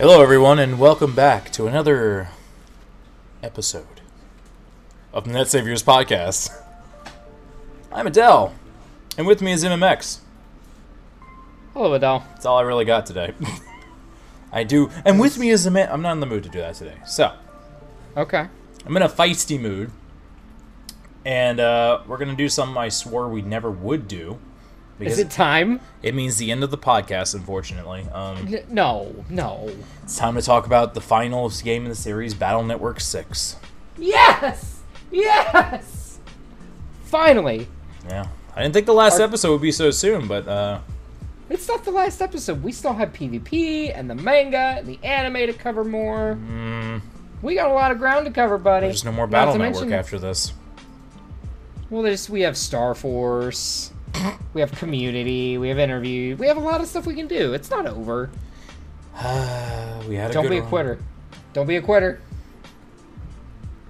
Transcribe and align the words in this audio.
Hello, 0.00 0.22
everyone, 0.22 0.58
and 0.58 0.78
welcome 0.78 1.14
back 1.14 1.50
to 1.52 1.66
another 1.66 2.28
episode 3.42 4.00
of 5.12 5.24
the 5.24 5.32
Net 5.32 5.46
Saviors 5.46 5.82
podcast. 5.82 6.50
I'm 7.92 8.06
Adell, 8.06 8.54
and 9.18 9.26
with 9.26 9.42
me 9.42 9.52
is 9.52 9.62
MMX. 9.62 10.20
Hello, 11.74 11.98
Adell. 11.98 12.26
That's 12.30 12.46
all 12.46 12.56
I 12.56 12.62
really 12.62 12.86
got 12.86 13.04
today. 13.04 13.34
I 14.52 14.64
do, 14.64 14.90
and 15.04 15.20
with 15.20 15.36
me 15.36 15.50
is 15.50 15.66
a 15.66 15.70
man. 15.70 15.90
I'm 15.92 16.00
not 16.00 16.12
in 16.12 16.20
the 16.20 16.26
mood 16.26 16.44
to 16.44 16.48
do 16.48 16.60
that 16.60 16.76
today, 16.76 16.96
so 17.06 17.34
Okay. 18.16 18.48
I'm 18.86 18.96
in 18.96 19.02
a 19.02 19.08
feisty 19.08 19.60
mood, 19.60 19.90
and 21.26 21.60
uh, 21.60 22.00
we're 22.06 22.16
gonna 22.16 22.34
do 22.34 22.48
something 22.48 22.78
I 22.78 22.88
swore 22.88 23.28
we 23.28 23.42
never 23.42 23.70
would 23.70 24.08
do. 24.08 24.38
Because 25.00 25.14
Is 25.14 25.18
it 25.18 25.30
time? 25.30 25.80
it 26.02 26.14
means 26.14 26.36
the 26.36 26.52
end 26.52 26.62
of 26.62 26.70
the 26.70 26.78
podcast, 26.78 27.34
unfortunately. 27.34 28.06
Um, 28.12 28.36
N- 28.54 28.64
no, 28.68 29.24
no. 29.28 29.68
it's 30.04 30.16
time 30.16 30.36
to 30.36 30.42
talk 30.42 30.66
about 30.66 30.94
the 30.94 31.00
final 31.00 31.48
game 31.50 31.82
in 31.84 31.88
the 31.88 31.94
series, 31.96 32.34
Battle 32.34 32.62
Network 32.62 33.00
6. 33.00 33.56
Yes! 33.98 34.82
Yes! 35.10 36.18
Finally! 37.04 37.66
Yeah. 38.08 38.26
I 38.54 38.62
didn't 38.62 38.74
think 38.74 38.86
the 38.86 38.94
last 38.94 39.18
Our- 39.20 39.26
episode 39.26 39.52
would 39.52 39.62
be 39.62 39.72
so 39.72 39.90
soon, 39.90 40.28
but 40.28 40.46
uh, 40.46 40.80
It's 41.48 41.66
not 41.66 41.84
the 41.84 41.90
last 41.90 42.20
episode. 42.22 42.62
We 42.62 42.70
still 42.72 42.92
have 42.94 43.12
PvP 43.12 43.96
and 43.96 44.08
the 44.08 44.14
manga 44.14 44.76
and 44.78 44.86
the 44.86 44.98
anime 45.02 45.46
to 45.46 45.52
cover 45.52 45.82
more. 45.84 46.38
We 47.42 47.54
got 47.54 47.70
a 47.70 47.74
lot 47.74 47.90
of 47.90 47.98
ground 47.98 48.26
to 48.26 48.32
cover, 48.32 48.58
buddy. 48.58 48.86
there's 48.86 49.04
no 49.04 49.12
more 49.12 49.26
Battle 49.26 49.54
Network 49.56 49.80
mention- 49.88 49.92
after 49.94 50.18
this. 50.18 50.52
Well, 51.88 52.02
there's 52.02 52.30
we 52.30 52.42
have 52.42 52.56
Star 52.56 52.94
Force, 52.94 53.92
we 54.54 54.60
have 54.60 54.72
Community, 54.72 55.58
we 55.58 55.68
have 55.68 55.78
Interview, 55.78 56.36
we 56.36 56.46
have 56.46 56.56
a 56.56 56.60
lot 56.60 56.80
of 56.80 56.86
stuff 56.86 57.06
we 57.06 57.14
can 57.14 57.26
do. 57.26 57.54
It's 57.54 57.70
not 57.70 57.86
over. 57.86 58.30
we 60.08 60.14
had 60.16 60.30
a 60.30 60.32
Don't 60.32 60.48
be 60.48 60.58
a 60.58 60.60
run. 60.60 60.68
quitter. 60.68 60.98
Don't 61.52 61.66
be 61.66 61.76
a 61.76 61.82
quitter. 61.82 62.20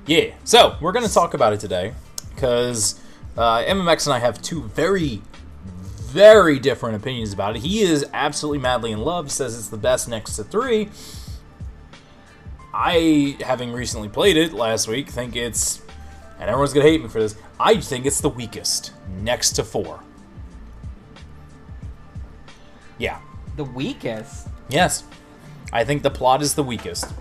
Yeah. 0.06 0.34
So 0.44 0.76
we're 0.80 0.92
gonna 0.92 1.08
talk 1.08 1.34
about 1.34 1.52
it 1.52 1.60
today 1.60 1.94
because 2.34 3.00
uh, 3.36 3.62
MMX 3.62 4.06
and 4.06 4.14
I 4.14 4.18
have 4.18 4.40
two 4.42 4.64
very, 4.64 5.22
very 5.64 6.58
different 6.58 6.96
opinions 6.96 7.32
about 7.32 7.56
it. 7.56 7.62
He 7.62 7.80
is 7.80 8.06
absolutely 8.12 8.58
madly 8.58 8.92
in 8.92 9.00
love. 9.00 9.30
Says 9.30 9.56
it's 9.56 9.68
the 9.68 9.76
best 9.76 10.08
next 10.08 10.36
to 10.36 10.44
three. 10.44 10.88
I, 12.72 13.36
having 13.40 13.72
recently 13.72 14.08
played 14.08 14.36
it 14.36 14.52
last 14.52 14.88
week, 14.88 15.08
think 15.08 15.36
it's, 15.36 15.82
and 16.38 16.48
everyone's 16.48 16.72
gonna 16.72 16.86
hate 16.86 17.02
me 17.02 17.08
for 17.08 17.20
this. 17.20 17.36
I 17.58 17.76
think 17.76 18.06
it's 18.06 18.20
the 18.20 18.28
weakest 18.28 18.92
next 19.20 19.52
to 19.52 19.64
four. 19.64 20.00
The 23.60 23.64
weakest. 23.64 24.48
Yes. 24.70 25.04
I 25.70 25.84
think 25.84 26.02
the 26.02 26.08
plot 26.10 26.40
is 26.40 26.54
the 26.54 26.62
weakest. 26.62 27.12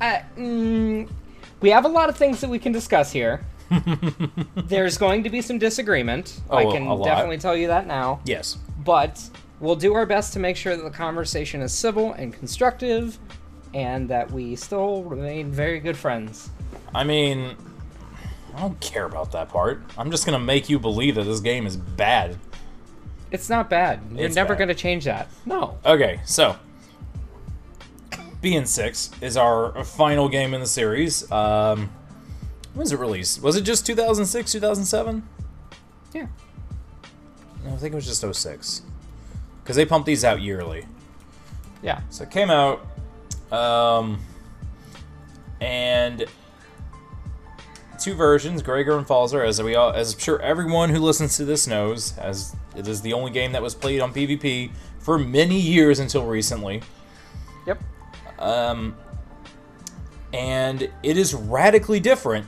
Uh, 0.00 0.20
mm, 0.38 1.06
we 1.60 1.68
have 1.68 1.84
a 1.84 1.88
lot 1.88 2.08
of 2.08 2.16
things 2.16 2.40
that 2.40 2.48
we 2.48 2.58
can 2.58 2.72
discuss 2.72 3.12
here. 3.12 3.44
There's 4.56 4.96
going 4.96 5.22
to 5.24 5.28
be 5.28 5.42
some 5.42 5.58
disagreement. 5.58 6.40
I 6.48 6.64
Oh, 6.64 6.72
can 6.72 7.02
definitely 7.02 7.36
tell 7.36 7.54
you 7.54 7.66
that 7.66 7.86
now. 7.86 8.20
Yes. 8.24 8.56
But 8.82 9.22
we'll 9.60 9.76
do 9.76 9.92
our 9.92 10.06
best 10.06 10.32
to 10.32 10.38
make 10.38 10.56
sure 10.56 10.74
that 10.74 10.82
the 10.82 10.88
conversation 10.88 11.60
is 11.60 11.70
civil 11.74 12.14
and 12.14 12.32
constructive 12.32 13.18
and 13.74 14.08
that 14.08 14.30
we 14.30 14.56
still 14.56 15.02
remain 15.02 15.52
very 15.52 15.78
good 15.78 15.98
friends. 15.98 16.48
I 16.94 17.04
mean, 17.04 17.54
I 18.56 18.60
don't 18.60 18.80
care 18.80 19.04
about 19.04 19.30
that 19.32 19.50
part. 19.50 19.82
I'm 19.98 20.10
just 20.10 20.24
gonna 20.24 20.38
make 20.38 20.70
you 20.70 20.78
believe 20.78 21.16
that 21.16 21.24
this 21.24 21.40
game 21.40 21.66
is 21.66 21.76
bad. 21.76 22.38
It's 23.34 23.50
not 23.50 23.68
bad. 23.68 24.00
You're 24.14 24.26
It's 24.26 24.36
never 24.36 24.54
bad. 24.54 24.58
going 24.58 24.68
to 24.68 24.74
change 24.76 25.04
that. 25.06 25.28
No. 25.44 25.76
Okay, 25.84 26.20
so 26.24 26.56
BN6 28.40 29.20
is 29.22 29.36
our 29.36 29.82
final 29.84 30.28
game 30.28 30.54
in 30.54 30.60
the 30.60 30.66
series. 30.68 31.30
Um, 31.32 31.90
when 32.74 32.82
was 32.84 32.92
it 32.92 33.00
released? 33.00 33.42
Was 33.42 33.56
it 33.56 33.62
just 33.62 33.84
2006, 33.86 34.52
2007? 34.52 35.28
Yeah. 36.12 36.26
No, 37.64 37.72
I 37.72 37.76
think 37.76 37.92
it 37.92 37.96
was 37.96 38.06
just 38.06 38.20
06. 38.24 38.82
Because 39.64 39.74
they 39.74 39.84
pump 39.84 40.06
these 40.06 40.24
out 40.24 40.40
yearly. 40.40 40.86
Yeah. 41.82 42.02
So 42.10 42.22
it 42.22 42.30
came 42.30 42.50
out, 42.50 42.86
um, 43.50 44.20
and 45.60 46.24
two 47.98 48.14
versions, 48.14 48.62
Gregar 48.62 48.96
and 48.96 49.06
Falzar, 49.06 49.44
as 49.44 49.60
we 49.60 49.74
all, 49.74 49.90
as 49.90 50.12
I'm 50.14 50.20
sure 50.20 50.40
everyone 50.40 50.90
who 50.90 51.00
listens 51.00 51.36
to 51.38 51.44
this 51.44 51.66
knows, 51.66 52.16
as 52.18 52.54
it 52.76 52.88
is 52.88 53.02
the 53.02 53.12
only 53.12 53.30
game 53.30 53.52
that 53.52 53.62
was 53.62 53.74
played 53.74 54.00
on 54.00 54.12
PvP 54.12 54.70
for 54.98 55.18
many 55.18 55.58
years 55.58 55.98
until 55.98 56.24
recently. 56.26 56.82
Yep. 57.66 57.82
Um, 58.38 58.96
and 60.32 60.90
it 61.02 61.16
is 61.16 61.34
radically 61.34 62.00
different 62.00 62.46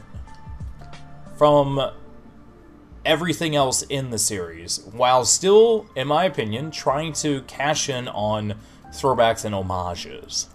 from 1.36 1.80
everything 3.04 3.54
else 3.54 3.82
in 3.82 4.10
the 4.10 4.18
series, 4.18 4.80
while 4.92 5.24
still, 5.24 5.86
in 5.94 6.08
my 6.08 6.24
opinion, 6.24 6.70
trying 6.70 7.12
to 7.12 7.42
cash 7.42 7.88
in 7.88 8.08
on 8.08 8.54
throwbacks 8.88 9.44
and 9.44 9.54
homages. 9.54 10.48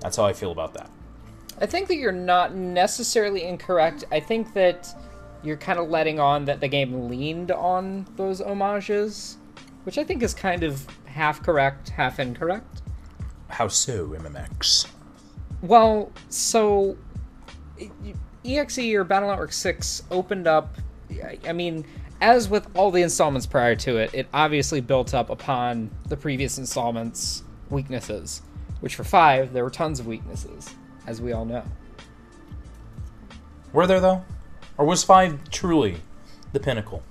That's 0.00 0.16
how 0.16 0.24
I 0.24 0.32
feel 0.32 0.52
about 0.52 0.74
that. 0.74 0.90
I 1.60 1.66
think 1.66 1.88
that 1.88 1.96
you're 1.96 2.12
not 2.12 2.54
necessarily 2.54 3.44
incorrect. 3.44 4.04
I 4.10 4.20
think 4.20 4.52
that 4.54 4.94
you're 5.42 5.56
kind 5.56 5.78
of 5.78 5.88
letting 5.88 6.20
on 6.20 6.44
that 6.46 6.60
the 6.60 6.68
game 6.68 7.08
leaned 7.08 7.50
on 7.50 8.06
those 8.16 8.40
homages, 8.40 9.38
which 9.84 9.98
I 9.98 10.04
think 10.04 10.22
is 10.22 10.34
kind 10.34 10.62
of 10.62 10.86
half 11.06 11.42
correct, 11.42 11.90
half 11.90 12.18
incorrect. 12.20 12.82
How 13.48 13.68
so, 13.68 14.08
MMX? 14.08 14.86
Well, 15.62 16.12
so 16.28 16.96
EXE 18.44 18.94
or 18.94 19.04
Battle 19.04 19.28
Network 19.28 19.52
6 19.52 20.02
opened 20.10 20.46
up 20.46 20.76
I- 21.22 21.38
I 21.48 21.52
mean, 21.52 21.84
as 22.20 22.48
with 22.48 22.66
all 22.76 22.90
the 22.90 23.02
installments 23.02 23.46
prior 23.46 23.74
to 23.76 23.96
it, 23.96 24.10
it 24.12 24.28
obviously 24.32 24.80
built 24.80 25.14
up 25.14 25.30
upon 25.30 25.90
the 26.08 26.16
previous 26.16 26.58
installments' 26.58 27.42
weaknesses, 27.68 28.42
which 28.80 28.94
for 28.94 29.04
5 29.04 29.52
there 29.52 29.64
were 29.64 29.70
tons 29.70 30.00
of 30.00 30.06
weaknesses, 30.06 30.74
as 31.06 31.20
we 31.20 31.32
all 31.32 31.44
know. 31.44 31.64
Were 33.72 33.86
there, 33.86 34.00
though? 34.00 34.24
Or 34.80 34.86
was 34.86 35.04
5 35.04 35.50
truly 35.50 35.98
the 36.54 36.58
pinnacle? 36.58 37.02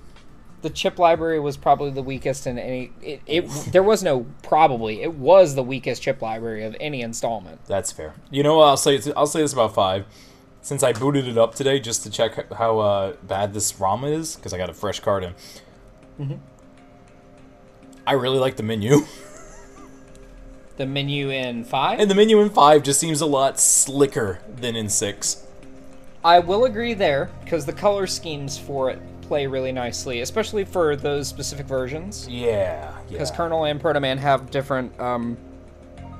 the 0.62 0.70
chip 0.70 0.98
library 0.98 1.40
was 1.40 1.56
probably 1.56 1.90
the 1.90 2.02
weakest 2.02 2.46
in 2.46 2.58
any 2.58 2.92
it, 3.00 3.22
it 3.26 3.48
there 3.72 3.82
was 3.82 4.02
no 4.02 4.26
probably 4.42 5.00
it 5.00 5.14
was 5.14 5.54
the 5.54 5.62
weakest 5.62 6.02
chip 6.02 6.20
library 6.20 6.64
of 6.64 6.76
any 6.78 7.00
installment 7.00 7.64
That's 7.64 7.90
fair. 7.90 8.12
You 8.30 8.42
know, 8.42 8.56
what, 8.56 8.68
I'll 8.68 8.76
say 8.76 9.00
I'll 9.16 9.26
say 9.26 9.40
this 9.40 9.54
about 9.54 9.74
five. 9.74 10.04
Since 10.60 10.82
I 10.82 10.92
booted 10.92 11.26
it 11.26 11.38
up 11.38 11.54
today 11.54 11.80
just 11.80 12.02
to 12.02 12.10
check 12.10 12.52
how 12.52 12.78
uh, 12.80 13.12
bad 13.22 13.54
this 13.54 13.80
ROM 13.80 14.04
is, 14.04 14.36
because 14.36 14.52
I 14.52 14.58
got 14.58 14.68
a 14.68 14.74
fresh 14.74 15.00
card 15.00 15.24
in. 15.24 15.34
Mm-hmm. 16.20 16.34
I 18.06 18.12
really 18.12 18.38
like 18.38 18.56
the 18.56 18.62
menu, 18.62 19.06
the 20.76 20.84
menu 20.84 21.30
in 21.30 21.64
5 21.64 22.00
and 22.00 22.10
the 22.10 22.14
menu 22.14 22.40
in 22.40 22.50
five 22.50 22.82
just 22.82 23.00
seems 23.00 23.22
a 23.22 23.26
lot 23.26 23.58
slicker 23.58 24.40
than 24.46 24.76
in 24.76 24.90
six. 24.90 25.46
I 26.24 26.38
will 26.38 26.64
agree 26.66 26.94
there 26.94 27.30
because 27.44 27.64
the 27.66 27.72
color 27.72 28.06
schemes 28.06 28.58
for 28.58 28.90
it 28.90 29.00
play 29.22 29.46
really 29.46 29.70
nicely 29.72 30.20
especially 30.22 30.64
for 30.64 30.96
those 30.96 31.28
specific 31.28 31.66
versions 31.66 32.26
Yeah, 32.28 32.92
yeah. 32.92 32.92
because 33.08 33.30
Colonel 33.30 33.64
and 33.64 33.80
Proto 33.80 34.00
Man 34.00 34.18
have 34.18 34.50
different 34.50 34.98
um, 35.00 35.36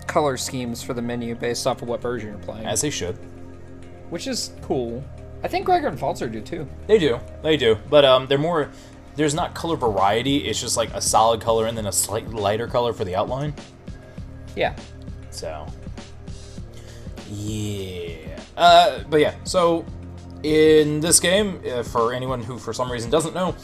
color 0.06 0.36
schemes 0.36 0.82
for 0.82 0.94
the 0.94 1.02
menu 1.02 1.34
based 1.34 1.66
off 1.66 1.82
of 1.82 1.88
what 1.88 2.00
version 2.00 2.30
you're 2.30 2.38
playing, 2.38 2.66
As 2.66 2.80
they 2.80 2.90
should. 2.90 3.16
which 4.10 4.26
is 4.26 4.52
cool. 4.62 5.04
I 5.42 5.48
think 5.48 5.66
Gregar 5.66 5.88
and 5.88 5.98
Falzar 5.98 6.30
do 6.30 6.40
too. 6.40 6.68
They 6.86 6.98
do, 6.98 7.18
they 7.42 7.56
do, 7.56 7.76
but 7.88 8.04
um, 8.04 8.26
they're 8.26 8.38
more. 8.38 8.70
There's 9.16 9.34
not 9.34 9.54
color 9.54 9.76
variety. 9.76 10.38
It's 10.48 10.60
just 10.60 10.76
like 10.76 10.92
a 10.94 11.00
solid 11.00 11.40
color 11.40 11.66
and 11.66 11.76
then 11.76 11.86
a 11.86 11.92
slightly 11.92 12.32
lighter 12.40 12.66
color 12.68 12.92
for 12.92 13.04
the 13.04 13.16
outline. 13.16 13.54
Yeah. 14.54 14.76
So, 15.30 15.66
yeah. 17.30 18.29
Uh, 18.60 19.02
but 19.08 19.20
yeah, 19.20 19.34
so 19.44 19.84
in 20.42 21.00
this 21.00 21.18
game, 21.18 21.60
uh, 21.66 21.82
for 21.82 22.12
anyone 22.12 22.42
who 22.42 22.58
for 22.58 22.72
some 22.72 22.92
reason 22.92 23.10
doesn't 23.10 23.34
know, 23.34 23.54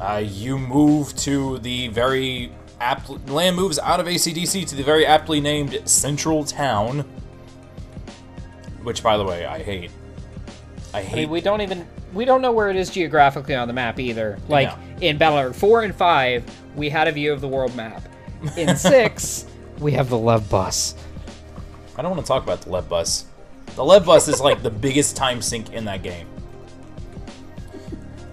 uh, 0.00 0.22
you 0.24 0.56
move 0.58 1.14
to 1.16 1.58
the 1.58 1.88
very 1.88 2.52
apt 2.80 3.10
Lan 3.28 3.54
moves 3.54 3.78
out 3.80 4.00
of 4.00 4.06
ACDC 4.06 4.66
to 4.68 4.74
the 4.76 4.82
very 4.84 5.04
aptly 5.04 5.40
named 5.40 5.80
Central 5.86 6.44
Town, 6.44 7.00
which, 8.82 9.02
by 9.02 9.16
the 9.16 9.24
way, 9.24 9.44
I 9.44 9.58
hate. 9.62 9.90
I 10.94 10.98
I 10.98 11.02
hate. 11.02 11.16
mean, 11.16 11.30
we 11.30 11.40
don't 11.40 11.60
even 11.60 11.86
we 12.14 12.24
don't 12.24 12.42
know 12.42 12.52
where 12.52 12.70
it 12.70 12.76
is 12.76 12.90
geographically 12.90 13.54
on 13.54 13.68
the 13.68 13.74
map 13.74 13.98
either. 14.00 14.38
Like 14.48 14.68
No. 14.68 14.96
in 15.06 15.18
Battle 15.18 15.52
Four 15.52 15.82
and 15.82 15.94
Five, 15.94 16.44
we 16.74 16.88
had 16.88 17.06
a 17.08 17.12
view 17.12 17.32
of 17.32 17.40
the 17.40 17.48
world 17.48 17.74
map. 17.76 18.02
In 18.56 18.76
Six, 18.76 19.46
we 19.78 19.92
have 19.92 20.08
the 20.08 20.16
LevBus. 20.16 20.94
I 21.96 22.02
don't 22.02 22.12
want 22.12 22.24
to 22.24 22.28
talk 22.28 22.42
about 22.42 22.62
the 22.62 22.70
LevBus. 22.70 23.24
The 23.76 23.82
LevBus 23.82 24.28
is 24.28 24.40
like 24.40 24.62
the 24.62 24.70
biggest 24.70 25.16
time 25.16 25.40
sink 25.40 25.72
in 25.72 25.84
that 25.86 26.02
game. 26.02 26.26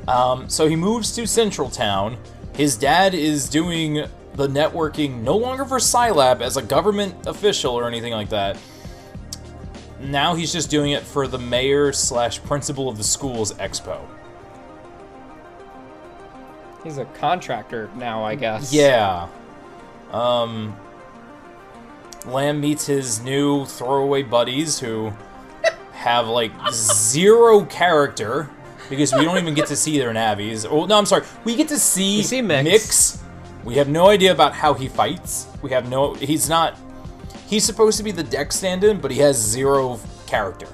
Um, 0.08 0.50
so 0.50 0.68
he 0.68 0.76
moves 0.76 1.14
to 1.16 1.28
Central 1.28 1.70
Town. 1.70 2.18
His 2.56 2.78
dad 2.78 3.14
is 3.14 3.50
doing 3.50 4.08
the 4.36 4.48
networking 4.48 5.22
no 5.22 5.36
longer 5.36 5.66
for 5.66 5.78
Scilab 5.78 6.42
as 6.42 6.58
a 6.58 6.62
government 6.62 7.28
official 7.28 7.74
or 7.74 7.88
anything 7.88 8.14
like 8.14 8.30
that. 8.30 8.58
Now 10.00 10.36
he's 10.36 10.54
just 10.54 10.70
doing 10.70 10.92
it 10.92 11.04
for 11.04 11.28
the 11.28 11.40
mayor 11.40 11.92
slash 11.92 12.42
principal 12.44 12.88
of 12.88 12.98
the 12.98 13.04
school's 13.04 13.54
expo. 13.54 14.00
He's 16.84 17.00
a 17.00 17.06
contractor 17.06 17.90
now, 17.96 18.24
I 18.24 18.36
guess. 18.36 18.72
Yeah. 18.72 19.28
Um, 20.12 20.78
Lan 22.26 22.60
meets 22.60 22.86
his 22.86 23.22
new 23.22 23.66
throwaway 23.66 24.24
buddies 24.24 24.80
who 24.80 25.12
have 25.98 26.28
like 26.28 26.52
zero 26.72 27.66
character 27.66 28.50
because 28.90 29.14
we 29.14 29.26
don't 29.26 29.38
even 29.38 29.54
get 29.54 29.68
to 29.68 29.76
see 29.76 29.98
their 29.98 30.14
navis. 30.14 30.64
Oh 30.66 30.86
no, 30.86 30.98
I'm 30.98 31.06
sorry. 31.06 31.26
We 31.44 31.56
get 31.56 31.68
to 31.70 31.80
see, 31.80 32.18
We 32.18 32.24
see 32.24 32.42
Mick's. 32.42 32.64
Mick's. 32.64 33.24
We 33.66 33.76
have 33.76 33.90
no 33.90 34.08
idea 34.08 34.32
about 34.32 34.54
how 34.54 34.74
he 34.74 34.88
fights. 34.88 35.48
We 35.62 35.72
have 35.72 35.90
no. 35.90 36.14
He's 36.14 36.48
not. 36.48 36.78
He's 37.48 37.64
supposed 37.66 37.98
to 37.98 38.04
be 38.04 38.12
the 38.12 38.24
Dex 38.24 38.56
stand-in, 38.58 39.00
but 39.02 39.10
he 39.12 39.18
has 39.20 39.38
zero 39.38 40.00
character. 40.28 40.68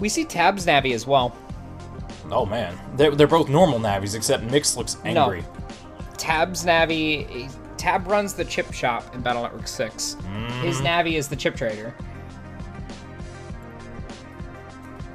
We 0.00 0.08
see 0.08 0.24
Tab's 0.24 0.66
Navi 0.66 0.94
as 0.94 1.06
well. 1.06 1.36
Oh 2.30 2.46
man, 2.46 2.78
they're, 2.96 3.10
they're 3.12 3.26
both 3.26 3.48
normal 3.48 3.78
navis 3.78 4.14
except 4.14 4.44
Mick's 4.44 4.76
looks 4.76 4.96
angry. 5.04 5.44
Tab's 6.16 6.64
Navi. 6.64 7.52
Tab 7.76 8.06
runs 8.06 8.32
the 8.34 8.44
chip 8.44 8.72
shop 8.72 9.12
in 9.14 9.20
Battle 9.22 9.42
Network 9.42 9.66
6. 9.66 10.14
His 10.14 10.16
Mm-hmm. 10.78 10.86
Navi 10.86 11.14
is 11.14 11.26
the 11.28 11.34
chip 11.36 11.56
trader. 11.56 11.94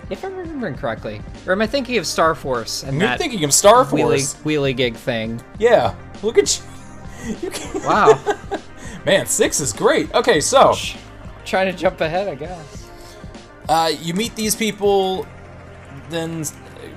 If 0.09 0.23
I'm 0.23 0.35
remembering 0.35 0.75
correctly. 0.75 1.21
Or 1.45 1.51
am 1.53 1.61
I 1.61 1.67
thinking 1.67 1.97
of 1.97 2.07
Star 2.07 2.33
Force 2.33 2.83
and 2.83 2.97
You're 2.97 3.09
that 3.09 3.19
thinking 3.19 3.43
of 3.43 3.53
Star 3.53 3.83
wheelie, 3.85 4.19
Force. 4.19 4.35
wheelie 4.43 4.75
gig 4.75 4.95
thing? 4.95 5.41
Yeah, 5.59 5.95
look 6.23 6.37
at 6.37 6.61
you. 7.25 7.35
you 7.41 7.51
Wow. 7.81 8.17
man, 9.05 9.25
six 9.25 9.59
is 9.59 9.73
great. 9.73 10.13
Okay, 10.13 10.39
so 10.39 10.73
Trying 11.45 11.71
to 11.71 11.77
jump 11.77 11.99
ahead, 12.01 12.27
I 12.27 12.35
guess. 12.35 12.87
uh, 13.69 13.91
you 14.01 14.13
meet 14.13 14.35
these 14.35 14.55
people, 14.55 15.25
then 16.09 16.45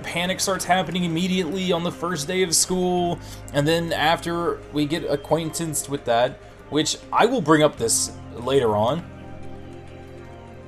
panic 0.03 0.41
starts 0.41 0.65
happening 0.65 1.05
immediately 1.05 1.73
on 1.73 1.83
the 1.85 1.93
first 1.93 2.27
day 2.29 2.43
of 2.43 2.55
school, 2.55 3.19
and 3.53 3.67
then 3.67 3.93
after 3.93 4.61
we 4.73 4.87
get 4.87 5.05
acquaintanced 5.05 5.89
with 5.89 6.05
that, 6.05 6.39
which 6.71 6.97
I 7.13 7.27
will 7.27 7.41
bring 7.41 7.63
up 7.63 7.77
this 7.77 8.13
later 8.35 8.77
on. 8.77 9.05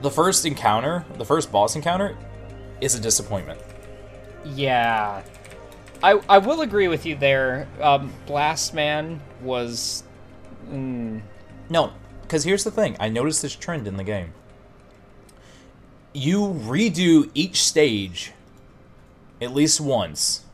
The 0.02 0.10
first 0.10 0.44
encounter, 0.44 1.04
the 1.16 1.24
first 1.24 1.52
boss 1.52 1.76
encounter, 1.76 2.16
is 2.82 2.94
a 2.94 3.00
disappointment. 3.00 3.60
Yeah. 4.44 5.22
I, 6.02 6.20
I 6.28 6.38
will 6.38 6.62
agree 6.62 6.88
with 6.88 7.06
you 7.06 7.14
there. 7.16 7.68
Um, 7.80 8.12
Blast 8.26 8.74
Man 8.74 9.20
was. 9.40 10.02
Mm, 10.68 11.22
No, 11.70 11.92
because 12.22 12.44
here's 12.44 12.64
the 12.64 12.70
thing. 12.72 12.96
I 12.98 13.08
noticed 13.08 13.40
this 13.42 13.54
trend 13.54 13.86
in 13.86 13.96
the 13.96 14.04
game. 14.04 14.32
You 16.12 16.40
redo 16.48 17.30
each 17.34 17.62
stage 17.62 18.32
at 19.40 19.54
least 19.54 19.80
once, 19.80 20.44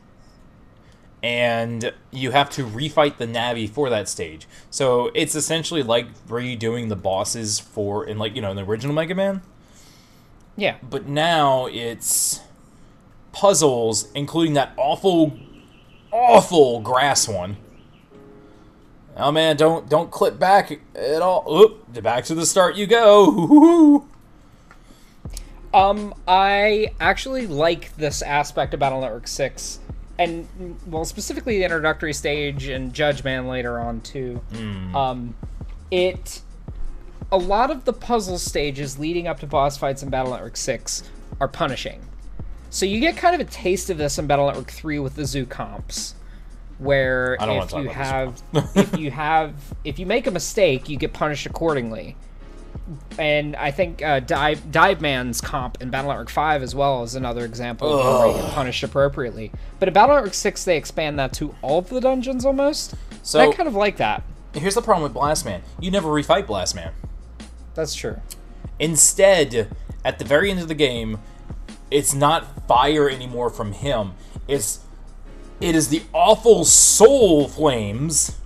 and 1.21 1.93
you 2.11 2.31
have 2.31 2.49
to 2.51 2.63
refight 2.65 3.17
the 3.17 3.25
Navi 3.27 3.69
for 3.69 3.89
that 3.89 4.07
stage. 4.07 4.47
So 4.69 5.11
it's 5.13 5.35
essentially 5.35 5.83
like 5.83 6.07
redoing 6.27 6.89
the 6.89 6.95
bosses 6.95 7.59
for 7.59 8.05
in 8.05 8.17
like 8.17 8.35
you 8.35 8.41
know 8.41 8.51
in 8.51 8.55
the 8.55 8.63
original 8.63 8.95
Mega 8.95 9.15
Man, 9.15 9.41
yeah. 10.59 10.77
but 10.87 11.07
now 11.07 11.67
it's 11.67 12.41
puzzles, 13.31 14.11
including 14.13 14.53
that 14.53 14.73
awful, 14.77 15.37
awful 16.11 16.81
grass 16.81 17.27
one. 17.27 17.57
Oh 19.17 19.31
man, 19.31 19.57
don't 19.57 19.89
don't 19.89 20.11
clip 20.11 20.39
back 20.39 20.79
at 20.95 21.21
all. 21.21 21.45
Oop, 21.51 22.01
back 22.01 22.23
to 22.25 22.35
the 22.35 22.45
start 22.45 22.75
you 22.75 22.87
go. 22.87 23.31
Hoo-hoo-hoo. 23.31 24.07
Um, 25.73 26.15
I 26.27 26.93
actually 26.99 27.45
like 27.47 27.95
this 27.95 28.21
aspect 28.21 28.73
of 28.73 28.79
Battle 28.79 29.01
Network 29.01 29.27
6. 29.27 29.79
And, 30.17 30.47
mm, 30.59 30.75
well, 30.87 31.05
specifically 31.05 31.59
the 31.59 31.63
introductory 31.63 32.13
stage 32.13 32.67
and 32.67 32.93
Judge 32.93 33.23
Man 33.23 33.47
later 33.47 33.79
on, 33.79 34.01
too. 34.01 34.41
Um, 34.95 35.35
it. 35.91 36.41
A 37.31 37.37
lot 37.37 37.69
of 37.69 37.85
the 37.85 37.93
puzzle 37.93 38.37
stages 38.37 38.97
leading 38.97 39.27
up 39.27 39.39
to 39.41 39.47
boss 39.47 39.77
fights 39.77 40.01
in 40.01 40.09
Battle 40.09 40.31
Network 40.31 40.57
6 40.57 41.03
are 41.39 41.47
punishing. 41.47 42.01
So 42.69 42.85
you 42.85 42.99
get 42.99 43.17
kind 43.17 43.39
of 43.39 43.47
a 43.47 43.49
taste 43.49 43.89
of 43.89 43.97
this 43.97 44.17
in 44.17 44.27
Battle 44.27 44.47
Network 44.47 44.71
3 44.71 44.99
with 44.99 45.15
the 45.15 45.25
zoo 45.25 45.45
comps. 45.45 46.15
Where 46.77 47.35
I 47.39 47.45
don't 47.45 47.57
wanna 47.57 47.65
if 47.65 47.83
you 47.83 47.89
have 47.89 48.41
if 48.75 48.97
you 48.97 49.11
have 49.11 49.53
if 49.83 49.99
you 49.99 50.05
make 50.05 50.27
a 50.27 50.31
mistake, 50.31 50.87
you 50.87 50.97
get 50.97 51.11
punished 51.11 51.45
accordingly 51.45 52.15
and 53.17 53.55
I 53.55 53.71
think 53.71 54.01
uh, 54.01 54.19
Dive 54.19 54.71
Dive 54.71 55.01
Man's 55.01 55.41
comp 55.41 55.81
in 55.81 55.89
Battle 55.89 56.09
Network 56.11 56.29
Five 56.29 56.63
as 56.63 56.73
well 56.73 57.03
is 57.03 57.15
another 57.15 57.45
example 57.45 57.99
of 57.99 58.19
where 58.19 58.27
you 58.27 58.41
get 58.41 58.51
punished 58.53 58.83
appropriately. 58.83 59.51
But 59.79 59.87
in 59.87 59.93
Battle 59.93 60.15
Network 60.15 60.33
Six, 60.33 60.63
they 60.63 60.77
expand 60.77 61.19
that 61.19 61.33
to 61.33 61.55
all 61.61 61.79
of 61.79 61.89
the 61.89 62.01
dungeons 62.01 62.45
almost. 62.45 62.95
So 63.23 63.39
I 63.39 63.51
kind 63.53 63.67
of 63.67 63.75
like 63.75 63.97
that. 63.97 64.23
here's 64.53 64.75
the 64.75 64.81
problem 64.81 65.03
with 65.03 65.13
Blast 65.13 65.45
Man. 65.45 65.61
You 65.79 65.91
never 65.91 66.09
refight 66.09 66.47
Blast 66.47 66.75
Man. 66.75 66.93
That's 67.75 67.95
true. 67.95 68.21
Instead, 68.79 69.69
at 70.03 70.19
the 70.19 70.25
very 70.25 70.51
end 70.51 70.59
of 70.59 70.67
the 70.67 70.75
game, 70.75 71.19
it's 71.91 72.13
not 72.13 72.67
fire 72.67 73.09
anymore 73.09 73.49
from 73.49 73.73
him. 73.73 74.13
It's 74.47 74.79
it 75.59 75.75
is 75.75 75.89
the 75.89 76.03
awful 76.13 76.63
soul 76.63 77.47
flames, 77.47 78.37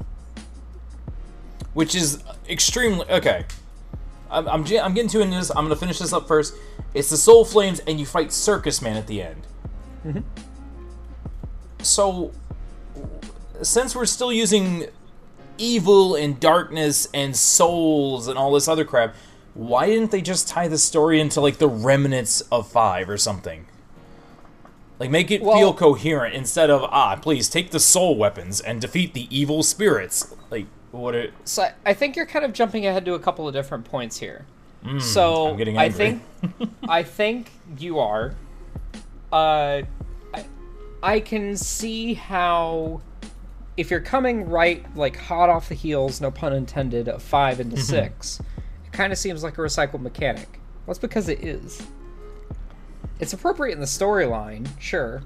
which 1.73 1.93
is 1.93 2.23
extremely 2.49 3.05
okay. 3.09 3.45
I'm 4.31 4.47
I'm, 4.47 4.61
I'm 4.61 4.93
getting 4.93 5.09
too 5.09 5.21
into 5.21 5.37
this. 5.37 5.49
I'm 5.51 5.65
gonna 5.65 5.75
finish 5.75 5.99
this 5.99 6.13
up 6.13 6.27
first. 6.27 6.55
It's 6.93 7.09
the 7.09 7.17
soul 7.17 7.45
flames, 7.45 7.79
and 7.81 7.99
you 7.99 8.05
fight 8.05 8.31
Circus 8.31 8.81
Man 8.81 8.97
at 8.97 9.07
the 9.07 9.21
end. 9.21 9.47
Mm-hmm. 10.05 10.21
So, 11.81 12.31
since 13.61 13.95
we're 13.95 14.05
still 14.05 14.31
using 14.31 14.87
evil 15.63 16.15
and 16.15 16.39
darkness 16.39 17.07
and 17.13 17.35
souls 17.35 18.27
and 18.27 18.37
all 18.37 18.51
this 18.53 18.67
other 18.67 18.83
crap, 18.85 19.15
why 19.53 19.85
didn't 19.87 20.11
they 20.11 20.21
just 20.21 20.47
tie 20.47 20.67
the 20.67 20.77
story 20.77 21.19
into 21.21 21.39
like 21.39 21.57
the 21.57 21.67
remnants 21.69 22.41
of 22.51 22.67
five 22.71 23.09
or 23.09 23.17
something? 23.17 23.65
Like 24.99 25.09
make 25.09 25.31
it 25.31 25.41
Well- 25.41 25.57
feel 25.57 25.73
coherent 25.73 26.35
instead 26.35 26.69
of 26.69 26.83
ah, 26.83 27.15
please 27.15 27.49
take 27.49 27.71
the 27.71 27.79
soul 27.79 28.15
weapons 28.17 28.59
and 28.59 28.79
defeat 28.81 29.13
the 29.13 29.27
evil 29.35 29.63
spirits. 29.63 30.33
Like 30.51 30.65
what 30.91 31.15
it 31.15 31.33
So 31.45 31.67
I- 31.85 31.93
think 31.93 32.15
you're 32.15 32.25
kind 32.25 32.45
of 32.45 32.53
jumping 32.53 32.85
ahead 32.85 33.05
to 33.05 33.13
a 33.13 33.19
couple 33.19 33.47
of 33.47 33.53
different 33.53 33.85
points 33.85 34.17
here. 34.19 34.45
so 34.99 35.47
I'm 35.47 35.57
getting 35.57 35.77
I 35.77 35.89
think 35.89 36.21
I 36.89 37.03
think 37.03 37.51
you 37.79 37.99
are. 37.99 38.35
Uh, 39.31 39.81
I, 40.33 40.45
I 41.01 41.19
can 41.21 41.55
see 41.57 42.13
how 42.13 43.01
if 43.77 43.89
you're 43.91 43.99
coming 44.01 44.49
right 44.49 44.83
like 44.95 45.17
hot 45.17 45.49
off 45.49 45.69
the 45.69 45.75
heels, 45.75 46.21
no 46.21 46.31
pun 46.31 46.53
intended, 46.53 47.07
of 47.07 47.21
five 47.21 47.59
into 47.59 47.75
Mm-hmm. 47.75 47.83
six, 47.85 48.39
it 48.85 48.91
kind 48.91 49.11
of 49.11 49.17
seems 49.19 49.43
like 49.43 49.57
a 49.57 49.61
recycled 49.61 50.01
mechanic. 50.01 50.47
Well, 50.51 50.93
that's 50.93 50.99
because 50.99 51.29
it 51.29 51.43
is. 51.43 51.81
It's 53.19 53.33
appropriate 53.33 53.73
in 53.73 53.79
the 53.79 53.85
storyline, 53.85 54.67
sure. 54.79 55.23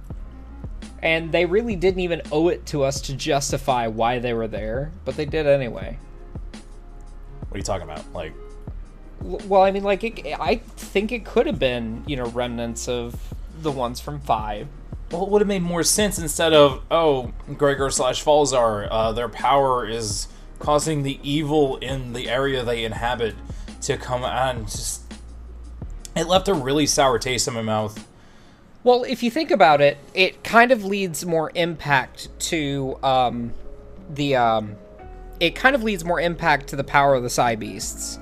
And 1.01 1.31
they 1.31 1.45
really 1.45 1.75
didn't 1.75 1.99
even 1.99 2.21
owe 2.31 2.47
it 2.49 2.65
to 2.67 2.83
us 2.83 3.01
to 3.01 3.13
justify 3.15 3.87
why 3.87 4.19
they 4.19 4.33
were 4.33 4.47
there, 4.47 4.91
but 5.05 5.15
they 5.15 5.25
did 5.25 5.45
anyway. 5.47 5.97
what 6.51 7.55
are 7.55 7.57
you 7.57 7.63
talking 7.63 7.83
about? 7.89 8.03
Like 8.13 8.33
Well, 9.21 9.61
I 9.63 9.71
mean, 9.71 9.83
like, 9.83 10.03
it, 10.03 10.39
I 10.39 10.55
think 10.55 11.11
it 11.11 11.25
could 11.25 11.45
have 11.47 11.59
been, 11.59 12.03
you 12.07 12.15
know, 12.17 12.25
remnants 12.27 12.87
of 12.87 13.15
the 13.61 13.71
ones 13.71 13.99
from 13.99 14.19
five. 14.19 14.67
Well, 15.11 15.23
it 15.23 15.29
would 15.29 15.41
have 15.41 15.47
made 15.47 15.61
more 15.61 15.83
sense 15.83 16.19
instead 16.19 16.53
of 16.53 16.83
oh, 16.91 17.31
Gregar 17.51 17.91
slash 17.91 18.23
Falzar, 18.23 18.87
uh, 18.91 19.11
their 19.13 19.29
power 19.29 19.87
is 19.87 20.27
causing 20.59 21.03
the 21.03 21.19
evil 21.23 21.77
in 21.77 22.13
the 22.13 22.29
area 22.29 22.63
they 22.63 22.83
inhabit 22.83 23.35
to 23.83 23.97
come 23.97 24.23
out 24.23 24.55
and 24.55 24.67
just. 24.67 25.03
It 26.15 26.27
left 26.27 26.47
a 26.47 26.53
really 26.53 26.87
sour 26.87 27.19
taste 27.19 27.47
in 27.47 27.53
my 27.53 27.61
mouth. 27.61 28.07
Well, 28.83 29.03
if 29.03 29.21
you 29.21 29.29
think 29.29 29.51
about 29.51 29.81
it, 29.81 29.97
it 30.13 30.43
kind 30.43 30.71
of 30.71 30.83
leads 30.83 31.25
more 31.25 31.51
impact 31.53 32.29
to 32.39 32.97
um, 33.03 33.53
the 34.09 34.35
um, 34.35 34.75
it 35.39 35.55
kind 35.55 35.75
of 35.75 35.83
leads 35.83 36.03
more 36.03 36.19
impact 36.19 36.67
to 36.67 36.75
the 36.75 36.83
power 36.83 37.13
of 37.15 37.23
the 37.23 37.29
Cybeasts, 37.29 38.19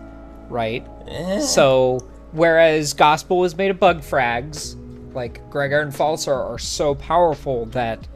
right? 0.49 0.85
Eh. 1.07 1.39
So, 1.39 1.99
whereas 2.31 2.93
Gospel 2.93 3.37
was 3.37 3.55
made 3.55 3.71
of 3.71 3.79
bug 3.79 4.01
frags, 4.01 4.75
like 5.15 5.41
Gregar 5.49 5.81
and 5.81 5.91
Falzar 5.93 6.35
are 6.51 6.59
so 6.59 6.93
powerful 6.95 7.65
that 7.67 8.07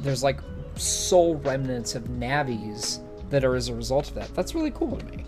there's 0.00 0.22
like 0.22 0.40
soul 0.76 1.36
remnants 1.36 1.94
of 1.94 2.08
Navis 2.10 3.00
that 3.30 3.44
are 3.44 3.54
as 3.54 3.68
a 3.68 3.74
result 3.74 4.08
of 4.08 4.14
that. 4.14 4.34
That's 4.34 4.54
really 4.54 4.70
cool 4.70 4.96
to 4.96 5.04
me. 5.06 5.24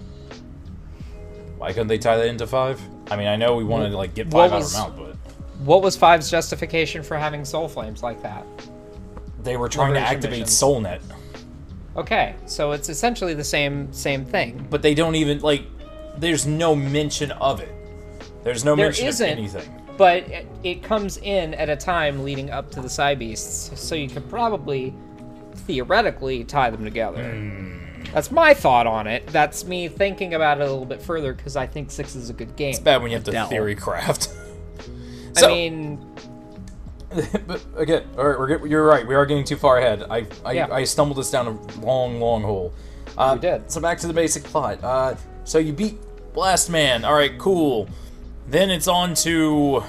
Why 1.58 1.72
couldn't 1.72 1.88
they 1.88 1.98
tie 1.98 2.16
that 2.16 2.26
into 2.26 2.46
five? 2.46 2.80
I 3.10 3.16
mean, 3.16 3.28
I 3.28 3.36
know 3.36 3.56
we 3.56 3.64
wanted 3.64 3.90
to 3.90 3.96
like 3.96 4.14
get 4.14 4.30
five 4.30 4.52
was- 4.52 4.74
out 4.74 4.90
of 4.90 4.94
our 5.00 5.06
mouth, 5.06 5.16
but 5.24 5.32
What 5.66 5.82
was 5.82 5.96
Five's 5.96 6.30
justification 6.30 7.02
for 7.02 7.16
having 7.16 7.44
soul 7.44 7.68
flames 7.68 8.02
like 8.02 8.22
that? 8.22 8.44
they 9.42 9.56
were 9.58 9.68
trying 9.68 9.92
to 9.92 10.00
activate. 10.00 10.44
SoulNet. 10.46 11.02
Okay, 11.98 12.34
so 12.46 12.72
it's 12.72 12.88
essentially 12.88 13.34
the 13.34 13.44
same 13.44 13.92
same 13.92 14.24
thing. 14.24 14.66
but 14.70 14.82
they 14.82 14.94
don't 14.94 15.14
even 15.14 15.40
like. 15.40 15.64
There's 16.16 16.46
no 16.46 16.74
mention 16.74 17.30
of 17.32 17.60
it. 17.60 17.68
There's 18.42 18.64
no 18.64 18.74
There 18.74 18.86
mention 18.86 19.06
isn't. 19.08 19.26
of 19.26 19.38
anything. 19.38 19.80
But 19.96 20.28
it, 20.28 20.46
it 20.64 20.82
comes 20.82 21.18
in 21.18 21.54
at 21.54 21.68
a 21.68 21.76
time 21.76 22.24
leading 22.24 22.50
up 22.50 22.70
to 22.72 22.80
the 22.80 22.88
Cybeasts, 22.88 23.76
so 23.76 23.94
you 23.94 24.08
could 24.08 24.28
probably 24.28 24.92
theoretically 25.54 26.44
tie 26.44 26.70
them 26.70 26.84
together. 26.84 27.22
Hmm. 27.32 27.80
That's 28.12 28.30
my 28.30 28.54
thought 28.54 28.86
on 28.86 29.06
it. 29.06 29.26
That's 29.28 29.64
me 29.64 29.88
thinking 29.88 30.34
about 30.34 30.58
it 30.60 30.62
a 30.62 30.70
little 30.70 30.84
bit 30.84 31.02
further 31.02 31.32
because 31.32 31.56
I 31.56 31.66
think 31.66 31.90
six 31.90 32.14
is 32.14 32.30
a 32.30 32.32
good 32.32 32.54
game. 32.54 32.70
It's 32.70 32.78
bad 32.78 33.02
when 33.02 33.10
you 33.10 33.16
have 33.16 33.24
to 33.24 33.32
Dell. 33.32 33.48
theory 33.48 33.74
craft. 33.74 34.28
I 35.36 35.46
mean, 35.48 36.14
but 37.46 37.64
again, 37.76 38.04
all 38.16 38.28
right, 38.28 38.38
we're 38.38 38.46
get, 38.58 38.68
you're 38.68 38.86
right. 38.86 39.06
We 39.06 39.14
are 39.14 39.26
getting 39.26 39.44
too 39.44 39.56
far 39.56 39.78
ahead. 39.78 40.04
I 40.10 40.26
I, 40.44 40.52
Yeah. 40.52 40.68
I 40.70 40.84
stumbled 40.84 41.18
us 41.18 41.30
down 41.30 41.46
a 41.46 41.80
long, 41.80 42.20
long 42.20 42.42
hole. 42.42 42.72
Uh, 43.16 43.32
You 43.34 43.40
did. 43.40 43.70
So 43.70 43.80
back 43.80 43.98
to 43.98 44.06
the 44.06 44.14
basic 44.14 44.44
plot. 44.44 44.82
Uh, 44.82 45.14
so 45.44 45.58
you 45.58 45.72
beat 45.72 45.98
Blast 46.32 46.70
Man. 46.70 47.04
All 47.04 47.14
right, 47.14 47.36
cool. 47.38 47.88
Then 48.48 48.70
it's 48.70 48.88
on 48.88 49.14
to 49.16 49.80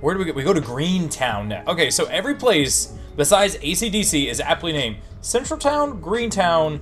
where 0.00 0.14
do 0.14 0.18
we 0.18 0.24
go? 0.26 0.32
We 0.32 0.42
go 0.42 0.52
to 0.52 0.60
Greentown 0.60 1.48
now. 1.48 1.62
Okay, 1.68 1.90
so 1.90 2.04
every 2.06 2.34
place 2.34 2.92
besides 3.16 3.56
ACDC 3.58 4.28
is 4.28 4.40
aptly 4.40 4.72
named 4.72 4.96
Central 5.20 5.58
Town, 5.58 6.00
Greentown, 6.00 6.80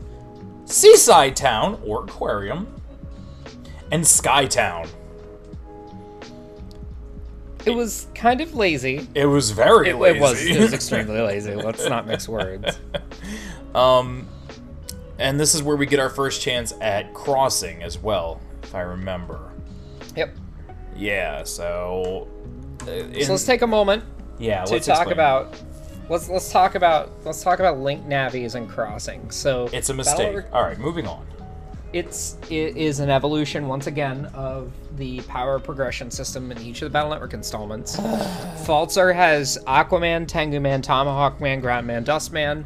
Seaside 0.65 1.37
Town 1.37 1.81
or 1.85 2.05
Aquarium, 2.05 2.67
and 3.93 4.03
Skytown. 4.03 4.89
it 7.67 7.71
was 7.73 8.07
kind 8.15 8.41
of 8.41 8.55
lazy. 8.55 9.07
It 9.15 9.27
was 9.27 9.51
very 9.51 9.91
It, 9.91 9.97
lazy. 9.97 10.17
it 10.19 10.21
was. 10.21 10.47
It 10.47 10.61
was 10.61 10.73
extremely 10.81 11.21
lazy. 11.21 11.55
Let's 11.55 11.87
not 11.87 12.07
mix 12.07 12.29
words. 12.29 12.79
Um, 13.73 14.27
and 15.21 15.39
this 15.39 15.55
is 15.55 15.63
where 15.63 15.77
we 15.77 15.87
get 15.87 16.01
our 16.01 16.11
first 16.11 16.43
chance 16.43 16.73
at 16.81 17.15
crossing 17.15 17.85
as 17.85 17.97
well, 17.97 18.41
if 18.65 18.75
I 18.75 18.81
remember. 18.81 19.50
Yeah. 21.00 21.42
So. 21.45 22.28
uh, 22.87 22.90
in- 22.90 23.25
So 23.25 23.33
let's 23.33 23.45
take 23.45 23.62
a 23.62 23.66
moment 23.66 24.04
yeah. 24.38 24.64
to 24.64 24.73
let's 24.75 24.87
talk 24.87 24.99
explain. 25.09 25.12
about. 25.14 25.54
Let's 26.09 26.28
let's 26.28 26.50
talk 26.50 26.75
about 26.75 27.11
let's 27.25 27.42
talk 27.42 27.61
about 27.61 27.78
link 27.78 28.04
navis 28.04 28.54
and 28.54 28.69
crossing. 28.69 29.30
So 29.30 29.69
It's 29.73 29.88
a 29.90 29.95
mistake. 29.95 30.45
All 30.52 30.62
right, 30.62 30.78
moving 30.78 31.07
on. 31.07 31.25
It's 31.92 32.37
it 32.50 32.76
is 32.76 32.99
an 33.00 33.11
evolution 33.11 33.66
once 33.69 33.87
again 33.87 34.26
of 34.35 34.73
the 34.97 35.21
power 35.23 35.59
progression 35.61 36.11
system 36.11 36.50
in 36.52 36.59
each 36.62 36.83
of 36.83 36.87
the 36.87 36.90
Battle 36.92 37.11
Network 37.11 37.33
installments. 37.35 37.97
Falzar 38.66 39.14
has 39.14 39.57
Aquaman, 39.66 40.26
Tengu 40.26 40.59
Man, 40.61 40.83
Tomahawk 40.83 41.40
Man, 41.40 41.61
Ground 41.61 41.87
Man, 41.87 42.02
Dust 42.04 42.33
Man. 42.33 42.64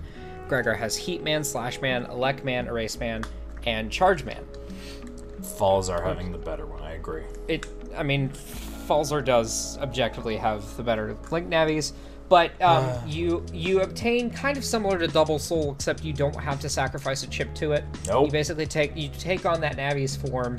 Gregar 0.48 0.76
has 0.76 0.96
Heat 0.96 1.22
Man, 1.22 1.42
Slash 1.44 1.80
Man, 1.80 2.04
Elect 2.06 2.44
Man, 2.44 2.66
Erase 2.66 2.98
Man, 2.98 3.24
and 3.66 3.90
Charge 3.90 4.24
Man. 4.24 4.44
Falzar 5.40 6.02
having 6.04 6.32
the 6.32 6.38
better 6.38 6.66
one. 6.66 6.82
I 6.82 6.92
agree. 6.92 7.22
It, 7.48 7.66
I 7.96 8.02
mean, 8.02 8.30
Falzar 8.86 9.24
does 9.24 9.78
objectively 9.78 10.36
have 10.36 10.76
the 10.76 10.82
better 10.82 11.16
link 11.30 11.48
navis, 11.48 11.92
but 12.28 12.60
um, 12.62 12.90
you 13.06 13.44
you 13.52 13.80
obtain 13.80 14.30
kind 14.30 14.56
of 14.56 14.64
similar 14.64 14.98
to 14.98 15.06
Double 15.06 15.38
Soul, 15.38 15.72
except 15.72 16.04
you 16.04 16.12
don't 16.12 16.36
have 16.36 16.60
to 16.60 16.68
sacrifice 16.68 17.22
a 17.22 17.26
chip 17.28 17.54
to 17.56 17.72
it. 17.72 17.84
Nope. 18.06 18.26
You 18.26 18.32
basically 18.32 18.66
take 18.66 18.96
you 18.96 19.08
take 19.18 19.46
on 19.46 19.60
that 19.60 19.76
navi's 19.76 20.16
form, 20.16 20.58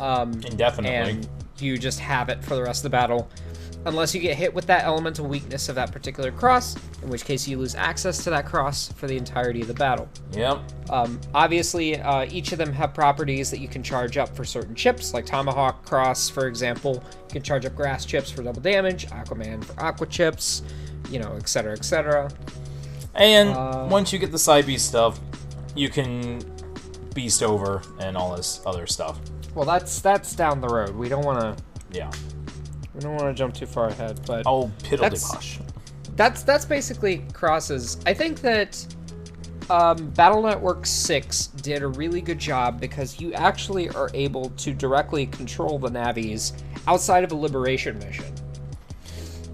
um, 0.00 0.32
Indefinitely. 0.44 0.90
and 0.90 1.28
you 1.58 1.78
just 1.78 2.00
have 2.00 2.28
it 2.28 2.44
for 2.44 2.54
the 2.54 2.62
rest 2.62 2.80
of 2.80 2.90
the 2.90 2.96
battle, 2.96 3.28
unless 3.86 4.14
you 4.14 4.20
get 4.20 4.36
hit 4.36 4.52
with 4.52 4.66
that 4.66 4.84
elemental 4.84 5.26
weakness 5.26 5.68
of 5.68 5.74
that 5.76 5.92
particular 5.92 6.30
cross, 6.30 6.76
in 7.02 7.08
which 7.08 7.24
case 7.24 7.48
you 7.48 7.56
lose 7.56 7.74
access 7.74 8.22
to 8.24 8.30
that 8.30 8.44
cross 8.44 8.92
for 8.92 9.06
the 9.06 9.16
entirety 9.16 9.62
of 9.62 9.68
the 9.68 9.74
battle. 9.74 10.08
Yep. 10.32 10.58
Um, 10.90 11.20
obviously, 11.32 11.98
uh, 11.98 12.26
each 12.30 12.52
of 12.52 12.58
them 12.58 12.72
have 12.72 12.92
properties 12.92 13.50
that 13.50 13.60
you 13.60 13.68
can 13.68 13.82
charge 13.82 14.18
up 14.18 14.34
for 14.36 14.44
certain 14.44 14.74
chips, 14.74 15.14
like 15.14 15.24
Tomahawk 15.24 15.84
Cross, 15.86 16.28
for 16.28 16.46
example. 16.46 17.02
You 17.28 17.32
can 17.34 17.42
charge 17.42 17.64
up 17.64 17.74
grass 17.74 18.04
chips 18.04 18.30
for 18.30 18.42
double 18.42 18.60
damage, 18.60 19.06
Aquaman 19.06 19.64
for 19.64 19.80
aqua 19.80 20.06
chips, 20.06 20.62
you 21.10 21.18
know, 21.20 21.32
etc., 21.36 21.72
etc. 21.72 22.28
And 23.14 23.50
Uh, 23.50 23.86
once 23.88 24.12
you 24.12 24.18
get 24.18 24.30
the 24.32 24.36
Cybeast 24.36 24.80
stuff, 24.80 25.18
you 25.74 25.88
can 25.88 26.42
beast 27.14 27.42
over 27.42 27.82
and 28.00 28.16
all 28.16 28.36
this 28.36 28.60
other 28.66 28.86
stuff. 28.86 29.18
Well, 29.54 29.64
that's 29.64 30.00
that's 30.00 30.34
down 30.34 30.60
the 30.60 30.68
road. 30.68 30.94
We 30.94 31.08
don't 31.08 31.24
want 31.24 31.40
to 31.40 31.64
Yeah. 31.96 32.10
We 32.96 33.02
don't 33.02 33.14
want 33.14 33.24
to 33.28 33.34
jump 33.34 33.54
too 33.54 33.66
far 33.66 33.88
ahead, 33.88 34.20
but 34.26 34.42
Oh, 34.46 34.70
piddle 34.82 35.00
That's- 35.00 35.30
posh. 35.32 35.58
that's 36.16 36.42
that's 36.42 36.64
basically 36.64 37.18
crosses. 37.34 37.98
I 38.06 38.14
think 38.14 38.40
that 38.40 38.84
um, 39.68 40.08
Battle 40.10 40.42
Network 40.42 40.86
Six 40.86 41.48
did 41.48 41.82
a 41.82 41.88
really 41.88 42.20
good 42.22 42.38
job 42.38 42.80
because 42.80 43.20
you 43.20 43.32
actually 43.34 43.90
are 43.90 44.10
able 44.14 44.48
to 44.50 44.72
directly 44.72 45.26
control 45.26 45.78
the 45.78 45.90
navis 45.90 46.52
outside 46.86 47.22
of 47.24 47.32
a 47.32 47.34
liberation 47.36 47.98
mission, 47.98 48.32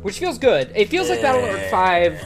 which 0.03 0.19
feels 0.19 0.39
good. 0.39 0.71
It 0.75 0.89
feels 0.89 1.09
like 1.09 1.21
Battle 1.23 1.43
Network 1.43 1.69
Five. 1.71 2.25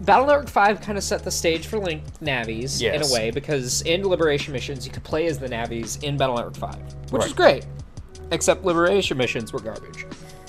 Battle 0.00 0.26
Network 0.26 0.48
5 0.48 0.80
kind 0.80 0.96
of 0.96 1.04
set 1.04 1.22
the 1.24 1.30
stage 1.30 1.66
for 1.66 1.78
Link 1.78 2.02
Navis 2.22 2.80
in 2.80 3.02
a 3.02 3.12
way 3.12 3.30
because 3.30 3.82
in 3.82 4.02
Liberation 4.02 4.50
missions 4.54 4.86
you 4.86 4.90
could 4.90 5.04
play 5.04 5.26
as 5.26 5.38
the 5.38 5.46
Navis 5.46 5.96
in 5.98 6.16
Battle 6.16 6.36
Network 6.36 6.56
5, 6.56 6.76
which 7.10 7.26
is 7.26 7.32
great. 7.34 7.66
Except 8.32 8.64
Liberation 8.64 9.18
missions 9.18 9.52
were 9.52 9.60
garbage. 9.60 10.06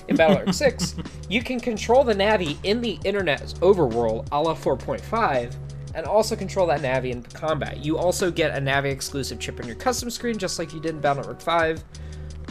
In 0.08 0.15
Battle 0.15 0.38
Network 0.38 0.53
6, 0.55 0.96
you 1.29 1.41
can 1.43 1.60
control 1.60 2.03
the 2.03 2.13
Navi 2.13 2.58
in 2.63 2.81
the 2.81 3.00
internet's 3.03 3.53
overworld 3.55 4.27
a 4.31 4.41
la 4.41 4.55
4.5 4.55 5.55
and 5.93 6.05
also 6.05 6.36
control 6.36 6.67
that 6.67 6.81
Navi 6.81 7.12
in 7.12 7.22
combat. 7.22 7.84
You 7.84 7.98
also 7.98 8.31
get 8.31 8.58
a 8.58 8.62
Navi 8.62 8.91
exclusive 8.91 9.39
chip 9.39 9.60
on 9.60 9.67
your 9.67 9.75
custom 9.75 10.10
screen 10.10 10.38
just 10.38 10.58
like 10.58 10.74
you 10.74 10.79
did 10.79 10.91
in 10.91 11.01
Battle 11.01 11.24
Network 11.24 11.41
5. 11.41 11.84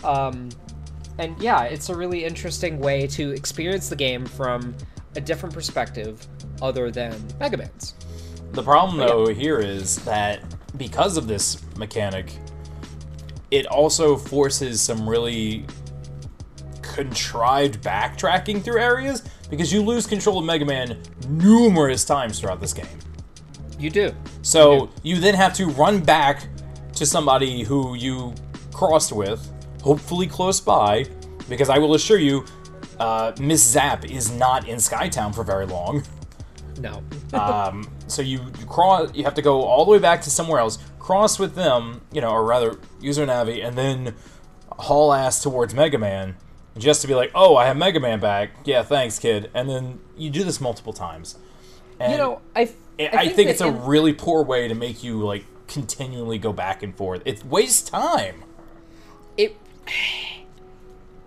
Um, 0.05 0.51
and 1.19 1.41
yeah, 1.41 1.65
it's 1.65 1.89
a 1.89 1.95
really 1.95 2.25
interesting 2.25 2.79
way 2.79 3.07
to 3.09 3.31
experience 3.31 3.89
the 3.89 3.97
game 3.97 4.25
from 4.27 4.75
a 5.17 5.21
different 5.21 5.55
perspective 5.55 6.27
other 6.63 6.91
than 6.91 7.15
Mega 7.39 7.57
Man's. 7.57 7.95
The 8.53 8.63
problem, 8.63 8.99
But 8.99 9.09
yeah. 9.09 9.09
though, 9.09 9.27
here 9.35 9.59
is 9.59 9.97
that 10.05 10.41
because 10.77 11.17
of 11.17 11.27
this 11.27 11.61
mechanic, 11.77 12.33
it 13.51 13.67
also 13.67 14.17
forces 14.17 14.81
some 14.81 15.09
really 15.09 15.67
contrived 17.01 17.83
backtracking 17.83 18.63
through 18.63 18.79
areas 18.79 19.23
because 19.49 19.73
you 19.73 19.83
lose 19.83 20.07
control 20.07 20.39
of 20.39 20.45
Mega 20.45 20.67
Man 20.67 20.99
numerous 21.29 22.05
times 22.05 22.39
throughout 22.39 22.61
this 22.61 22.75
game. 22.75 22.99
You 23.79 23.89
do. 23.89 24.15
So 24.43 24.91
you 25.03 25.19
then 25.19 25.35
have 25.35 25.55
to 25.55 25.67
run 25.67 26.01
back 26.01 26.47
to 26.95 27.07
somebody 27.07 27.63
who 27.63 27.95
you 27.95 28.35
crossed 28.75 29.13
with, 29.13 29.51
hopefully 29.83 30.27
close 30.27 30.61
by, 30.61 31.07
because 31.49 31.71
I 31.71 31.79
will 31.79 31.95
assure 31.95 32.19
you, 32.19 32.45
uh, 32.99 33.33
Miss 33.41 33.63
Zap 33.63 34.05
is 34.05 34.31
not 34.31 34.69
in 34.69 34.77
Skytown 34.77 35.35
for 35.35 35.45
very 35.45 35.67
long. 35.67 36.03
No. 36.79 37.03
Um, 37.35 37.91
so 38.07 38.23
you, 38.23 38.41
you 38.59 38.65
cross, 38.65 39.11
you 39.15 39.23
have 39.25 39.35
to 39.35 39.43
go 39.43 39.65
all 39.65 39.85
the 39.85 39.91
way 39.91 39.99
back 39.99 40.23
to 40.23 40.31
somewhere 40.31 40.61
else, 40.61 40.79
cross 40.99 41.39
with 41.39 41.55
them, 41.55 42.01
you 42.11 42.23
know, 42.23 42.31
or 42.31 42.43
rather 42.43 42.79
use 43.03 43.17
their 43.17 43.27
navi, 43.27 43.63
and 43.63 43.77
then 43.77 44.15
haul 44.81 45.13
ass 45.13 45.43
towards 45.43 45.75
Mega 45.75 45.99
Man, 45.99 46.37
just 46.79 47.03
to 47.03 47.09
be 47.09 47.15
like, 47.15 47.31
oh, 47.35 47.57
I 47.57 47.67
have 47.67 47.77
Mega 47.77 48.01
Man 48.01 48.21
back. 48.21 48.51
Yeah, 48.65 48.83
thanks, 48.83 49.19
kid. 49.19 49.51
And 49.55 49.69
then 49.69 50.01
you 50.17 50.31
do 50.31 50.45
this 50.45 50.61
multiple 50.61 50.93
times. 50.93 51.37
And 51.99 52.13
you 52.13 52.19
know, 52.19 52.41
I, 52.55 52.65
th- 52.65 53.13
I, 53.13 53.17
I 53.17 53.29
think, 53.29 53.51
it's 53.51 53.61
a 53.61 53.69
in- 53.69 53.85
really 53.85 54.13
poor 54.13 54.43
way 54.43 54.69
to 54.69 54.75
make 54.75 55.03
you 55.03 55.25
like 55.25 55.45
continually 55.67 56.39
go 56.39 56.53
back 56.53 56.83
and 56.83 56.97
forth. 56.97 57.23
It 57.25 57.45
wastes 57.45 57.89
time. 57.89 58.45
it 59.37 59.57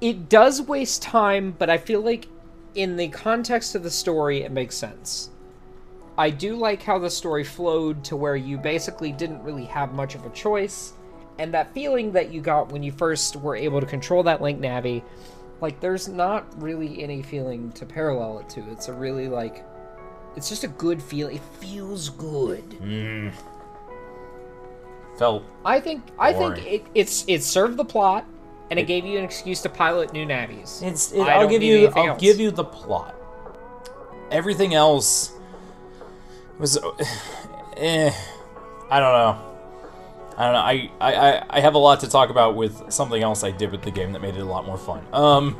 it 0.01 0.27
does 0.29 0.61
waste 0.61 1.01
time, 1.01 1.55
but 1.57 1.69
I 1.69 1.77
feel 1.77 2.01
like 2.01 2.27
in 2.75 2.97
the 2.97 3.07
context 3.09 3.75
of 3.75 3.83
the 3.83 3.91
story, 3.91 4.41
it 4.43 4.51
makes 4.51 4.75
sense. 4.75 5.29
I 6.17 6.29
do 6.29 6.55
like 6.55 6.83
how 6.83 6.99
the 6.99 7.09
story 7.09 7.43
flowed 7.43 8.03
to 8.05 8.15
where 8.15 8.35
you 8.35 8.57
basically 8.57 9.11
didn't 9.11 9.43
really 9.43 9.65
have 9.65 9.93
much 9.93 10.15
of 10.15 10.25
a 10.25 10.29
choice, 10.29 10.93
and 11.39 11.53
that 11.53 11.73
feeling 11.73 12.11
that 12.11 12.31
you 12.31 12.41
got 12.41 12.71
when 12.71 12.83
you 12.83 12.91
first 12.91 13.35
were 13.37 13.55
able 13.55 13.79
to 13.79 13.87
control 13.87 14.23
that 14.23 14.41
Link 14.41 14.59
Navi, 14.59 15.01
like 15.63 15.79
there's 15.79 16.09
not 16.09 16.45
really 16.61 17.01
any 17.01 17.21
feeling 17.21 17.71
to 17.71 17.85
parallel 17.85 18.39
it 18.39 18.49
to. 18.49 18.69
It's 18.69 18.89
a 18.89 18.93
really 18.93 19.29
like, 19.29 19.65
it's 20.35 20.49
just 20.49 20.65
a 20.65 20.67
good 20.67 21.01
feel. 21.01 21.29
It 21.29 21.41
feels 21.59 22.09
good. 22.09 22.69
Mm. 22.81 23.33
Felt 25.17 25.43
I 25.63 25.79
think 25.79 26.03
I 26.19 26.33
think 26.33 26.55
Boring. 26.55 26.65
it, 26.65 26.85
it's 26.93 27.23
it 27.27 27.43
served 27.43 27.77
the 27.77 27.85
plot, 27.85 28.25
and 28.71 28.79
it, 28.79 28.87
gave 28.87 29.05
you 29.05 29.17
an 29.17 29.23
excuse 29.23 29.61
to 29.61 29.69
pilot 29.69 30.11
new 30.11 30.25
navis. 30.25 30.81
it's. 30.81 31.13
It, 31.13 31.21
I'll 31.21 31.47
give 31.47 31.63
you. 31.63 31.87
I'll 31.95 32.09
else. 32.09 32.21
give 32.21 32.39
you 32.39 32.51
the 32.51 32.65
plot. 32.65 33.15
Everything 34.31 34.73
else 34.73 35.31
was. 36.59 36.77
Eh. 37.75 38.13
I 38.91 38.99
don't 38.99 39.13
know. 39.13 39.52
I 40.37 40.43
don't 40.45 40.53
know. 40.53 40.59
I, 40.59 40.89
I, 40.99 41.15
I- 41.15 41.45
I 41.49 41.59
have 41.59 41.75
a 41.75 41.77
lot 41.77 41.99
to 42.01 42.09
talk 42.09 42.29
about 42.29 42.55
with 42.55 42.91
something 42.91 43.21
else 43.21 43.43
I 43.43 43.51
did 43.51 43.71
with 43.71 43.83
the 43.83 43.91
game 43.91 44.11
that 44.13 44.21
made 44.21 44.35
it 44.35 44.41
a 44.41 44.45
lot 44.45 44.65
more 44.65 44.77
fun. 44.77 45.03
Um. 45.13 45.57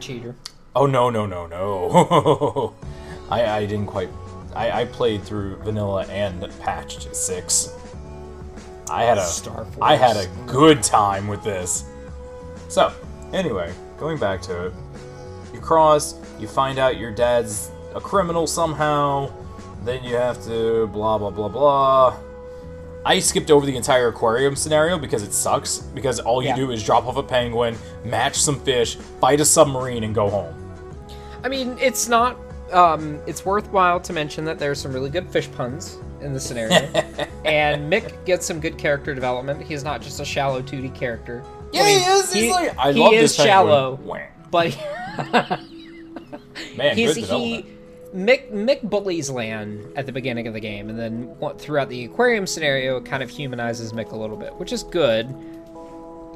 cheater. 0.00 0.34
Oh 0.76 0.86
no 0.86 1.08
no 1.10 1.24
no 1.26 1.46
no! 1.46 2.74
I 3.30 3.46
I 3.46 3.66
didn't 3.66 3.86
quite. 3.86 4.08
I, 4.54 4.82
I 4.82 4.84
played 4.84 5.22
through 5.22 5.56
vanilla 5.58 6.04
and 6.06 6.48
patched 6.60 7.14
six. 7.14 7.72
I 8.90 9.02
had 9.04 9.18
a 9.18 9.24
Star 9.24 9.64
Force. 9.64 9.78
I 9.80 9.96
had 9.96 10.16
a 10.16 10.26
good 10.46 10.82
time 10.82 11.26
with 11.26 11.42
this. 11.42 11.84
So, 12.68 12.92
anyway, 13.32 13.72
going 13.98 14.18
back 14.18 14.42
to 14.42 14.66
it, 14.66 14.72
you 15.52 15.60
cross, 15.60 16.14
you 16.38 16.46
find 16.46 16.78
out 16.78 16.96
your 16.98 17.10
dad's 17.12 17.70
a 17.94 18.00
criminal 18.00 18.46
somehow, 18.46 19.32
then 19.84 20.04
you 20.04 20.14
have 20.16 20.44
to 20.44 20.86
blah 20.88 21.18
blah 21.18 21.30
blah 21.30 21.48
blah. 21.48 22.16
I 23.06 23.18
skipped 23.18 23.50
over 23.50 23.66
the 23.66 23.76
entire 23.76 24.08
aquarium 24.08 24.56
scenario 24.56 24.98
because 24.98 25.22
it 25.22 25.32
sucks. 25.32 25.78
Because 25.78 26.20
all 26.20 26.42
you 26.42 26.48
Yeah. 26.48 26.56
do 26.56 26.70
is 26.70 26.82
drop 26.82 27.06
off 27.06 27.16
a 27.16 27.22
penguin, 27.22 27.76
match 28.04 28.36
some 28.36 28.58
fish, 28.60 28.96
fight 29.20 29.40
a 29.40 29.44
submarine, 29.44 30.04
and 30.04 30.14
go 30.14 30.28
home. 30.30 30.54
I 31.42 31.48
mean, 31.48 31.76
it's 31.80 32.08
not. 32.08 32.38
Um, 32.72 33.20
it's 33.26 33.44
worthwhile 33.44 34.00
to 34.00 34.12
mention 34.12 34.44
that 34.46 34.58
there's 34.58 34.80
some 34.80 34.92
really 34.92 35.10
good 35.10 35.28
fish 35.28 35.48
puns 35.52 35.98
in 36.22 36.32
the 36.32 36.40
scenario, 36.40 36.76
and 37.44 37.92
Mick 37.92 38.24
gets 38.24 38.46
some 38.46 38.58
good 38.58 38.78
character 38.78 39.14
development. 39.14 39.62
He's 39.62 39.84
not 39.84 40.00
just 40.00 40.18
a 40.20 40.24
shallow 40.24 40.62
2D 40.62 40.94
character. 40.94 41.44
Yeah, 41.72 41.82
I 41.82 41.84
mean, 41.84 41.98
he 42.00 42.04
is. 42.06 42.32
He's 42.32 42.50
like, 42.50 42.78
I 42.78 42.92
he 42.92 43.00
love 43.00 43.12
is 43.12 43.20
this 43.20 43.36
penguin. 43.36 43.52
shallow, 43.52 44.00
but 44.50 44.78
Man, 46.76 46.96
he's 46.96 47.14
he. 47.16 47.66
Mick, 48.14 48.50
Mick 48.52 48.82
bullies 48.82 49.28
Lan 49.28 49.92
at 49.96 50.06
the 50.06 50.12
beginning 50.12 50.46
of 50.46 50.54
the 50.54 50.60
game, 50.60 50.88
and 50.88 50.98
then 50.98 51.34
throughout 51.58 51.88
the 51.88 52.04
aquarium 52.04 52.46
scenario, 52.46 52.96
it 52.98 53.04
kind 53.04 53.22
of 53.22 53.28
humanizes 53.30 53.92
Mick 53.92 54.12
a 54.12 54.16
little 54.16 54.36
bit, 54.36 54.54
which 54.54 54.72
is 54.72 54.84
good. 54.84 55.34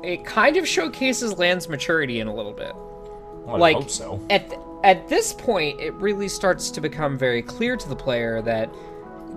It 0.03 0.25
kind 0.25 0.57
of 0.57 0.67
showcases 0.67 1.39
Lan's 1.39 1.69
maturity 1.69 2.21
in 2.21 2.27
a 2.27 2.35
little 2.35 2.53
bit. 2.53 2.73
I 2.73 3.53
would 3.53 3.61
like 3.61 3.77
hope 3.77 3.91
so. 3.91 4.21
at 4.31 4.53
at 4.85 5.09
this 5.09 5.33
point 5.33 5.81
it 5.81 5.93
really 5.95 6.29
starts 6.29 6.71
to 6.71 6.81
become 6.81 7.17
very 7.19 7.43
clear 7.43 7.77
to 7.77 7.89
the 7.89 7.97
player 7.97 8.43
that 8.43 8.69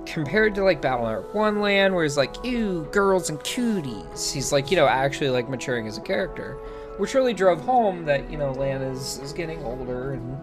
compared 0.05 0.53
to 0.55 0.63
like 0.63 0.81
Battle 0.81 1.05
Battle.net 1.05 1.33
1 1.33 1.62
Lan 1.62 1.93
where 1.95 2.03
he's 2.03 2.17
like 2.17 2.36
ew 2.43 2.88
girls 2.91 3.29
and 3.29 3.39
cuties 3.39 4.31
he's 4.33 4.51
like 4.51 4.69
you 4.69 4.75
know 4.77 4.86
actually 4.88 5.29
like 5.29 5.50
maturing 5.50 5.88
as 5.88 5.98
a 5.98 6.01
character 6.01 6.55
which 6.98 7.13
really 7.15 7.33
drove 7.33 7.62
home 7.62 8.03
that 8.05 8.29
you 8.29 8.38
know 8.38 8.51
Lan 8.51 8.81
is 8.81 9.17
is 9.19 9.31
getting 9.33 9.63
older 9.63 10.13
and 10.13 10.33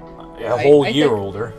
A 0.43 0.57
whole 0.57 0.85
I 0.87 0.89
year 0.89 1.09
think- 1.09 1.19
older. 1.19 1.53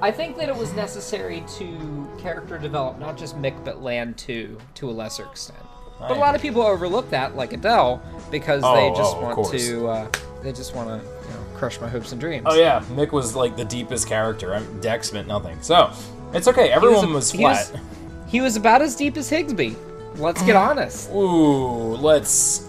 I 0.00 0.10
think 0.12 0.36
that 0.36 0.48
it 0.48 0.56
was 0.56 0.72
necessary 0.74 1.42
to 1.58 2.08
character 2.18 2.58
develop 2.58 2.98
not 2.98 3.16
just 3.16 3.36
Mick 3.40 3.64
but 3.64 3.82
Lan 3.82 4.14
too 4.14 4.56
to 4.74 4.88
a 4.88 4.92
lesser 4.92 5.24
extent 5.24 5.58
but 5.98 6.12
a 6.12 6.14
lot 6.14 6.36
of 6.36 6.40
people 6.40 6.62
overlook 6.62 7.10
that 7.10 7.34
like 7.34 7.50
Adell 7.50 8.00
because 8.30 8.62
they 8.62 8.68
Oh, 8.68 8.94
just 8.94 9.16
oh, 9.16 9.20
want 9.20 9.50
to 9.50 9.88
uh, 9.88 10.08
they 10.44 10.52
just 10.52 10.74
want 10.74 10.88
to 10.88 10.96
you 10.96 11.34
know 11.34 11.40
crush 11.56 11.80
my 11.80 11.88
hopes 11.88 12.12
and 12.12 12.20
dreams 12.20 12.44
Oh 12.48 12.54
yeah, 12.54 12.80
Mick 12.92 13.10
was 13.10 13.34
like 13.34 13.56
the 13.56 13.64
deepest 13.64 14.06
character. 14.06 14.64
Dex 14.80 15.12
meant 15.12 15.26
nothing. 15.26 15.60
So 15.60 15.90
it's 16.32 16.46
okay. 16.46 16.70
Everyone 16.70 17.04
a- 17.06 17.14
was, 17.14 17.32
he 17.32 17.42
was- 17.42 17.70
flat. 17.70 17.82
He 18.28 18.40
was 18.40 18.54
about 18.56 18.80
as 18.82 18.94
deep 18.94 19.16
as 19.16 19.28
Higsby. 19.30 19.74
Let's 20.16 20.42
get 20.42 20.54
honest. 20.54 21.10
Ooh, 21.10 21.94
let's. 21.96 22.66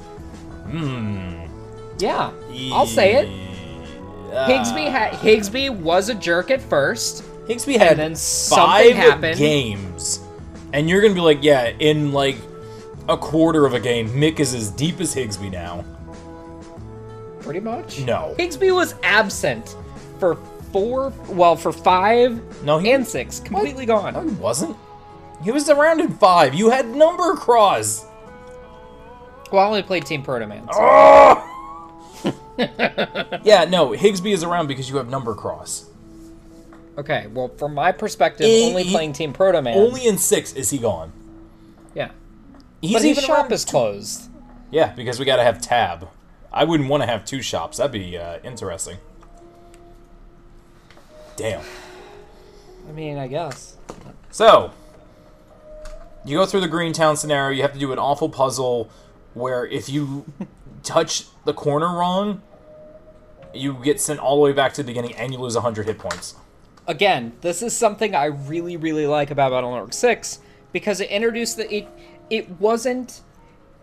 Hmm. 0.72 1.46
Yeah, 2.00 2.32
I'll 2.72 2.86
say 2.88 3.16
it. 3.16 3.28
Uh, 4.34 4.48
Higsby 4.48 4.90
ha- 4.92 5.18
Higsby 5.18 5.70
was 5.82 6.10
a 6.10 6.16
jerk 6.16 6.50
at 6.50 6.62
first. 6.62 7.24
Higsby 7.50 7.78
had 7.78 7.98
then 7.98 8.16
something 8.16 8.66
five 8.66 8.96
happened. 8.96 9.38
games, 9.38 10.20
and 10.72 10.88
you're 10.90 11.02
gonna 11.02 11.14
be 11.16 11.20
like, 11.20 11.40
yeah, 11.42 11.70
in 11.80 12.12
like 12.14 12.38
a 13.08 13.18
quarter 13.18 13.66
of 13.66 13.74
a 13.74 13.80
game, 13.80 14.08
Mick 14.10 14.40
is 14.40 14.54
as 14.54 14.70
deep 14.70 15.00
as 15.00 15.16
Higsby 15.16 15.52
now. 15.52 15.84
Pretty 17.42 17.60
much. 17.60 18.02
No. 18.02 18.36
Higsby 18.38 18.74
was 18.74 18.94
absent 19.02 19.76
for 20.20 20.36
four, 20.72 21.12
well, 21.28 21.56
for 21.56 21.72
five 21.72 22.40
No, 22.64 22.78
he 22.78 22.92
and 22.92 23.08
six. 23.08 23.40
Completely 23.40 23.88
gone. 23.88 24.14
No, 24.14 24.22
he 24.22 24.30
wasn't. 24.36 24.78
He 25.44 25.52
was 25.52 25.70
around 25.70 26.02
in 26.02 26.10
five. 26.10 26.54
You 26.54 26.70
had 26.70 26.88
number 26.88 27.34
cross. 27.36 28.06
Well, 29.52 29.64
I 29.64 29.68
only 29.68 29.82
played 29.82 30.06
Team 30.06 30.22
Proto 30.22 30.46
Man. 30.46 30.68
so- 30.72 30.80
Oh! 30.80 31.44
Ah! 32.24 32.30
yeah, 33.44 33.66
no, 33.66 33.90
Higsby 33.92 34.34
is 34.34 34.44
around 34.44 34.68
because 34.68 34.88
you 34.90 34.98
have 34.98 35.10
number 35.10 35.34
cross. 35.34 35.89
Okay, 37.00 37.28
well, 37.34 37.48
from 37.48 37.74
my 37.74 37.94
perspective, 37.94 38.46
only 38.46 38.84
he- 38.84 38.92
playing 38.92 39.14
Team 39.14 39.32
Proto 39.32 39.62
Man. 39.62 39.78
Only 39.78 40.06
in 40.06 40.18
six 40.18 40.52
is 40.54 40.70
he 40.70 40.78
gone. 40.78 41.14
yeah. 41.96 42.12
He's 42.82 42.94
But 42.94 43.02
his 43.04 43.20
shop 43.20 43.52
is 43.52 43.64
closed. 43.64 44.30
Yeah, 44.70 44.94
because 44.94 45.18
we 45.18 45.26
gotta 45.26 45.44
have 45.44 45.62
tab. 45.62 46.10
I 46.52 46.66
wouldn't 46.66 46.90
want 46.90 47.04
to 47.04 47.08
have 47.08 47.24
two 47.24 47.42
shops. 47.42 47.78
That'd 47.78 47.94
be 47.94 48.18
uh, 48.18 48.40
interesting. 48.44 48.98
Damn. 51.38 51.64
I 52.88 52.92
mean, 52.92 53.18
I 53.18 53.28
guess. 53.28 53.78
So, 54.32 54.72
you 56.26 56.38
go 56.38 56.46
through 56.46 56.62
the 56.62 56.68
Greentown 56.68 57.16
scenario. 57.16 57.56
You 57.56 57.62
have 57.62 57.74
to 57.74 57.80
do 57.80 57.94
an 57.94 58.00
awful 58.00 58.28
puzzle 58.30 58.90
where 59.34 59.66
if 59.66 59.88
you 59.90 60.26
touch 60.84 61.26
the 61.46 61.54
corner 61.54 61.88
wrong, 61.88 62.42
you 63.54 63.74
get 63.84 64.02
sent 64.02 64.20
all 64.20 64.36
the 64.36 64.42
way 64.42 64.52
back 64.52 64.74
to 64.74 64.84
the 64.84 64.88
beginning 64.88 65.16
and 65.16 65.32
you 65.32 65.40
lose 65.40 65.56
100 65.56 65.86
hit 65.86 65.98
points. 65.98 66.36
Again, 66.90 67.34
this 67.42 67.62
is 67.62 67.78
something 67.78 68.16
I 68.16 68.26
really, 68.26 68.76
really 68.76 69.06
like 69.06 69.30
about 69.30 69.52
Battle.net 69.52 69.94
6 69.94 70.40
because 70.74 71.00
it 71.00 71.10
introduced 71.12 71.58
the 71.58 71.72
it. 71.72 71.88
It 72.32 72.50
wasn't. 72.60 73.22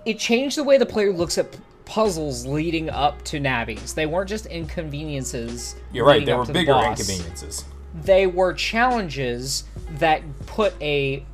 It 0.04 0.18
changed 0.18 0.56
the 0.56 0.64
way 0.64 0.76
the 0.76 0.86
player 0.86 1.12
looks 1.12 1.38
at 1.38 1.56
puzzles 1.84 2.44
leading 2.44 2.90
up 2.90 3.22
to 3.22 3.38
navis. 3.38 3.92
They 3.92 4.06
weren't 4.06 4.28
just 4.28 4.46
inconveniences. 4.46 5.76
You're 5.92 6.04
right, 6.04 6.26
They 6.26 6.34
were 6.34 6.44
to 6.46 6.52
the 6.52 6.58
bigger 6.58 6.72
inconveniences. 6.72 7.64
They 8.02 8.26
were 8.26 8.52
challenges 8.52 9.64
that 9.98 10.22
put 10.46 10.74
a 10.82 11.24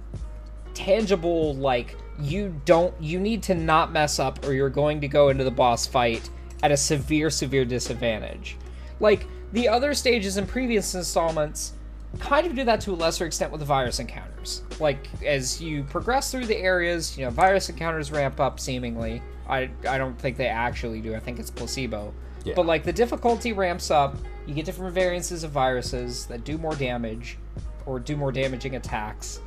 tangible 0.75 1.55
like 1.55 1.97
you 2.21 2.55
don't 2.67 2.95
you 3.01 3.19
need 3.19 3.43
to 3.45 3.55
not 3.55 3.93
mess 3.93 4.19
up 4.19 4.45
or 4.45 4.53
you're 4.53 4.69
going 4.69 5.01
to 5.01 5.09
go 5.09 5.31
into 5.31 5.43
the 5.43 5.51
boss 5.51 5.87
fight 5.87 6.29
at 6.63 6.71
a 6.71 6.77
severe 6.77 7.31
severe 7.31 7.65
disadvantage 7.65 8.57
like 9.01 9.27
the 9.53 9.69
other 9.69 9.95
stages 9.95 10.37
in 10.37 10.47
previous 10.47 10.95
installments 10.95 11.73
kind 12.19 12.47
of 12.47 12.55
do 12.55 12.65
that 12.65 12.81
to 12.81 12.93
a 12.93 12.95
lesser 12.95 13.25
extent 13.25 13.51
with 13.51 13.61
the 13.61 13.65
virus 13.65 13.99
encounters 13.99 14.63
like 14.81 15.09
as 15.25 15.61
you 15.63 15.83
progress 15.85 16.31
through 16.31 16.45
the 16.47 16.57
areas 16.57 17.17
you 17.17 17.25
know 17.25 17.31
virus 17.31 17.69
encounters 17.71 18.11
ramp 18.13 18.39
up 18.39 18.61
seemingly 18.61 19.23
i 19.49 19.71
i 19.89 19.97
don't 19.97 20.19
think 20.19 20.37
they 20.37 20.47
actually 20.49 21.01
do 21.01 21.15
i 21.15 21.19
think 21.19 21.39
it's 21.39 21.51
placebo 21.51 22.13
Yeah. 22.45 22.53
but 22.55 22.67
like 22.67 22.85
the 22.85 22.93
difficulty 22.93 23.53
ramps 23.55 23.91
up 23.91 24.17
you 24.47 24.55
get 24.55 24.67
different 24.67 24.95
variances 24.95 25.43
of 25.45 25.53
viruses 25.53 26.27
that 26.27 26.45
do 26.45 26.59
more 26.59 26.75
damage 26.75 27.39
or 27.87 27.99
do 27.99 28.15
more 28.17 28.31
damaging 28.33 28.77
attacks 28.77 29.41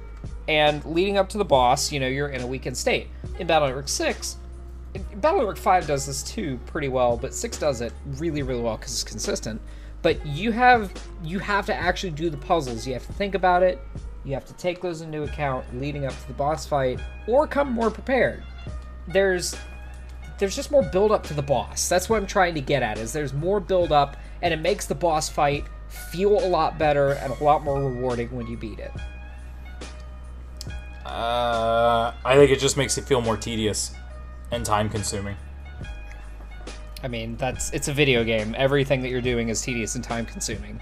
and 0.48 0.84
leading 0.86 1.18
up 1.18 1.28
to 1.30 1.38
the 1.40 1.46
boss, 1.46 1.92
you 1.92 2.00
know, 2.00 2.08
you're 2.08 2.30
in 2.30 2.42
a 2.42 2.48
weakened 2.48 2.78
state. 2.78 3.08
In 3.40 3.48
Battle 3.48 3.68
Network 3.68 3.88
6, 3.88 4.38
Battle 5.16 5.40
Network 5.40 5.58
5 5.58 5.88
does 5.88 6.06
this 6.06 6.22
too 6.22 6.60
pretty 6.68 6.88
well, 6.88 7.18
but 7.18 7.34
6 7.34 7.58
does 7.58 7.82
it 7.82 7.94
really, 8.18 8.44
really 8.44 8.62
well 8.62 8.78
because 8.78 8.92
it's 8.94 9.04
consistent. 9.04 9.60
But 10.06 10.24
you 10.24 10.52
have 10.52 10.94
you 11.24 11.40
have 11.40 11.66
to 11.66 11.74
actually 11.74 12.12
do 12.12 12.30
the 12.30 12.38
puzzles. 12.38 12.86
You 12.86 12.94
have 12.94 13.08
to 13.08 13.14
think 13.14 13.34
about 13.34 13.64
it. 13.64 13.82
You 14.24 14.36
have 14.36 14.46
to 14.46 14.54
take 14.54 14.80
those 14.80 15.02
into 15.02 15.24
account 15.24 15.66
leading 15.82 16.06
up 16.06 16.14
to 16.16 16.28
the 16.28 16.34
boss 16.34 16.64
fight, 16.64 17.00
or 17.26 17.48
come 17.48 17.72
more 17.72 17.90
prepared. 17.90 18.44
There's 19.08 19.58
there's 20.38 20.56
just 20.56 20.70
more 20.70 20.84
build 20.84 21.12
up 21.12 21.24
to 21.24 21.34
the 21.34 21.42
boss. 21.42 21.90
That's 21.90 22.08
what 22.08 22.18
I'm 22.18 22.28
trying 22.28 22.54
to 22.54 22.62
get 22.62 22.84
at. 22.84 23.00
Is 23.00 23.14
there's 23.14 23.34
more 23.34 23.60
build 23.60 23.92
up, 23.92 24.16
and 24.44 24.54
it 24.54 24.60
makes 24.62 24.86
the 24.86 24.94
boss 24.94 25.28
fight 25.28 25.66
feel 25.88 26.38
a 26.38 26.48
lot 26.50 26.78
better 26.78 27.14
and 27.14 27.34
a 27.34 27.44
lot 27.44 27.64
more 27.64 27.82
rewarding 27.82 28.30
when 28.30 28.46
you 28.46 28.58
beat 28.58 28.78
it. 28.78 28.92
Uh, 31.04 32.14
I 32.24 32.36
think 32.36 32.52
it 32.52 32.60
just 32.60 32.78
makes 32.78 33.00
it 33.00 33.06
feel 33.06 33.22
more 33.22 33.38
tedious 33.38 33.96
and 34.52 34.64
time 34.64 34.88
consuming. 34.88 35.36
I 37.06 37.08
mean, 37.08 37.38
that's 37.38 37.70
it's 37.72 37.88
a 37.88 37.94
video 37.94 38.24
game. 38.24 38.56
Everything 38.58 39.00
that 39.02 39.10
you're 39.10 39.22
doing 39.22 39.50
is 39.50 39.62
tedious 39.62 39.94
and 39.94 40.04
time 40.04 40.26
consuming. 40.26 40.82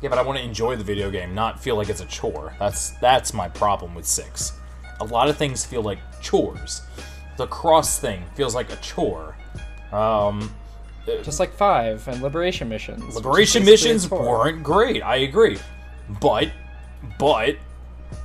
Yeah, 0.00 0.08
but 0.08 0.18
I 0.18 0.22
want 0.22 0.38
to 0.38 0.44
enjoy 0.44 0.76
the 0.76 0.84
video 0.84 1.10
game, 1.10 1.34
not 1.34 1.62
feel 1.62 1.76
like 1.76 1.90
it's 1.90 2.00
a 2.00 2.06
chore. 2.06 2.56
That's 2.58 2.92
that's 3.02 3.34
my 3.34 3.46
problem 3.46 3.94
with 3.94 4.06
six. 4.06 4.54
A 5.00 5.04
lot 5.04 5.28
of 5.28 5.36
things 5.36 5.62
feel 5.62 5.82
like 5.82 5.98
chores. 6.22 6.80
The 7.36 7.46
cross 7.48 7.98
thing 7.98 8.24
feels 8.34 8.54
like 8.54 8.72
a 8.72 8.76
chore. 8.76 9.36
Um, 9.92 10.54
Just 11.22 11.38
like 11.38 11.52
five 11.52 12.08
and 12.08 12.22
liberation 12.22 12.70
missions. 12.70 13.14
liberation 13.14 13.62
missions 13.62 14.10
weren't 14.10 14.62
great. 14.62 15.02
I 15.02 15.16
agree, 15.16 15.58
but 16.18 16.50
but 17.18 17.56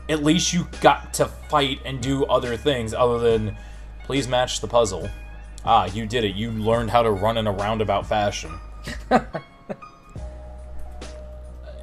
at 0.07 0.23
least 0.23 0.53
you 0.53 0.65
got 0.79 1.13
to 1.15 1.25
fight 1.25 1.81
and 1.83 2.01
do 2.01 2.23
other 2.27 2.55
things 2.55 2.93
other 2.93 3.19
than 3.19 3.57
please 4.05 4.29
match 4.29 4.61
the 4.61 4.67
puzzle. 4.67 5.09
Ah, 5.65 5.85
you 5.85 6.05
did 6.05 6.23
it. 6.23 6.35
You 6.35 6.51
learned 6.51 6.89
how 6.89 7.03
to 7.03 7.11
run 7.11 7.37
in 7.37 7.47
a 7.47 7.51
roundabout 7.51 8.05
fashion. 8.07 8.51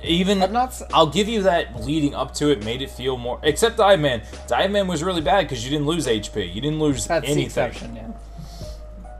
Even 0.03 0.43
I'm 0.43 0.53
not 0.53 0.81
I'll 0.95 1.09
give 1.09 1.29
you 1.29 1.43
that 1.43 1.85
leading 1.85 2.14
up 2.14 2.33
to 2.35 2.51
it 2.51 2.64
made 2.64 2.83
it 2.83 2.91
feel 2.91 3.17
more. 3.17 3.41
Except 3.43 3.77
Dive 3.77 3.99
Man. 3.99 4.23
Dive 4.47 4.71
Man 4.71 4.87
was 4.87 5.03
really 5.03 5.21
bad 5.21 5.43
because 5.45 5.64
you 5.64 5.71
didn't 5.71 5.87
lose 5.87 6.07
HP. 6.07 6.55
You 6.55 6.61
didn't 6.61 6.79
lose 6.79 7.07
That's 7.07 7.25
the 7.27 7.33
anything. 7.33 7.47
exception, 7.47 7.97
yeah. 7.97 8.09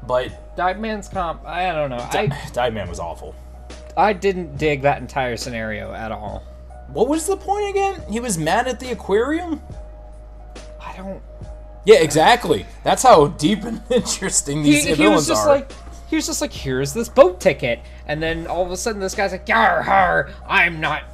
But 0.07 0.57
Dive 0.57 0.79
Man's 0.79 1.09
comp, 1.09 1.45
I 1.45 1.73
don't 1.73 1.91
know. 1.91 1.97
I 1.99 2.29
Dive 2.53 2.73
Man 2.75 2.89
was 2.89 3.01
awful. 3.01 3.35
I 3.97 4.13
didn't 4.13 4.57
dig 4.57 4.83
that 4.83 5.01
entire 5.01 5.37
scenario 5.37 5.93
at 5.93 6.13
all. 6.13 6.45
what 6.93 7.09
was 7.09 7.27
the 7.27 7.37
point 7.37 7.71
again? 7.71 8.01
He 8.09 8.21
was 8.21 8.39
mad 8.39 8.69
at 8.69 8.79
the 8.79 8.93
aquarium? 8.93 9.61
I 10.81 10.97
don't. 10.97 11.23
Yeah, 11.85 11.97
exactly. 12.01 12.67
That's 12.85 13.03
how 13.03 13.29
deep 13.29 13.65
and 13.65 13.81
interesting 13.91 14.63
He, 14.63 14.73
these 14.73 14.85
he 14.85 14.95
villains 14.95 15.17
was 15.17 15.29
just 15.29 15.47
are. 15.47 15.57
like, 15.57 15.73
he 16.09 16.17
was 16.17 16.27
just 16.27 16.41
like, 16.41 16.53
here's 16.53 16.93
this 16.93 17.09
boat 17.09 17.41
ticket, 17.41 17.81
and 18.07 18.23
then 18.23 18.47
all 18.47 18.65
of 18.65 18.71
a 18.71 18.77
sudden 18.77 19.01
this 19.01 19.15
guy's 19.15 19.33
like, 19.33 19.49
yar 19.49 19.83
har, 19.83 20.31
I'm 20.47 20.81
not 20.81 21.05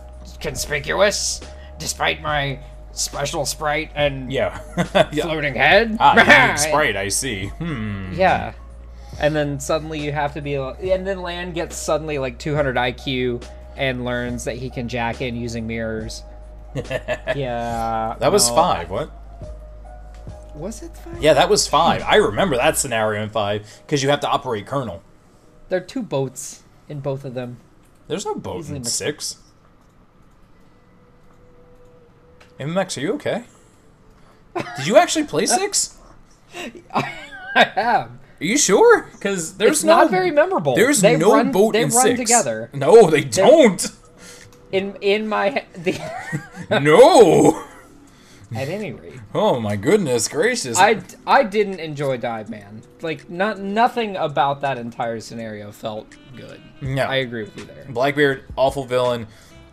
conspicuous, 0.40 1.40
despite 1.79 2.22
my 2.22 2.61
special 2.92 3.44
sprite 3.44 3.90
and 3.94 4.33
yeah. 4.33 4.61
yeah. 5.12 5.24
floating 5.24 5.55
head. 5.55 5.96
Ah, 6.00 6.55
sprite, 6.59 6.96
I 6.96 7.09
see. 7.09 7.46
Hmm. 7.46 8.12
Yeah. 8.14 8.53
And 9.20 9.35
then 9.35 9.61
suddenly 9.61 10.00
you 10.00 10.12
have 10.12 10.35
to 10.35 10.40
be, 10.40 10.55
and 10.55 11.07
then 11.07 11.22
Lan 11.22 11.53
gets 11.53 11.77
suddenly 11.77 12.18
like 12.18 12.38
200 12.38 12.77
IQ 12.77 13.44
and 13.77 14.05
learns 14.05 14.44
that 14.44 14.57
he 14.57 14.70
can 14.70 14.88
jack 14.88 15.20
in 15.20 15.37
using 15.37 15.66
mirrors. 15.66 16.22
yeah. 16.74 18.16
That 18.18 18.33
was 18.33 18.48
no. 18.48 18.55
five, 18.57 18.90
what? 18.90 19.11
Was 20.54 20.82
it 20.82 20.96
five? 20.96 21.20
Yeah, 21.22 21.34
that 21.34 21.48
was 21.48 21.66
five. 21.66 22.02
I 22.02 22.16
remember 22.16 22.56
that 22.56 22.78
scenario 22.78 23.22
in 23.22 23.30
five, 23.30 23.66
because 23.86 24.02
you 24.02 24.08
have 24.10 24.20
to 24.20 24.28
operate 24.28 24.66
Colonel. 24.66 25.02
There 25.68 25.78
are 25.80 25.84
two 25.84 26.02
boats 26.02 26.62
in 26.88 27.00
both 27.00 27.24
of 27.24 27.34
them. 27.34 27.58
There's 28.06 28.24
no 28.24 28.34
boat 28.34 28.60
Easily 28.60 28.76
in 28.76 28.82
mixed. 28.82 28.96
six. 28.96 29.36
MMX, 32.60 32.96
are 32.96 33.00
you 33.00 33.12
okay? 33.14 33.44
Did 34.76 34.86
you 34.86 34.96
actually 34.96 35.24
play 35.24 35.46
six? 35.60 35.96
I 36.94 37.00
have. 37.54 38.10
Are 38.40 38.44
you 38.44 38.58
sure? 38.58 39.08
Because 39.12 39.56
there's 39.56 39.78
It's 39.78 39.84
no, 39.84 39.96
not 39.96 40.10
very 40.10 40.30
memorable. 40.30 40.74
There's 40.76 41.00
They 41.00 41.16
no 41.16 41.32
run- 41.32 41.50
boat 41.52 41.72
they 41.72 41.82
in 41.82 41.88
run 41.88 42.02
six. 42.02 42.18
together. 42.20 42.70
No, 42.72 43.10
they 43.10 43.24
don't. 43.24 43.84
In 44.72 44.96
in 45.00 45.28
my 45.28 45.64
the, 45.74 45.98
no. 46.80 47.64
at 48.54 48.68
any 48.68 48.92
rate, 48.92 49.20
Oh 49.35 49.59
my 49.61 49.76
goodness 49.76 50.28
gracious. 50.28 50.78
I 50.78 51.02
I 51.26 51.42
didn't 51.44 51.80
enjoy 51.80 52.16
Dive 52.18 52.50
Man. 52.50 52.83
Like 53.00 53.28
not 53.30 53.59
nothing 53.59 54.16
about 54.16 54.61
that 54.62 54.78
entire 54.78 55.20
scenario 55.20 55.72
felt 55.72 56.07
good. 56.37 56.61
No. 56.80 57.02
I 57.02 57.16
agree 57.16 57.42
with 57.44 57.57
you 57.57 57.64
there. 57.64 57.87
Blackbeard, 57.88 58.44
awful 58.57 58.85
villain. 58.85 59.26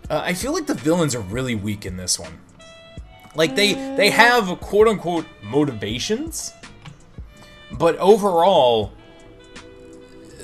Uh, 0.10 0.22
I 0.24 0.34
feel 0.34 0.54
like 0.54 0.68
the 0.68 0.74
villains 0.74 1.16
are 1.16 1.22
really 1.22 1.56
weak 1.56 1.86
in 1.86 1.98
this 1.98 2.20
one. 2.20 2.40
Like 3.36 3.56
they 3.56 3.74
they 3.74 4.10
have 4.10 4.60
quote 4.60 4.88
unquote 4.88 5.26
motivations, 5.42 6.54
but 7.72 7.98
overall 7.98 8.92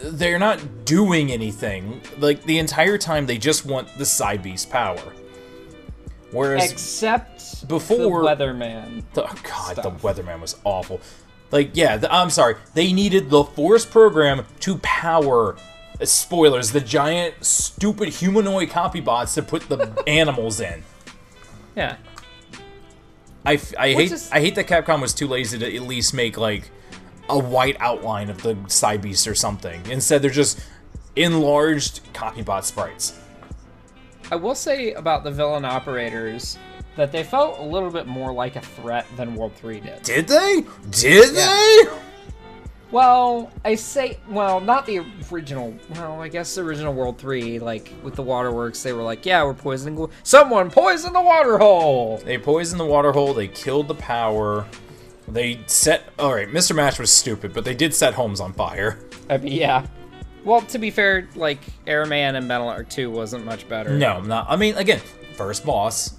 they're 0.04 0.40
not 0.40 0.86
doing 0.86 1.32
anything. 1.32 2.02
Like 2.18 2.44
the 2.44 2.60
entire 2.60 2.98
time 2.98 3.26
they 3.26 3.38
just 3.38 3.66
want 3.66 3.90
the 3.98 4.04
Cybeast 4.04 4.70
power. 4.70 5.02
Whereas 6.32 6.72
Except 6.72 7.68
Before- 7.68 7.98
the 7.98 8.28
Weatherman. 8.28 9.04
the, 9.14 9.24
oh 9.24 9.36
god, 9.44 9.76
the 9.78 9.92
weatherman 10.06 10.42
was 10.42 10.58
awful. 10.64 11.00
Like 11.52 11.72
yeah, 11.74 11.96
the, 11.98 12.14
I'm 12.14 12.30
sorry. 12.30 12.56
They 12.74 12.92
needed 12.92 13.30
the 13.30 13.44
force 13.46 13.86
program 13.86 14.46
to 14.62 14.78
power 14.80 15.56
uh, 16.02 16.06
spoilers, 16.06 16.72
the 16.72 16.82
giant 16.82 17.46
stupid 17.46 18.10
humanoid 18.10 18.70
copy 18.70 19.00
bots 19.00 19.34
to 19.36 19.42
put 19.42 19.70
the 19.70 20.04
animals 20.08 20.60
in. 20.60 20.84
Yeah. 21.76 21.96
I, 23.46 23.54
f- 23.54 23.74
I 23.80 23.94
hate 23.94 24.12
I 24.34 24.42
hate 24.42 24.56
that 24.56 24.68
Capcom 24.68 25.00
was 25.02 25.14
too 25.14 25.28
lazy 25.28 25.58
to 25.60 25.76
at 25.76 25.82
least 25.84 26.14
make 26.14 26.38
like 26.38 26.70
a 27.30 27.40
white 27.40 27.78
outline 27.80 28.30
of 28.30 28.42
the 28.42 28.56
Cybeast 28.56 29.30
or 29.30 29.36
something. 29.36 29.82
Instead, 29.90 30.22
they're 30.22 30.30
just 30.30 30.60
enlarged 31.16 32.02
copybot 32.14 32.64
sprites. 32.66 33.18
I 34.32 34.36
will 34.36 34.56
say 34.56 34.94
about 34.94 35.24
the 35.24 35.32
villain 35.32 35.66
operators 35.66 36.58
that 36.96 37.12
they 37.12 37.24
felt 37.24 37.60
a 37.60 37.64
little 37.64 37.92
bit 37.92 38.08
more 38.08 38.32
like 38.34 38.56
a 38.56 38.62
threat 38.62 39.06
than 39.16 39.36
World 39.36 39.54
3 39.56 39.80
did. 39.80 40.02
Did 40.04 40.28
they? 40.28 40.64
Did 40.90 41.34
Yeah. 41.36 41.46
they? 41.46 41.84
Well, 42.90 43.52
I 43.66 43.76
say, 43.76 44.18
well, 44.30 44.62
not 44.62 44.86
the 44.86 45.02
original. 45.32 45.76
Well, 45.96 46.22
I 46.22 46.30
guess 46.30 46.56
the 46.56 46.62
original 46.62 46.94
World 46.94 47.18
3, 47.18 47.60
like 47.60 47.94
with 48.02 48.16
the 48.16 48.24
waterworks, 48.24 48.82
they 48.82 48.94
were 48.94 49.04
like, 49.04 49.26
yeah, 49.26 49.44
we're 49.44 49.54
poisoning. 49.54 50.08
Someone 50.24 50.72
poisoned 50.72 51.14
the 51.14 51.22
water 51.22 51.58
hole! 51.58 52.18
They 52.24 52.38
poisoned 52.38 52.80
the 52.80 52.86
water 52.86 53.12
hole. 53.12 53.34
They 53.34 53.50
killed 53.50 53.90
the 53.90 53.96
power. 53.96 54.66
They 55.28 55.60
set. 55.66 56.04
All 56.18 56.34
right, 56.34 56.48
Mr. 56.50 56.74
Match 56.74 56.98
was 56.98 57.12
stupid, 57.12 57.54
but 57.54 57.66
they 57.66 57.76
did 57.76 57.94
set 57.94 58.14
homes 58.14 58.40
on 58.40 58.54
fire. 58.54 58.98
I 59.30 59.38
mean, 59.38 59.52
yeah. 59.52 59.86
Well, 60.48 60.62
to 60.62 60.78
be 60.80 60.92
fair, 60.92 61.28
like, 61.36 61.60
Airman 61.86 62.38
and 62.38 62.48
Metal 62.48 62.70
Arc 62.70 62.88
2 62.88 63.12
wasn't 63.12 63.44
much 63.44 63.68
better. 63.68 63.90
No, 63.90 64.22
not. 64.22 64.46
I 64.48 64.56
mean, 64.56 64.76
again, 64.76 65.02
first 65.36 65.66
boss, 65.66 66.14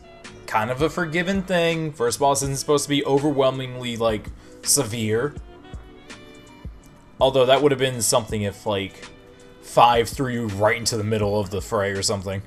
kind 0.47 0.71
of 0.71 0.83
a 0.83 0.91
forgiven 0.91 1.41
thing. 1.41 1.93
First 1.95 2.21
boss 2.21 2.43
isn't 2.43 2.59
supposed 2.59 2.85
to 2.85 2.91
be 2.91 3.03
overwhelmingly 3.07 3.97
like 3.97 4.27
severe. 4.61 5.35
Although 7.19 7.47
that 7.47 7.63
would 7.63 7.73
have 7.73 7.79
been 7.79 8.03
something 8.03 8.43
if 8.43 8.67
like 8.67 9.09
five 9.63 10.11
threw 10.11 10.31
you 10.31 10.47
right 10.49 10.77
into 10.77 10.99
the 10.99 11.05
middle 11.05 11.41
of 11.41 11.49
the 11.49 11.63
fray 11.63 11.93
or 11.93 12.03
something. 12.03 12.43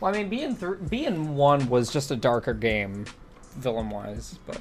Well, 0.00 0.14
I 0.14 0.18
mean, 0.18 0.28
being 0.28 0.54
th- 0.54 0.90
being 0.90 1.34
one 1.34 1.70
was 1.70 1.90
just 1.90 2.10
a 2.10 2.16
darker 2.16 2.52
game, 2.52 3.06
villain 3.56 3.88
wise, 3.88 4.38
but 4.46 4.60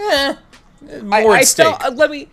Eh, 0.00 0.34
more 1.02 1.32
I 1.32 1.40
at 1.40 1.46
stake. 1.46 1.74
Uh, 1.84 1.92
let 1.94 2.10
me. 2.10 2.28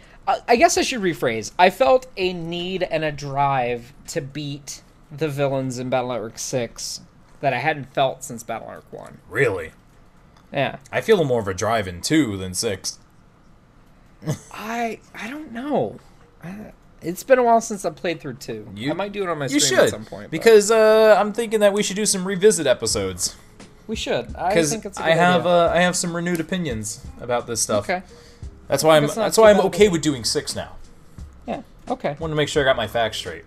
I 0.47 0.55
guess 0.55 0.77
I 0.77 0.81
should 0.81 1.01
rephrase. 1.01 1.51
I 1.57 1.69
felt 1.69 2.07
a 2.17 2.33
need 2.33 2.83
and 2.83 3.03
a 3.03 3.11
drive 3.11 3.93
to 4.07 4.21
beat 4.21 4.81
the 5.11 5.27
villains 5.27 5.79
in 5.79 5.89
Battle 5.89 6.09
Network 6.09 6.37
Six 6.39 7.01
that 7.41 7.53
I 7.53 7.57
hadn't 7.59 7.93
felt 7.93 8.23
since 8.23 8.43
Battle 8.43 8.67
Network 8.67 8.93
One. 8.93 9.17
really, 9.29 9.71
Yeah, 10.53 10.77
I 10.91 11.01
feel 11.01 11.23
more 11.23 11.39
of 11.41 11.47
a 11.47 11.53
drive 11.53 11.87
in 11.87 12.01
two 12.01 12.37
than 12.37 12.53
six. 12.53 12.99
I 14.53 14.99
I 15.15 15.29
don't 15.29 15.51
know. 15.51 15.99
I, 16.43 16.73
it's 17.01 17.23
been 17.23 17.39
a 17.39 17.43
while 17.43 17.61
since 17.61 17.83
I 17.83 17.89
played 17.89 18.19
through 18.21 18.35
two. 18.35 18.67
You- 18.75 18.91
I 18.91 18.93
might 18.93 19.11
do 19.11 19.23
it 19.23 19.29
on 19.29 19.39
my 19.39 19.45
You 19.47 19.59
stream 19.59 19.79
should 19.79 19.85
at 19.85 19.89
some 19.89 20.05
point 20.05 20.29
because 20.29 20.69
uh, 20.69 21.15
I'm 21.19 21.33
thinking 21.33 21.61
that 21.61 21.73
we 21.73 21.81
should 21.81 21.95
do 21.95 22.05
some 22.05 22.25
revisit 22.27 22.67
episodes 22.67 23.35
we 23.87 23.95
should. 23.95 24.35
I 24.35 24.49
because 24.49 24.69
think 24.71 24.85
it's. 24.85 24.99
a 24.99 25.03
I 25.03 25.09
have 25.11 25.45
uh, 25.47 25.71
I 25.73 25.81
have 25.81 25.95
some 25.95 26.15
renewed 26.15 26.39
opinions 26.39 27.03
about 27.19 27.47
this 27.47 27.61
stuff. 27.61 27.89
okay. 27.89 28.03
That's 28.71 28.83
why 28.85 28.95
I'm 28.95 29.03
That's 29.03 29.17
not 29.17 29.23
that's 29.23 29.35
too 29.35 29.41
why 29.41 29.49
I'm 29.49 29.57
bad 29.57 29.65
of 29.65 29.73
a- 29.73 29.75
okay 29.75 29.89
with 29.89 30.01
doing 30.01 30.23
six 30.23 30.55
now. 30.55 30.77
Yeah. 31.45 31.61
Okay. 31.89 32.15
wanted 32.19 32.31
to 32.31 32.37
make 32.37 32.47
sure 32.47 32.63
I 32.63 32.65
got 32.65 32.77
my 32.77 32.87
facts 32.87 33.17
straight. 33.17 33.43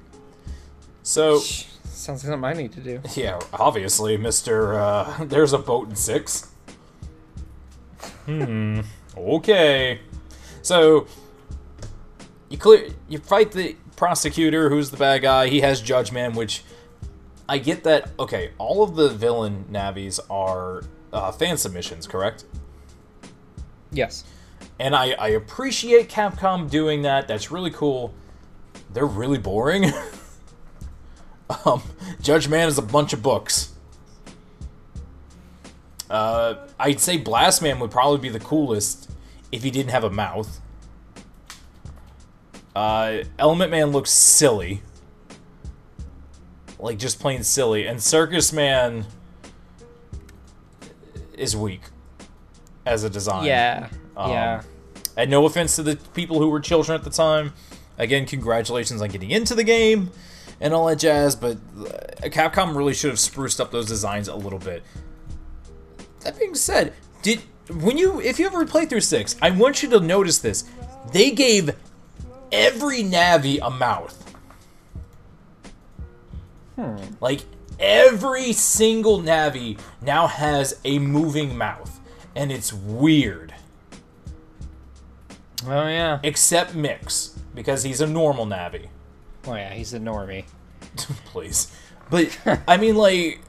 So, 1.02 1.38
Sounds 1.38 2.22
like 2.22 2.30
something 2.30 2.44
I 2.44 2.52
need 2.52 2.72
to 2.72 2.80
do. 2.80 3.00
yeah, 3.14 3.40
obviously, 3.54 4.16
Mister, 4.18 4.78
uh, 4.78 5.24
there's 5.24 5.54
a 5.54 5.58
boat 5.58 5.88
in 5.88 5.96
six. 5.96 6.50
Hmm. 8.26 8.80
Okay. 9.16 10.00
So, 10.62 11.06
you 12.50 12.58
clear, 12.58 12.88
you 13.08 13.18
fight 13.18 13.52
the 13.52 13.76
prosecutor, 13.96 14.68
who's 14.68 14.90
the 14.90 14.96
bad 14.98 15.22
guy. 15.22 15.48
He 15.48 15.60
has 15.62 15.80
Judge 15.80 16.12
Man, 16.12 16.34
which 16.34 16.62
I 17.48 17.56
get 17.58 17.84
that. 17.84 18.10
Okay, 18.18 18.50
all 18.58 18.82
of 18.82 18.94
the 18.96 19.08
villain 19.08 19.64
navis 19.70 20.20
are 20.28 20.82
uh, 21.14 21.32
fan 21.32 21.56
submissions, 21.56 22.06
correct? 22.06 22.44
Yes. 23.90 24.24
And 24.78 24.94
I, 24.94 25.12
I 25.12 25.28
appreciate 25.28 26.08
Capcom 26.08 26.68
doing 26.68 27.02
that. 27.02 27.28
That's 27.28 27.50
really 27.50 27.70
cool. 27.70 28.12
They're 28.92 29.06
really 29.06 29.38
boring. 29.38 29.92
um, 31.64 31.82
Judge 32.20 32.48
Man 32.48 32.68
is 32.68 32.78
a 32.78 32.82
bunch 32.82 33.12
of 33.12 33.22
books. 33.22 33.72
Uh, 36.10 36.66
I'd 36.78 37.00
say 37.00 37.16
Blast 37.16 37.62
Man 37.62 37.78
would 37.80 37.90
probably 37.90 38.18
be 38.18 38.28
the 38.28 38.40
coolest 38.40 39.10
if 39.50 39.62
he 39.62 39.70
didn't 39.70 39.90
have 39.90 40.04
a 40.04 40.10
mouth. 40.10 40.60
Uh, 42.74 43.18
Element 43.38 43.70
Man 43.70 43.88
looks 43.88 44.10
silly. 44.10 44.82
Like, 46.78 46.98
just 46.98 47.20
plain 47.20 47.44
silly. 47.44 47.86
And 47.86 48.02
Circus 48.02 48.52
Man 48.52 49.06
is 51.32 51.56
weak 51.56 51.82
as 52.84 53.04
a 53.04 53.10
design. 53.10 53.46
Yeah. 53.46 53.88
Um, 54.16 54.30
yeah. 54.30 54.62
And 55.16 55.30
no 55.30 55.46
offense 55.46 55.76
to 55.76 55.82
the 55.82 55.96
people 56.14 56.38
who 56.38 56.48
were 56.48 56.60
children 56.60 56.98
at 56.98 57.04
the 57.04 57.10
time. 57.10 57.52
Again, 57.98 58.26
congratulations 58.26 59.00
on 59.00 59.08
getting 59.08 59.30
into 59.30 59.54
the 59.54 59.62
game 59.62 60.10
and 60.60 60.74
all 60.74 60.86
that 60.86 60.96
jazz, 60.96 61.36
but 61.36 61.56
uh, 61.78 62.28
Capcom 62.28 62.74
really 62.76 62.94
should 62.94 63.10
have 63.10 63.20
spruced 63.20 63.60
up 63.60 63.70
those 63.70 63.86
designs 63.86 64.28
a 64.28 64.34
little 64.34 64.58
bit. 64.58 64.82
That 66.20 66.38
being 66.38 66.54
said, 66.54 66.94
did 67.22 67.40
when 67.70 67.96
you 67.96 68.20
if 68.20 68.38
you 68.38 68.46
ever 68.46 68.64
play 68.66 68.86
through 68.86 69.00
6, 69.00 69.36
I 69.40 69.50
want 69.50 69.82
you 69.82 69.90
to 69.90 70.00
notice 70.00 70.38
this. 70.38 70.64
They 71.12 71.30
gave 71.30 71.70
every 72.50 73.02
Navi 73.02 73.58
a 73.62 73.70
mouth. 73.70 74.20
Like 77.20 77.40
every 77.78 78.52
single 78.52 79.20
Navi 79.20 79.78
now 80.02 80.26
has 80.26 80.80
a 80.84 80.98
moving 80.98 81.56
mouth, 81.56 82.00
and 82.34 82.50
it's 82.50 82.72
weird 82.72 83.54
Oh 85.66 85.86
yeah. 85.88 86.20
except 86.22 86.74
Mick's 86.74 87.38
because 87.54 87.82
he's 87.82 88.00
a 88.00 88.06
normal 88.06 88.46
Navi. 88.46 88.88
Oh 89.46 89.54
yeah. 89.54 89.72
He's 89.72 89.94
a 89.94 89.98
normie. 89.98 90.44
Please, 91.26 91.74
but 92.10 92.36
I 92.68 92.76
mean, 92.76 92.94
like, 92.96 93.40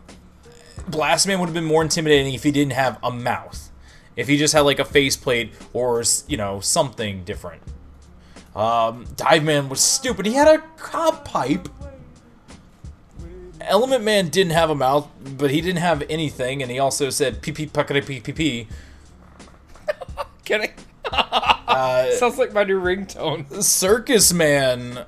Blastman 0.90 1.40
would 1.40 1.46
have 1.48 1.54
been 1.54 1.66
more 1.66 1.82
intimidating 1.82 2.34
if 2.34 2.44
he 2.44 2.52
didn't 2.52 2.74
have 2.74 2.98
a 3.04 3.12
mouth. 3.12 3.72
If 4.16 4.28
he 4.28 4.38
just 4.38 4.54
had 4.54 4.62
like 4.62 4.80
a 4.80 4.86
faceplate 4.86 5.54
or 5.74 6.04
you 6.28 6.38
know 6.38 6.60
something 6.62 7.24
different. 7.24 7.62
Um, 8.56 9.06
Dive 9.18 9.44
Man 9.44 9.68
was 9.68 9.82
stupid. 9.82 10.26
He 10.26 10.34
had 10.34 10.48
a 10.48 10.60
cob 10.78 11.26
pipe. 11.26 11.68
Element 13.62 14.04
Man 14.04 14.30
didn't 14.30 14.54
have 14.54 14.70
a 14.70 14.76
mouth, 14.76 15.10
but 15.38 15.52
he 15.52 15.60
didn't 15.60 15.82
have 15.82 16.04
anything, 16.10 16.62
and 16.62 16.72
he 16.72 16.80
also 16.80 17.10
said 17.10 17.42
pee 17.42 17.52
pee 17.52 17.68
puckety 17.68 18.06
pee 18.06 18.20
pee 18.22 18.32
pee. 18.32 18.68
Kidding. 20.46 20.72
Uh, 21.12 22.12
Sounds 22.12 22.38
like 22.38 22.54
my 22.54 22.64
new 22.64 22.80
ringtone. 22.80 23.62
Circus 23.62 24.32
Man 24.32 25.06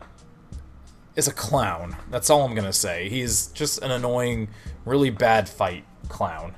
is 1.16 1.28
a 1.28 1.34
clown. 1.34 1.96
That's 2.12 2.30
all 2.30 2.44
I'm 2.44 2.56
gonna 2.56 2.74
say. 2.74 3.10
He's 3.10 3.48
just 3.48 3.82
an 3.82 3.92
annoying, 3.92 4.50
really 4.86 5.10
bad 5.10 5.48
fight 5.48 5.86
clown. 6.10 6.56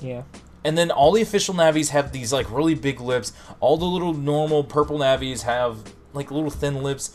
Yeah. 0.00 0.22
And 0.64 0.76
then 0.76 0.90
all 0.90 1.12
the 1.12 1.22
official 1.22 1.54
navis 1.54 1.90
have 1.90 2.12
these 2.12 2.32
like 2.32 2.50
really 2.50 2.74
big 2.74 3.00
lips. 3.00 3.32
All 3.60 3.76
the 3.76 3.86
little 3.86 4.12
normal 4.12 4.64
purple 4.64 4.98
navis 4.98 5.42
have 5.42 5.78
like 6.12 6.30
little 6.30 6.50
thin 6.50 6.82
lips. 6.82 7.14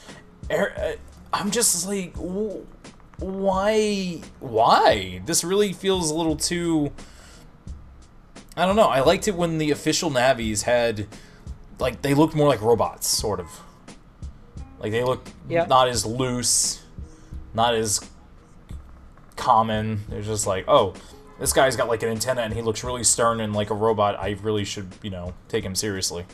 Er- 0.49 0.73
uh, 0.77 0.91
I'm 1.33 1.51
just 1.51 1.87
like, 1.87 2.15
why? 3.17 4.21
Why? 4.39 5.21
This 5.25 5.43
really 5.43 5.73
feels 5.73 6.09
a 6.09 6.15
little 6.15 6.35
too. 6.35 6.91
I 8.57 8.65
don't 8.65 8.75
know. 8.75 8.87
I 8.87 9.01
liked 9.01 9.27
it 9.27 9.35
when 9.35 9.57
the 9.57 9.71
official 9.71 10.09
navis 10.09 10.61
had, 10.63 11.07
like, 11.79 12.01
they 12.01 12.13
looked 12.13 12.35
more 12.35 12.47
like 12.47 12.61
robots, 12.61 13.07
sort 13.07 13.39
of. 13.39 13.47
Like 14.79 14.91
they 14.91 15.03
looked 15.03 15.31
Yeah. 15.49 15.65
not 15.65 15.87
as 15.87 16.05
loose, 16.05 16.81
not 17.53 17.73
as 17.73 17.99
common. 19.35 20.03
They're 20.09 20.21
just 20.21 20.45
like, 20.45 20.65
oh, 20.67 20.93
this 21.39 21.53
guy's 21.53 21.75
got 21.75 21.87
like 21.87 22.03
an 22.03 22.09
antenna 22.09 22.41
and 22.41 22.53
he 22.53 22.61
looks 22.61 22.83
really 22.83 23.03
stern 23.03 23.39
and 23.41 23.53
like 23.53 23.69
a 23.71 23.73
robot. 23.73 24.17
I 24.19 24.37
really 24.43 24.63
should, 24.63 24.89
you 25.01 25.09
know, 25.09 25.33
take 25.49 25.63
him 25.63 25.75
seriously. 25.75 26.25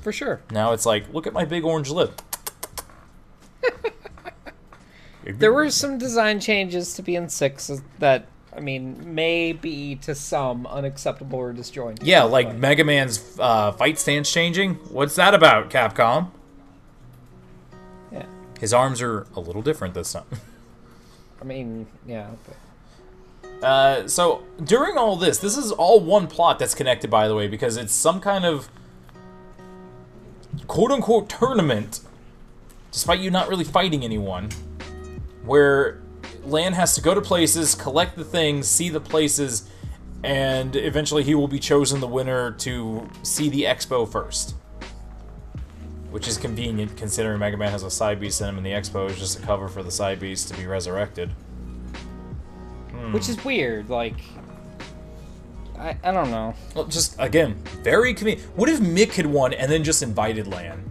For 0.00 0.12
sure. 0.12 0.40
Now 0.50 0.72
it's 0.72 0.86
like, 0.86 1.12
look 1.12 1.26
at 1.26 1.32
my 1.32 1.44
big 1.44 1.64
orange 1.64 1.90
lip. 1.90 2.20
There 5.26 5.54
were 5.54 5.70
some 5.70 5.96
design 5.96 6.38
changes 6.38 6.92
to 6.94 7.02
BN6 7.02 7.80
that, 7.98 8.26
I 8.56 8.60
mean, 8.60 9.14
may 9.14 9.52
be 9.52 9.96
to 9.96 10.14
some 10.14 10.66
unacceptable 10.66 11.38
or 11.40 11.52
disjointed. 11.52 12.06
Yeah, 12.06 12.22
like 12.22 12.48
but- 12.48 12.56
Mega 12.58 12.84
Man's 12.84 13.36
uh, 13.38 13.72
fight 13.72 13.98
stance 13.98 14.30
changing. 14.32 14.74
What's 14.90 15.16
that 15.16 15.34
about, 15.34 15.70
Capcom? 15.70 16.30
Yeah. 18.12 18.26
His 18.60 18.72
arms 18.72 19.02
are 19.02 19.26
a 19.34 19.40
little 19.40 19.62
different 19.62 19.94
this 19.94 20.12
time. 20.12 20.24
I 21.42 21.44
mean, 21.44 21.86
yeah. 22.06 22.30
But 22.46 23.64
Uh, 23.66 24.08
so 24.08 24.44
during 24.62 24.96
all 24.96 25.16
this, 25.16 25.38
this 25.38 25.56
is 25.56 25.72
all 25.72 25.98
one 26.00 26.26
plot 26.28 26.58
that's 26.58 26.74
connected, 26.74 27.10
by 27.10 27.26
the 27.28 27.34
way, 27.34 27.48
because 27.48 27.76
it's 27.76 27.92
some 27.94 28.20
kind 28.20 28.44
of 28.44 28.68
quote 30.68 30.90
unquote 30.92 31.28
tournament, 31.28 32.00
despite 32.92 33.18
you 33.20 33.30
not 33.30 33.48
really 33.48 33.64
fighting 33.64 34.04
anyone, 34.04 34.48
where 35.44 36.00
Lan 36.44 36.72
has 36.74 36.94
to 36.94 37.00
go 37.00 37.14
to 37.14 37.20
places, 37.20 37.74
collect 37.74 38.16
the 38.16 38.24
things, 38.24 38.68
see 38.68 38.88
the 38.88 39.00
places, 39.00 39.68
and 40.22 40.74
eventually 40.76 41.22
he 41.22 41.34
will 41.34 41.48
be 41.48 41.58
chosen 41.58 42.00
the 42.00 42.08
winner 42.08 42.52
to 42.52 43.08
see 43.22 43.48
the 43.48 43.62
expo 43.62 44.10
first. 44.10 44.54
Which 46.10 46.28
is 46.28 46.36
convenient 46.36 46.96
considering 46.96 47.38
Mega 47.40 47.56
Man 47.56 47.70
has 47.70 47.82
a 47.82 47.86
Cybeast 47.86 48.40
in 48.40 48.48
him 48.48 48.56
and 48.56 48.64
the 48.64 48.70
expo 48.70 49.10
is 49.10 49.18
just 49.18 49.38
a 49.38 49.42
cover 49.42 49.68
for 49.68 49.82
the 49.82 49.90
Cybeast 49.90 50.48
to 50.48 50.56
be 50.56 50.66
resurrected. 50.66 51.30
Hmm. 53.04 53.12
which 53.12 53.28
is 53.28 53.44
weird. 53.44 53.90
Like, 53.90 54.14
I, 55.78 55.96
I 56.02 56.12
don't 56.12 56.30
know. 56.30 56.54
Well, 56.74 56.86
just 56.86 57.16
again, 57.18 57.56
very 57.82 58.14
convenient. 58.14 58.48
What 58.56 58.68
if 58.68 58.80
Mick 58.80 59.12
had 59.12 59.26
won 59.26 59.52
and 59.52 59.70
then 59.70 59.84
just 59.84 60.02
invited 60.02 60.46
Lan? 60.46 60.90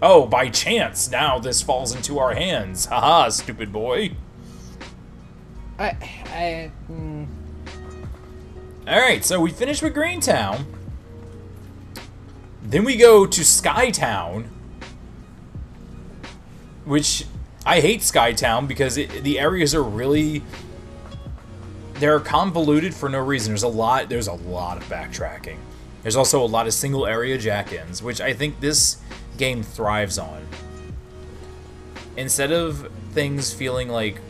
Oh, 0.00 0.26
by 0.26 0.48
chance, 0.48 1.10
now 1.10 1.38
this 1.38 1.62
falls 1.62 1.94
into 1.94 2.18
our 2.18 2.34
hands. 2.34 2.86
Haha, 2.86 3.28
stupid 3.28 3.72
boy. 3.72 4.12
I, 5.82 5.96
I, 6.26 6.70
mm, 6.90 7.26
Alright, 8.86 9.24
so 9.24 9.40
we 9.40 9.50
finish 9.50 9.80
with 9.80 9.94
Greentown. 9.94 10.66
Then 12.62 12.84
we 12.84 12.96
go 12.96 13.26
to 13.26 13.40
Skytown. 13.40 14.46
Which 16.84 17.26
I 17.64 17.80
hate 17.80 18.00
Skytown 18.00 18.66
because 18.66 18.96
it, 18.96 19.22
the 19.22 19.38
areas 19.38 19.74
are 19.74 19.82
really 19.82 20.42
they're 21.94 22.18
convoluted 22.18 22.92
for 22.92 23.08
no 23.08 23.20
reason. 23.20 23.52
There's 23.52 23.62
a 23.62 23.68
lot 23.68 24.08
there's 24.08 24.26
a 24.26 24.32
lot 24.32 24.78
of 24.78 24.84
backtracking. 24.88 25.58
There's 26.02 26.16
also 26.16 26.42
a 26.42 26.46
lot 26.46 26.66
of 26.66 26.74
single 26.74 27.06
area 27.06 27.38
jack-ins, 27.38 28.02
which 28.02 28.20
I 28.20 28.32
think 28.32 28.58
this 28.58 29.00
game 29.36 29.62
thrives 29.62 30.18
on. 30.18 30.44
Instead 32.16 32.50
of 32.50 32.90
things 33.12 33.54
feeling 33.54 33.88
like 33.88 34.20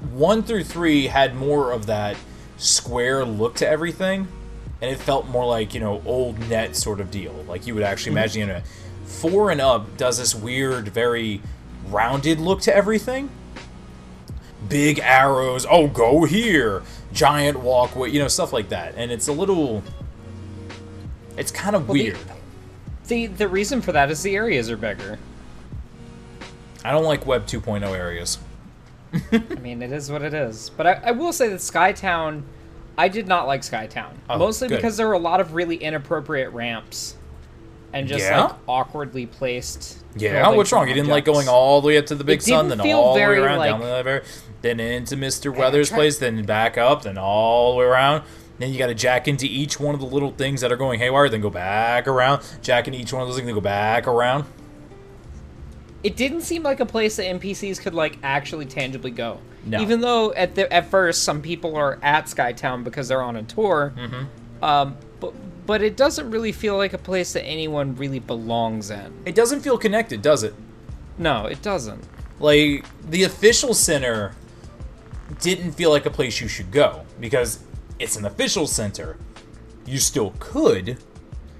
1 0.00 0.42
through 0.42 0.64
3 0.64 1.06
had 1.06 1.34
more 1.34 1.72
of 1.72 1.86
that 1.86 2.16
square 2.56 3.24
look 3.24 3.54
to 3.56 3.68
everything 3.68 4.26
and 4.80 4.90
it 4.90 4.98
felt 4.98 5.26
more 5.26 5.44
like 5.44 5.74
you 5.74 5.80
know 5.80 6.02
old 6.04 6.38
net 6.48 6.76
sort 6.76 7.00
of 7.00 7.10
deal. 7.10 7.32
Like 7.48 7.66
you 7.66 7.74
would 7.74 7.82
actually 7.82 8.10
mm-hmm. 8.10 8.18
imagine 8.18 8.40
you 8.40 8.46
know 8.46 8.62
four 9.04 9.50
and 9.50 9.60
up 9.60 9.96
does 9.96 10.18
this 10.18 10.34
weird 10.34 10.88
very 10.88 11.40
rounded 11.88 12.38
look 12.40 12.60
to 12.62 12.74
everything. 12.74 13.30
Big 14.68 14.98
arrows 15.00 15.66
oh 15.68 15.88
go 15.88 16.24
here. 16.24 16.82
Giant 17.12 17.60
walkway 17.60 18.10
you 18.10 18.18
know 18.20 18.28
stuff 18.28 18.52
like 18.52 18.68
that. 18.68 18.94
And 18.96 19.10
it's 19.10 19.28
a 19.28 19.32
little 19.32 19.82
it's 21.36 21.50
kind 21.50 21.74
of 21.74 21.88
Well, 21.88 21.96
the- 21.96 22.04
weird. 22.04 22.18
the 23.06 23.26
the 23.26 23.48
reason 23.48 23.80
for 23.82 23.92
that 23.92 24.10
is 24.10 24.22
the 24.22 24.36
areas 24.36 24.70
are 24.70 24.76
bigger. 24.76 25.18
i 26.84 26.90
don't 26.90 27.04
like 27.04 27.26
web 27.26 27.46
2.0 27.46 27.82
areas 27.96 28.38
I 29.32 29.38
mean, 29.62 29.82
it 29.82 29.92
is 29.92 30.10
what 30.10 30.22
it 30.22 30.34
is. 30.34 30.70
But 30.76 30.86
I, 30.86 30.92
I 31.04 31.10
will 31.12 31.32
say 31.32 31.48
that 31.48 31.60
Skytown, 31.60 32.42
I 32.96 33.08
did 33.08 33.26
not 33.28 33.46
like 33.46 33.62
Skytown. 33.62 34.14
Oh, 34.28 34.38
Mostly 34.38 34.68
good. 34.68 34.76
because 34.76 34.96
there 34.96 35.06
were 35.06 35.14
a 35.14 35.18
lot 35.18 35.40
of 35.40 35.54
really 35.54 35.76
inappropriate 35.76 36.52
ramps. 36.52 37.16
And 37.92 38.06
just 38.06 38.24
Yeah? 38.24 38.44
like 38.44 38.54
awkwardly 38.68 39.24
placed. 39.26 40.04
Yeah, 40.14 40.48
what's 40.50 40.72
wrong? 40.72 40.82
and 40.82 40.90
You 40.90 40.94
didn't 40.94 41.08
like 41.08 41.24
going 41.24 41.48
all 41.48 41.80
the 41.80 41.86
way 41.88 41.96
up 41.98 42.06
to 42.06 42.14
the 42.14 42.24
big 42.24 42.42
sun, 42.42 42.68
then 42.68 42.80
all 42.80 43.14
the 43.14 43.20
way 43.20 43.24
around, 43.24 43.64
down 43.64 43.80
the 43.80 43.86
elevator, 43.86 44.24
then 44.62 44.78
into 44.80 45.16
Mr. 45.16 45.54
Weather's 45.54 45.90
place, 45.90 46.18
then 46.18 46.42
back 46.44 46.76
up, 46.76 47.02
then 47.02 47.16
all 47.16 47.72
the 47.72 47.78
way 47.78 47.84
around. 47.86 48.24
Then 48.58 48.72
you 48.72 48.78
got 48.78 48.88
to 48.88 48.94
jack 48.94 49.28
into 49.28 49.46
each 49.46 49.78
one 49.78 49.94
of 49.94 50.00
the 50.00 50.06
little 50.06 50.32
things 50.32 50.60
that 50.62 50.72
are 50.72 50.76
going 50.76 50.98
haywire, 50.98 51.28
then 51.28 51.40
go 51.40 51.48
back 51.50 52.08
around, 52.08 52.42
jack 52.60 52.88
into 52.88 52.98
each 52.98 53.12
one 53.12 53.22
of 53.22 53.28
those 53.28 53.36
things, 53.36 53.46
then 53.46 53.54
go 53.54 53.60
back 53.60 54.06
around. 54.08 54.44
It 56.02 56.16
didn't 56.16 56.42
seem 56.42 56.62
like 56.62 56.80
a 56.80 56.86
place 56.86 57.16
that 57.16 57.24
NPCs 57.24 57.80
could 57.80 57.94
like 57.94 58.18
actually 58.22 58.66
tangibly 58.66 59.10
go. 59.10 59.40
No. 59.64 59.80
Even 59.80 60.00
though 60.00 60.32
at 60.34 60.54
the 60.54 60.72
at 60.72 60.90
first 60.90 61.24
some 61.24 61.42
people 61.42 61.76
are 61.76 61.98
at 62.02 62.26
Skytown 62.26 62.84
because 62.84 63.08
they're 63.08 63.22
on 63.22 63.36
a 63.36 63.42
tour. 63.42 63.92
Mm-hmm. 63.96 64.64
Um, 64.64 64.96
but 65.20 65.34
but 65.66 65.82
it 65.82 65.96
doesn't 65.96 66.30
really 66.30 66.52
feel 66.52 66.76
like 66.76 66.92
a 66.92 66.98
place 66.98 67.32
that 67.32 67.42
anyone 67.44 67.94
really 67.96 68.20
belongs 68.20 68.90
in. 68.90 69.12
It 69.26 69.34
doesn't 69.34 69.60
feel 69.60 69.76
connected, 69.76 70.22
does 70.22 70.42
it? 70.42 70.54
No, 71.18 71.46
it 71.46 71.60
doesn't. 71.62 72.04
Like, 72.40 72.86
the 73.10 73.24
official 73.24 73.74
center 73.74 74.34
didn't 75.40 75.72
feel 75.72 75.90
like 75.90 76.06
a 76.06 76.10
place 76.10 76.40
you 76.40 76.48
should 76.48 76.70
go 76.70 77.04
because 77.20 77.58
it's 77.98 78.16
an 78.16 78.24
official 78.24 78.66
center. 78.66 79.16
You 79.84 79.98
still 79.98 80.32
could, 80.38 80.98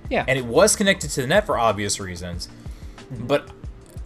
Yeah. 0.08 0.24
and 0.26 0.38
it 0.38 0.44
was 0.46 0.76
connected 0.76 1.10
to 1.10 1.22
the 1.22 1.26
net 1.26 1.44
for 1.46 1.58
obvious 1.58 1.98
reasons. 2.00 2.48
But 3.10 3.48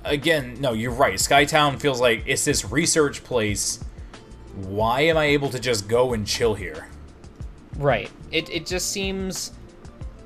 again, 0.05 0.57
no, 0.61 0.73
you're 0.73 0.93
right. 0.93 1.15
Skytown 1.15 1.81
feels 1.81 2.01
like 2.01 2.25
it's 2.27 2.45
this 2.45 2.65
research 2.65 3.25
place. 3.25 3.83
Why 4.55 5.03
am 5.03 5.17
I 5.17 5.27
able 5.27 5.49
to 5.51 5.59
just 5.59 5.89
go 5.89 6.13
and 6.13 6.27
chill 6.27 6.55
here? 6.55 6.89
Right. 7.77 8.11
It 8.31 8.51
it 8.51 8.67
just 8.67 8.91
seems 8.91 9.53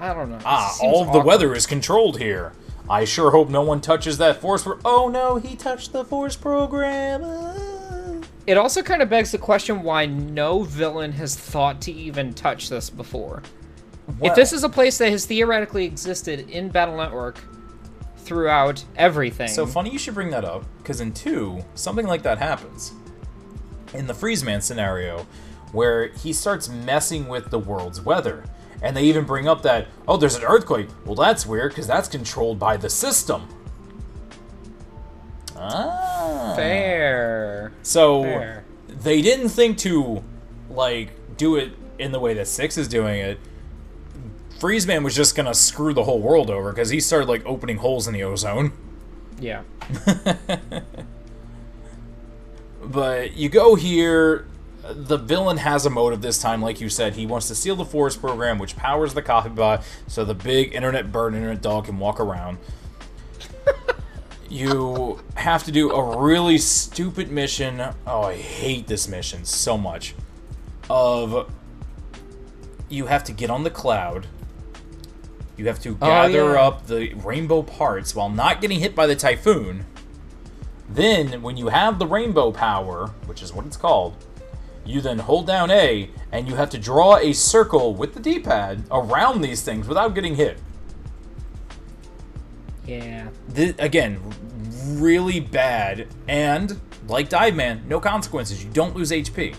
I 0.00 0.12
don't 0.12 0.30
know. 0.30 0.38
Ah, 0.44 0.76
all 0.82 1.02
of 1.02 1.12
the 1.12 1.20
weather 1.20 1.54
is 1.54 1.66
controlled 1.66 2.18
here. 2.18 2.52
I 2.88 3.04
sure 3.04 3.30
hope 3.30 3.48
no 3.48 3.62
one 3.62 3.80
touches 3.80 4.18
that 4.18 4.40
force. 4.40 4.62
Pro- 4.62 4.78
oh 4.84 5.08
no, 5.08 5.36
he 5.36 5.56
touched 5.56 5.92
the 5.92 6.04
force 6.04 6.36
program. 6.36 7.22
Ah. 7.24 7.54
It 8.46 8.56
also 8.56 8.82
kind 8.82 9.02
of 9.02 9.08
begs 9.08 9.32
the 9.32 9.38
question 9.38 9.82
why 9.82 10.06
no 10.06 10.62
villain 10.62 11.12
has 11.12 11.34
thought 11.34 11.80
to 11.82 11.92
even 11.92 12.32
touch 12.32 12.68
this 12.68 12.90
before. 12.90 13.42
Well, 14.20 14.30
if 14.30 14.36
this 14.36 14.52
is 14.52 14.62
a 14.62 14.68
place 14.68 14.98
that 14.98 15.10
has 15.10 15.26
theoretically 15.26 15.84
existed 15.84 16.48
in 16.48 16.68
Battle 16.68 16.96
Network 16.96 17.40
throughout 18.26 18.84
everything. 18.96 19.48
So 19.48 19.66
funny 19.66 19.90
you 19.90 19.98
should 19.98 20.14
bring 20.14 20.30
that 20.30 20.44
up, 20.44 20.64
because 20.78 21.00
in 21.00 21.12
2, 21.12 21.64
something 21.74 22.06
like 22.06 22.22
that 22.24 22.38
happens. 22.38 22.92
In 23.94 24.06
the 24.06 24.14
Freeze 24.14 24.44
Man 24.44 24.60
scenario, 24.60 25.26
where 25.72 26.08
he 26.08 26.32
starts 26.32 26.68
messing 26.68 27.28
with 27.28 27.50
the 27.50 27.58
world's 27.58 28.00
weather. 28.00 28.44
And 28.82 28.94
they 28.94 29.04
even 29.04 29.24
bring 29.24 29.48
up 29.48 29.62
that, 29.62 29.88
oh, 30.06 30.16
there's 30.18 30.36
an 30.36 30.44
earthquake. 30.44 30.88
Well, 31.06 31.14
that's 31.14 31.46
weird, 31.46 31.70
because 31.70 31.86
that's 31.86 32.08
controlled 32.08 32.58
by 32.58 32.76
the 32.76 32.90
system. 32.90 33.48
Ah. 35.58 36.52
fair. 36.54 37.72
So 37.82 38.22
Fair. 38.22 38.64
they 38.88 39.22
didn't 39.22 39.48
think 39.48 39.78
to 39.78 40.22
like 40.68 41.10
do 41.36 41.56
it 41.56 41.72
in 41.98 42.12
the 42.12 42.20
way 42.20 42.34
that 42.34 42.46
Six 42.46 42.76
is 42.76 42.88
doing 42.88 43.20
it, 43.20 43.38
Freezeman 44.58 45.04
was 45.04 45.14
just 45.14 45.34
gonna 45.36 45.54
screw 45.54 45.92
the 45.94 46.04
whole 46.04 46.20
world 46.20 46.50
over 46.50 46.70
because 46.72 46.90
he 46.90 47.00
started 47.00 47.28
like 47.28 47.44
opening 47.44 47.78
holes 47.78 48.06
in 48.06 48.14
the 48.14 48.22
ozone. 48.22 48.72
Yeah. 49.38 49.62
But 52.86 53.36
you 53.36 53.48
go 53.48 53.74
here. 53.74 54.46
The 54.88 55.16
villain 55.16 55.56
has 55.56 55.84
a 55.84 55.90
motive 55.90 56.22
this 56.22 56.40
time, 56.40 56.62
like 56.62 56.80
you 56.80 56.88
said. 56.88 57.14
He 57.14 57.26
wants 57.26 57.48
to 57.48 57.56
steal 57.56 57.74
the 57.74 57.84
Force 57.84 58.16
program, 58.16 58.58
which 58.58 58.76
powers 58.76 59.14
the 59.14 59.22
coffee 59.22 59.48
bot, 59.48 59.82
so 60.06 60.24
the 60.24 60.34
big 60.34 60.72
internet 60.74 61.10
bird, 61.10 61.34
internet 61.34 61.60
dog 61.60 61.86
can 61.86 61.98
walk 61.98 62.20
around. 62.20 62.58
you 64.48 65.18
have 65.34 65.64
to 65.64 65.72
do 65.72 65.90
a 65.90 66.16
really 66.18 66.56
stupid 66.58 67.32
mission. 67.32 67.82
Oh, 68.06 68.22
I 68.22 68.36
hate 68.36 68.86
this 68.86 69.08
mission 69.08 69.44
so 69.44 69.76
much. 69.76 70.14
Of 70.88 71.52
you 72.88 73.06
have 73.06 73.24
to 73.24 73.32
get 73.32 73.50
on 73.50 73.64
the 73.64 73.70
cloud. 73.70 74.28
You 75.56 75.66
have 75.66 75.80
to 75.80 75.90
Oh, 76.02 76.06
gather 76.06 76.52
yeah. 76.54 76.60
up 76.66 76.86
the 76.86 77.14
rainbow 77.14 77.62
parts 77.62 78.14
while 78.14 78.28
not 78.28 78.60
getting 78.60 78.80
hit 78.80 78.94
by 78.94 79.06
the 79.06 79.16
typhoon. 79.16 79.86
Then, 80.88 81.42
when 81.42 81.56
you 81.56 81.68
have 81.68 81.98
the 81.98 82.06
rainbow 82.06 82.52
power, 82.52 83.08
which 83.26 83.42
is 83.42 83.52
what 83.52 83.66
it's 83.66 83.76
called, 83.76 84.14
you 84.84 85.00
then 85.00 85.18
hold 85.18 85.46
down 85.46 85.70
A 85.70 86.10
and 86.30 86.46
you 86.48 86.54
have 86.54 86.70
to 86.70 86.78
draw 86.78 87.16
a 87.16 87.32
circle 87.32 87.94
with 87.94 88.14
the 88.14 88.20
D 88.20 88.38
pad 88.38 88.84
around 88.90 89.40
these 89.40 89.62
things 89.62 89.88
without 89.88 90.14
getting 90.14 90.36
hit. 90.36 90.58
Yeah. 92.86 93.28
Th 93.52 93.74
again, 93.78 94.20
really 94.86 95.40
bad. 95.40 96.06
And, 96.28 96.80
like 97.08 97.28
Dive 97.28 97.56
Man, 97.56 97.82
no 97.88 97.98
consequences. 97.98 98.62
You 98.62 98.70
don't 98.70 98.94
lose 98.94 99.10
HP. 99.10 99.56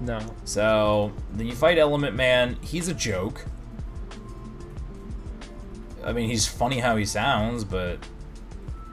No. 0.00 0.18
So, 0.44 1.12
then 1.32 1.46
you 1.46 1.54
fight 1.54 1.78
Element 1.78 2.14
Man. 2.14 2.58
He's 2.60 2.88
a 2.88 2.94
joke. 2.94 3.46
I 6.04 6.12
mean, 6.12 6.28
he's 6.28 6.46
funny 6.46 6.78
how 6.78 6.96
he 6.96 7.04
sounds, 7.04 7.64
but. 7.64 7.98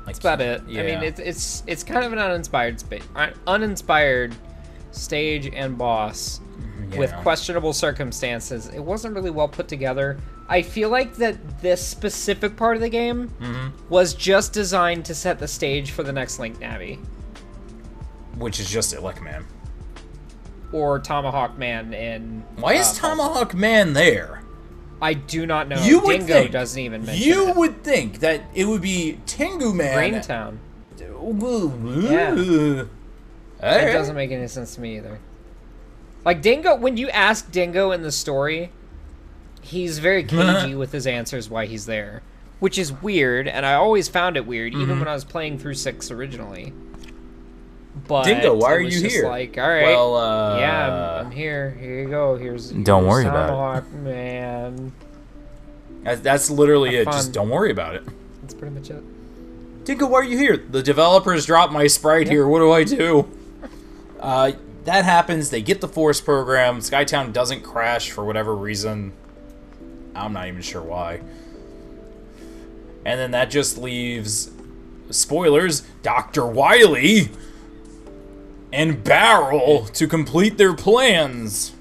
That's 0.05 0.19
about 0.19 0.41
it. 0.41 0.61
I 0.61 0.65
mean, 0.83 1.03
it's 1.03 1.19
it's 1.19 1.63
it's 1.67 1.83
kind 1.83 2.03
of 2.03 2.11
an 2.13 2.17
uninspired 2.19 2.79
space, 2.79 3.03
uninspired 3.45 4.33
stage 4.91 5.47
and 5.53 5.77
boss 5.77 6.41
with 6.97 7.13
questionable 7.17 7.73
circumstances. 7.73 8.67
It 8.69 8.79
wasn't 8.79 9.13
really 9.13 9.29
well 9.29 9.47
put 9.47 9.67
together. 9.67 10.17
I 10.47 10.63
feel 10.63 10.89
like 10.89 11.13
that 11.17 11.61
this 11.61 11.85
specific 11.87 12.55
part 12.57 12.75
of 12.75 12.81
the 12.81 12.89
game 12.89 13.27
Mm-hmm. 13.39 13.87
was 13.89 14.15
just 14.15 14.51
designed 14.51 15.05
to 15.05 15.13
set 15.13 15.37
the 15.37 15.47
stage 15.47 15.91
for 15.91 16.01
the 16.01 16.11
next 16.11 16.39
Link 16.39 16.59
Navi 16.59 16.97
Which 18.37 18.59
is 18.59 18.67
just 18.67 18.95
Elect 18.95 19.21
Man. 19.21 19.45
or 20.73 20.97
Tomahawk 20.97 21.55
Man 21.59 21.93
in. 21.93 22.43
Why 22.55 22.73
is 22.73 22.89
uh, 22.97 23.01
Tomahawk 23.09 23.53
Man 23.53 23.93
there? 23.93 24.38
I 25.01 25.13
do 25.13 25.45
not 25.45 25.67
know. 25.67 25.81
You 25.81 25.99
would 26.01 26.19
Dingo 26.19 26.33
think- 26.33 26.51
doesn't 26.51 26.79
even 26.81 27.05
mention 27.05 27.27
You 27.27 27.49
it. 27.49 27.55
would 27.55 27.83
think 27.83 28.19
that 28.19 28.41
it 28.53 28.65
would 28.65 28.81
be 28.81 29.19
Tengu 29.25 29.73
Man. 29.73 29.95
Greentown. 29.97 30.59
Yeah. 30.97 32.83
It 33.61 33.93
doesn't 33.93 34.15
make 34.15 34.31
any 34.31 34.47
sense 34.47 34.75
to 34.75 34.81
me 34.81 34.97
either. 34.97 35.19
Like 36.25 36.41
Dingo, 36.41 36.75
when 36.75 36.97
you 36.97 37.09
ask 37.09 37.51
Dingo 37.51 37.91
in 37.91 38.01
the 38.01 38.11
story, 38.11 38.71
he's 39.61 39.99
very 39.99 40.23
cagey 40.25 40.75
with 40.75 40.91
his 40.91 41.07
answers 41.07 41.49
why 41.49 41.65
he's 41.65 41.85
there, 41.85 42.21
which 42.59 42.77
is 42.77 42.91
weird, 42.91 43.47
and 43.47 43.65
I 43.65 43.73
always 43.73 44.07
found 44.09 44.35
it 44.37 44.45
weird, 44.45 44.73
Mm-hmm. 44.73 44.81
even 44.81 44.99
when 44.99 45.07
I 45.07 45.13
was 45.13 45.23
playing 45.25 45.59
through 45.59 45.75
six 45.75 46.11
originally. 46.11 46.73
But 48.09 48.23
Dingo, 48.23 48.55
why 48.55 48.73
are 48.73 48.79
you 48.79 49.07
here? 49.07 49.27
Like, 49.27 49.55
all 49.59 49.69
right, 49.69 49.83
Well, 49.83 50.17
uh, 50.17 50.57
yeah, 50.57 51.19
I'm, 51.19 51.27
I'm 51.27 51.31
here. 51.31 51.77
Here 51.79 52.01
you 52.01 52.09
go. 52.09 52.37
Here's 52.37 52.71
Don't 52.71 53.03
here's 53.03 53.13
worry 53.13 53.25
about 53.27 53.83
it. 53.83 53.93
Man. 53.93 54.91
That's, 56.01 56.19
that's 56.21 56.49
literally 56.49 56.95
Have 56.95 57.07
it. 57.07 57.11
Just 57.11 57.33
don't 57.33 57.49
worry 57.49 57.69
about 57.69 57.93
it. 57.93 58.03
That's 58.41 58.55
pretty 58.55 58.73
much 58.73 58.89
it. 58.89 59.85
Dingo, 59.85 60.07
why 60.07 60.21
are 60.21 60.23
you 60.23 60.39
here? 60.39 60.57
The 60.57 60.81
developers 60.81 61.45
dropped 61.45 61.71
my 61.71 61.85
sprite 61.85 62.27
here. 62.27 62.47
What 62.47 62.59
do 62.59 62.71
I 62.71 62.83
do? 62.83 63.29
Uh, 64.19 64.53
that 64.85 65.05
happens. 65.05 65.51
They 65.51 65.61
get 65.61 65.79
the 65.79 65.87
Force 65.87 66.19
program. 66.19 66.79
Skytown 66.79 67.31
doesn't 67.31 67.61
crash 67.61 68.09
for 68.09 68.25
whatever 68.25 68.55
reason. 68.55 69.13
I'm 70.15 70.33
not 70.33 70.47
even 70.47 70.63
sure 70.63 70.81
why. 70.81 71.21
And 73.05 73.19
then 73.19 73.29
that 73.31 73.51
just 73.51 73.77
leaves, 73.77 74.49
spoilers, 75.11 75.81
Dr. 76.01 76.47
Wily 76.47 77.29
and 78.71 79.03
Baryl 79.03 79.91
to 79.93 80.07
complete 80.07 80.57
their 80.57 80.73
plans. 80.73 81.73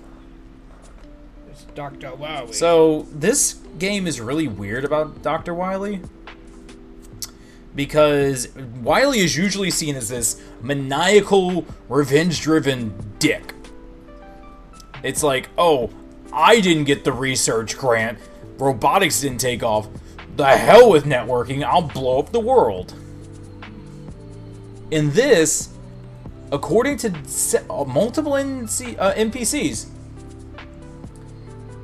It's 1.50 1.64
Doctor 1.74 2.14
Wow. 2.14 2.50
So 2.50 3.06
this 3.12 3.54
game 3.78 4.06
is 4.06 4.20
really 4.20 4.48
weird 4.48 4.84
about 4.84 5.22
Dr. 5.22 5.54
Wily 5.54 6.00
because 7.74 8.48
Wily 8.82 9.20
is 9.20 9.36
usually 9.36 9.70
seen 9.70 9.94
as 9.94 10.08
this 10.08 10.42
maniacal, 10.60 11.64
revenge-driven 11.88 13.14
dick. 13.18 13.54
It's 15.04 15.22
like, 15.22 15.48
oh, 15.56 15.90
I 16.32 16.60
didn't 16.60 16.84
get 16.84 17.04
the 17.04 17.12
research 17.12 17.78
grant, 17.78 18.18
robotics 18.58 19.20
didn't 19.20 19.38
take 19.38 19.62
off. 19.62 19.86
The 20.36 20.56
hell 20.56 20.90
with 20.90 21.04
networking, 21.04 21.62
I'll 21.62 21.82
blow 21.82 22.18
up 22.18 22.32
the 22.32 22.40
world. 22.40 22.94
In 24.90 25.12
this, 25.12 25.68
according 26.52 26.96
to 26.98 27.08
uh, 27.70 27.84
multiple 27.84 28.32
NC, 28.32 28.96
uh, 28.98 29.14
NPCs, 29.14 29.88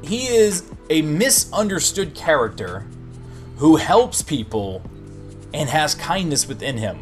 he 0.03 0.27
is 0.27 0.71
a 0.91 1.03
misunderstood 1.03 2.15
character 2.15 2.87
who 3.57 3.77
helps 3.77 4.23
people 4.23 4.83
and 5.53 5.69
has 5.69 5.95
kindness 5.95 6.47
within 6.47 6.77
him. 6.77 6.99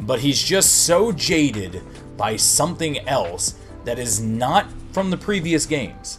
But 0.00 0.20
he's 0.20 0.42
just 0.42 0.84
so 0.84 1.12
jaded 1.12 1.82
by 2.16 2.36
something 2.36 2.98
else 3.08 3.54
that 3.84 3.98
is 3.98 4.20
not 4.20 4.66
from 4.92 5.10
the 5.10 5.16
previous 5.16 5.66
games 5.66 6.18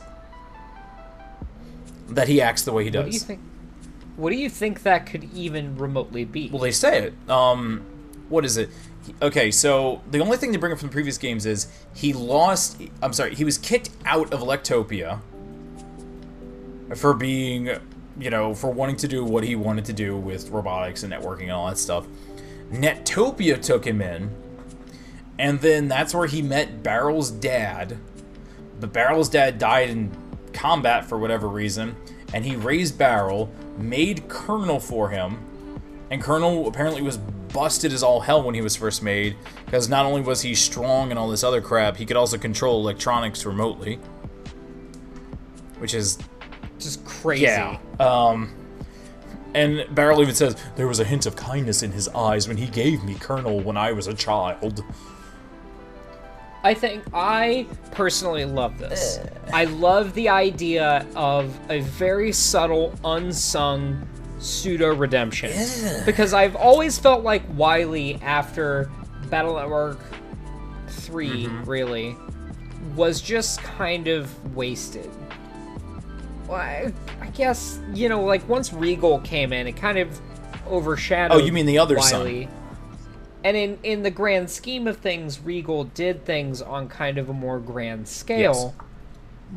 that 2.10 2.28
he 2.28 2.42
acts 2.42 2.64
the 2.64 2.72
way 2.72 2.84
he 2.84 2.90
does. 2.90 3.04
What 3.04 3.12
do 3.12 3.18
you 3.18 3.20
think? 3.20 3.40
What 4.16 4.30
do 4.32 4.36
you 4.38 4.50
think 4.50 4.84
that 4.84 5.06
could 5.06 5.26
even 5.34 5.78
remotely 5.78 6.26
be? 6.26 6.50
Well, 6.50 6.62
they 6.62 6.72
say 6.72 7.04
it. 7.04 7.30
Um, 7.30 7.86
what 8.30 8.46
is 8.46 8.58
it? 8.58 8.70
Okay, 9.22 9.52
so 9.52 10.02
the 10.12 10.20
only 10.20 10.38
thing 10.38 10.54
to 10.54 10.60
bring 10.60 10.72
up 10.72 10.80
from 10.80 10.90
the 10.90 10.94
previous 10.94 11.18
games 11.18 11.46
is 11.46 11.68
he 11.94 12.14
lost. 12.14 12.82
I'm 13.02 13.14
sorry, 13.14 13.36
he 13.36 13.44
was 13.44 13.58
kicked 13.58 13.90
out 14.06 14.34
of 14.34 14.42
Electopia 14.42 15.22
for 16.96 17.14
being, 17.14 17.70
you 18.20 18.30
know, 18.30 18.54
for 18.54 18.72
wanting 18.72 18.96
to 18.98 19.08
do 19.08 19.24
what 19.24 19.44
he 19.44 19.56
wanted 19.56 19.86
to 19.86 19.94
do 19.94 20.16
with 20.16 20.50
robotics 20.50 21.04
and 21.04 21.12
networking 21.12 21.44
and 21.44 21.52
all 21.52 21.68
that 21.68 21.78
stuff. 21.78 22.06
Netopia 22.72 23.62
took 23.62 23.86
him 23.86 24.02
in, 24.02 24.30
and 25.40 25.62
then 25.62 25.88
that's 25.88 26.14
where 26.14 26.28
he 26.28 26.42
met 26.42 26.84
Baryl's 26.84 27.32
dad. 27.32 27.98
But 28.80 28.94
Baryl's 28.94 29.30
dad 29.30 29.58
died 29.58 29.90
in 29.90 30.12
combat 30.54 31.06
for 31.06 31.18
whatever 31.18 31.48
reason, 31.48 31.96
and 32.34 32.46
he 32.46 32.56
raised 32.56 32.98
Baryl, 32.98 33.50
made 33.78 34.28
Colonel 34.28 34.80
for 34.80 35.10
him, 35.10 35.40
and 36.12 36.22
Colonel 36.22 36.68
apparently 36.68 37.02
was 37.02 37.20
busted 37.58 37.92
as 37.92 38.04
all 38.04 38.20
hell 38.20 38.44
when 38.44 38.54
he 38.54 38.62
was 38.62 38.76
first 38.76 39.02
made, 39.02 39.36
because 39.66 39.90
not 39.90 40.06
only 40.06 40.22
was 40.22 40.44
he 40.44 40.54
strong 40.54 41.10
and 41.10 41.18
all 41.18 41.28
this 41.28 41.44
other 41.44 41.60
crap, 41.60 41.98
he 41.98 42.06
could 42.06 42.16
also 42.16 42.38
control 42.38 42.80
electronics 42.82 43.48
remotely. 43.48 43.96
Which 45.80 45.96
is 45.96 46.20
Just 46.78 47.04
crazy. 47.04 47.46
yeah. 47.46 47.80
Um, 48.00 48.56
and 49.56 49.80
Baryl 49.96 50.22
even 50.22 50.36
says 50.36 50.56
there 50.76 50.88
was 50.88 51.00
a 51.00 51.04
hint 51.04 51.26
of 51.26 51.36
kindness 51.36 51.82
in 51.82 51.92
his 51.92 52.08
eyes 52.10 52.48
when 52.48 52.58
he 52.58 52.68
gave 52.68 53.04
me 53.04 53.16
Colonel 53.16 53.60
when 53.60 53.76
I 53.76 53.92
was 53.92 54.06
a 54.06 54.14
child. 54.14 54.84
I 56.64 56.76
think 56.76 57.06
I 57.12 57.66
personally 57.90 58.46
love 58.46 58.78
this. 58.78 59.20
I 59.52 59.64
love 59.66 60.14
the 60.14 60.30
idea 60.30 61.08
of 61.16 61.60
a 61.72 61.80
very 61.80 62.32
subtle, 62.32 62.94
unsung 63.04 64.08
pseudo 64.40 64.94
redemption. 64.96 65.52
Because 66.06 66.34
I've 66.34 66.56
always 66.56 66.98
felt 66.98 67.24
like 67.24 67.44
Wily 67.56 68.16
after 68.22 68.90
Battle 69.30 69.56
Network 69.56 70.00
3, 70.88 71.46
mm-hmm. 71.46 71.64
really, 71.70 72.16
was 72.96 73.22
just 73.22 73.62
kind 73.62 74.08
of 74.08 74.56
wasted. 74.56 75.10
Well, 76.48 76.60
I, 76.60 76.94
I 77.20 77.28
guess, 77.28 77.80
you 77.94 78.10
know, 78.10 78.24
like 78.24 78.48
once 78.48 78.72
Regal 78.72 79.20
came 79.20 79.52
in, 79.52 79.68
it 79.68 79.76
kind 79.76 79.98
of 79.98 80.20
overshadowed 80.68 81.36
Oh, 81.36 81.44
you 81.44 81.52
mean 81.52 81.66
the 81.66 81.78
other 81.78 82.00
son. 82.00 82.48
And 83.44 83.56
in 83.56 83.80
in 83.84 84.04
the 84.04 84.12
grand 84.12 84.50
scheme 84.50 84.88
of 84.88 84.98
things, 84.98 85.40
Regal 85.40 85.86
did 85.86 86.26
things 86.26 86.62
on 86.62 86.90
kind 86.90 87.18
of 87.18 87.30
a 87.30 87.34
more 87.34 87.60
grand 87.60 88.08
scale. 88.08 88.74
Yes. 88.76 88.88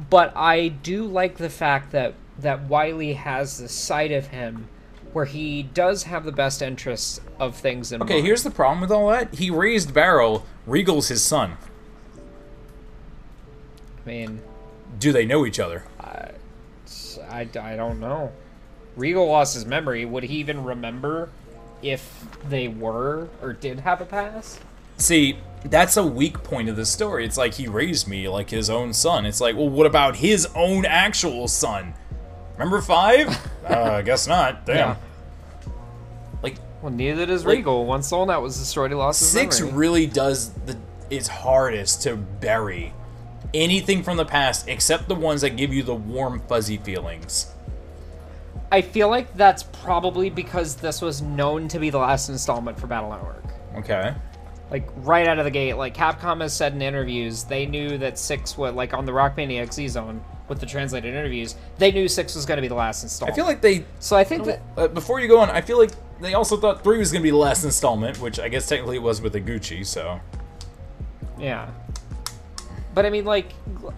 But 0.09 0.37
I 0.37 0.68
do 0.68 1.05
like 1.07 1.39
the 1.39 1.51
fact 1.51 1.91
that 1.93 2.14
that 2.43 2.68
Wily 2.68 3.14
has 3.14 3.59
this 3.59 3.72
side 3.72 4.12
of 4.12 4.28
him 4.28 4.68
where 5.12 5.24
he 5.24 5.62
does 5.64 6.05
have 6.05 6.24
the 6.24 6.32
best 6.32 6.62
interests 6.62 7.20
of 7.38 7.57
things 7.57 7.91
in 7.93 8.01
Okay, 8.03 8.14
mind. 8.14 8.26
here's 8.26 8.45
the 8.45 8.51
problem 8.51 8.80
with 8.80 8.93
all 8.93 9.09
that. 9.11 9.34
He 9.34 9.51
raised 9.51 9.91
Baryl. 9.91 10.43
Regal's 10.66 11.09
his 11.09 11.22
son. 11.22 11.57
I 14.05 14.09
mean, 14.09 14.41
Do 14.99 15.12
they 15.12 15.24
know 15.26 15.45
each 15.47 15.59
other? 15.59 15.84
I, 16.01 16.30
I, 17.28 17.41
I 17.61 17.76
don't 17.76 18.01
know. 18.01 18.32
Regal 18.97 19.26
lost 19.28 19.55
his 19.55 19.66
memory. 19.66 20.05
Would 20.05 20.24
he 20.24 20.36
even 20.38 20.64
remember 20.64 21.28
if 21.82 22.26
they 22.49 22.68
were 22.68 23.28
or 23.43 23.53
did 23.53 23.80
have 23.80 24.01
a 24.01 24.05
past? 24.05 24.61
See, 24.97 25.38
that's 25.64 25.97
a 25.97 26.05
weak 26.07 26.43
point 26.43 26.68
of 26.68 26.76
the 26.76 26.84
story. 26.84 27.24
It's 27.24 27.38
like 27.38 27.55
he 27.55 27.66
raised 27.66 28.07
me 28.07 28.28
like 28.28 28.51
his 28.51 28.68
own 28.68 28.93
son. 28.93 29.26
It's 29.26 29.41
like, 29.41 29.57
well, 29.57 29.68
what 29.68 29.86
about 29.86 30.16
his 30.16 30.47
own 30.55 30.84
actual 30.84 31.49
son? 31.49 31.95
Remember 32.61 32.83
five? 32.83 33.29
uh, 33.69 33.95
I 33.95 34.03
guess 34.03 34.27
not. 34.27 34.67
Damn. 34.67 34.77
Yeah. 34.77 34.97
Like 36.43 36.57
Well, 36.83 36.93
neither 36.93 37.25
does 37.25 37.47
Like- 37.47 37.57
Regal. 37.57 37.87
Once 37.87 38.09
Soul 38.09 38.27
Net 38.27 38.41
was 38.43 38.59
destroyed, 38.59 38.91
he 38.91 38.95
lost 38.95 39.21
his 39.21 39.31
six 39.31 39.61
memory. 39.61 39.75
really 39.79 40.07
does 40.07 40.51
the 40.67 40.77
its 41.09 41.27
hardest 41.27 42.03
to 42.03 42.17
bury 42.17 42.93
anything 43.55 44.03
from 44.03 44.19
the 44.19 44.25
past 44.27 44.69
except 44.69 45.09
the 45.09 45.15
ones 45.15 45.41
that 45.41 45.57
give 45.57 45.73
you 45.73 45.83
the 45.83 45.95
warm 45.95 46.41
fuzzy 46.49 46.77
feelings. 46.77 47.51
I 48.71 48.83
feel 48.83 49.09
like 49.09 49.35
that's 49.37 49.63
probably 49.63 50.29
because 50.31 50.77
this 50.77 51.01
was 51.01 51.21
known 51.23 51.67
to 51.69 51.79
be 51.81 51.89
the 51.91 51.99
last 51.99 52.29
installment 52.29 52.79
for 52.79 52.87
Battle 52.87 53.11
Network. 53.11 53.43
Okay. 53.79 54.15
Like 54.71 54.89
right 54.99 55.27
out 55.27 55.39
of 55.39 55.45
the 55.47 55.51
gate, 55.51 55.75
like 55.75 55.97
Capcom 55.97 56.43
has 56.43 56.53
said 56.55 56.75
in 56.75 56.83
interviews, 56.83 57.43
they 57.45 57.65
knew 57.67 57.97
that 57.99 58.19
six 58.19 58.57
would 58.59 58.75
like 58.75 58.93
on 58.95 59.07
the 59.07 59.13
Rockman 59.13 59.51
EXE 59.51 59.91
zone 59.93 60.23
with 60.51 60.61
the 60.61 60.67
translated 60.67 61.15
interviews, 61.15 61.55
they 61.79 61.91
knew 61.91 62.07
six 62.09 62.35
was 62.35 62.45
going 62.45 62.59
to 62.59 62.63
be 62.63 62.69
the 62.69 62.75
last 62.75 63.03
installment. 63.03 63.33
I 63.33 63.37
feel 63.37 63.47
like 63.47 63.63
they 63.63 63.87
so 64.01 64.17
I 64.17 64.25
think 64.25 64.45
that 64.45 64.61
uh, 64.77 64.89
before 64.89 65.21
you 65.21 65.29
go 65.29 65.39
on, 65.41 65.49
I 65.49 65.63
feel 65.63 65.79
like 65.79 65.93
they 66.21 66.35
also 66.35 66.59
thought 66.59 66.85
three 66.85 66.99
was 66.99 67.11
gonna 67.11 67.23
be 67.23 67.31
the 67.31 67.37
last 67.37 67.65
installment, 67.65 68.21
which 68.21 68.39
I 68.39 68.49
guess 68.51 68.69
technically 68.69 68.97
it 68.97 69.03
was 69.03 69.23
with 69.23 69.33
the 69.33 69.41
Gucci. 69.41 69.87
So 69.87 70.21
Yeah. 71.39 71.71
But 72.93 73.07
I 73.07 73.11
mean, 73.11 73.25
like, 73.25 73.53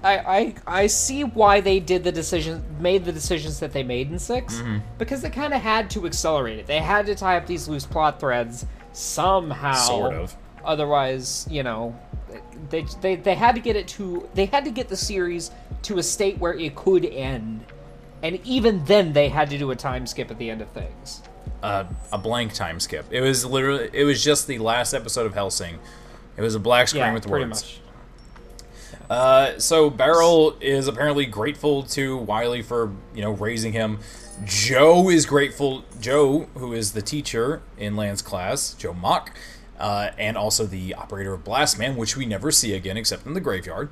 I, 0.05 0.19
I 0.19 0.55
I 0.83 0.87
see 0.87 1.25
why 1.25 1.63
they 1.63 1.81
did 1.81 2.05
the 2.05 2.13
decision, 2.13 2.63
made 2.79 3.07
the 3.07 3.13
decisions 3.13 3.59
that 3.61 3.73
they 3.73 3.83
made 3.83 4.11
in 4.11 4.19
6 4.19 4.55
Mm-hmm. 4.55 4.79
because 4.99 5.23
they 5.23 5.31
kind 5.31 5.55
of 5.55 5.63
had 5.63 5.89
to 5.91 6.07
accelerate 6.07 6.59
it. 6.59 6.67
They 6.67 6.79
had 6.79 7.07
to 7.07 7.15
tie 7.15 7.39
up 7.39 7.47
these 7.47 7.67
loose 7.69 7.87
plot 7.87 8.21
threads 8.21 8.67
somehow. 8.93 9.73
Sort 9.73 10.15
of. 10.15 10.37
Otherwise, 10.63 11.47
you 11.51 11.63
know, 11.63 11.99
they, 12.69 12.85
they 13.01 13.17
they 13.17 13.35
had 13.35 13.55
to 13.55 13.61
get 13.61 13.77
it 13.77 13.89
to 13.89 14.29
they 14.35 14.45
had 14.47 14.65
to 14.65 14.71
get 14.71 14.89
the 14.89 14.97
series 14.97 15.51
to 15.83 15.99
a 15.99 16.03
state 16.03 16.39
where 16.39 16.55
it 16.55 16.75
could 16.75 17.05
end, 17.05 17.65
and 18.23 18.41
even 18.45 18.85
then 18.85 19.13
they 19.13 19.29
had 19.29 19.51
to 19.51 19.59
do 19.59 19.71
a 19.71 19.77
time 19.77 20.07
skip 20.07 20.31
at 20.31 20.39
the 20.39 20.51
end 20.51 20.61
of 20.63 20.69
things. 20.71 21.23
uh, 21.63 21.85
a 22.13 22.19
blank 22.19 22.53
time 22.55 22.81
skip. 22.81 23.07
It 23.11 23.21
was 23.21 23.45
literally 23.45 23.91
it 23.93 24.05
was 24.05 24.23
just 24.23 24.47
the 24.47 24.59
last 24.59 24.95
episode 24.95 25.27
of 25.27 25.35
Hellsing. 25.35 25.79
It 26.37 26.41
was 26.43 26.55
a 26.55 26.61
black 26.61 26.89
screen 26.89 27.03
Yeah, 27.05 27.13
with 27.15 27.27
pretty 27.29 27.47
words. 27.47 27.63
much. 27.63 27.79
Uh, 29.11 29.59
so 29.59 29.91
Baryl 29.91 30.61
is 30.63 30.89
apparently 30.89 31.27
grateful 31.27 31.83
to 31.85 32.17
Wily 32.17 32.63
for 32.63 32.93
you 33.15 33.23
know 33.23 33.33
raising 33.33 33.73
him. 33.73 33.99
Joe 34.45 35.09
is 35.11 35.27
grateful. 35.27 35.85
Joe, 36.01 36.47
who 36.55 36.73
is 36.73 36.93
the 36.93 37.03
teacher 37.03 37.63
in 37.77 37.97
Lan's 37.97 38.23
class, 38.23 38.75
Joe 38.75 38.95
Mach, 38.95 39.31
uh, 39.79 40.11
and 40.19 40.37
also 40.37 40.65
the 40.67 40.95
operator 40.95 41.35
of 41.35 41.45
Blastman, 41.45 41.97
which 41.97 42.17
we 42.17 42.25
never 42.27 42.51
see 42.51 42.75
again 42.75 42.97
except 42.97 43.27
in 43.27 43.35
the 43.35 43.41
graveyard, 43.41 43.91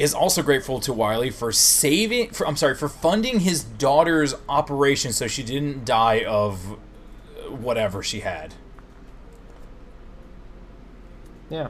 is 0.00 0.14
also 0.14 0.42
grateful 0.42 0.80
to 0.80 0.92
Wily 0.94 1.28
for 1.30 1.52
saving. 1.52 2.30
For, 2.30 2.46
I'm 2.48 2.56
sorry 2.56 2.74
for 2.74 2.88
funding 2.88 3.40
his 3.40 3.62
daughter's 3.62 4.34
operation 4.48 5.12
so 5.12 5.26
she 5.26 5.42
didn't 5.42 5.84
die 5.84 6.24
of 6.24 6.78
whatever 7.48 8.02
she 8.02 8.20
had. 8.20 8.54
Yeah. 11.50 11.68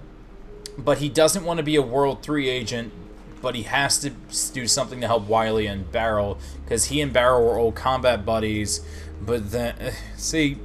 but 0.77 0.99
he 0.99 1.09
doesn't 1.09 1.45
want 1.45 1.57
to 1.57 1.63
be 1.65 1.75
a 1.75 1.83
World 1.83 2.23
3 2.23 2.49
agent, 2.49 2.93
but 3.41 3.55
he 3.55 3.63
has 3.63 3.99
to 4.01 4.11
do 4.53 4.67
something 4.69 5.01
to 5.01 5.07
help 5.07 5.27
Wily 5.27 5.67
and 5.67 5.91
Baryl, 5.91 6.39
because 6.63 6.87
he 6.87 7.01
and 7.01 7.13
Baryl 7.15 7.41
were 7.41 7.57
old 7.57 7.75
combat 7.75 8.27
buddies, 8.27 8.81
but 9.21 9.51
then, 9.51 9.95
see, 10.17 10.59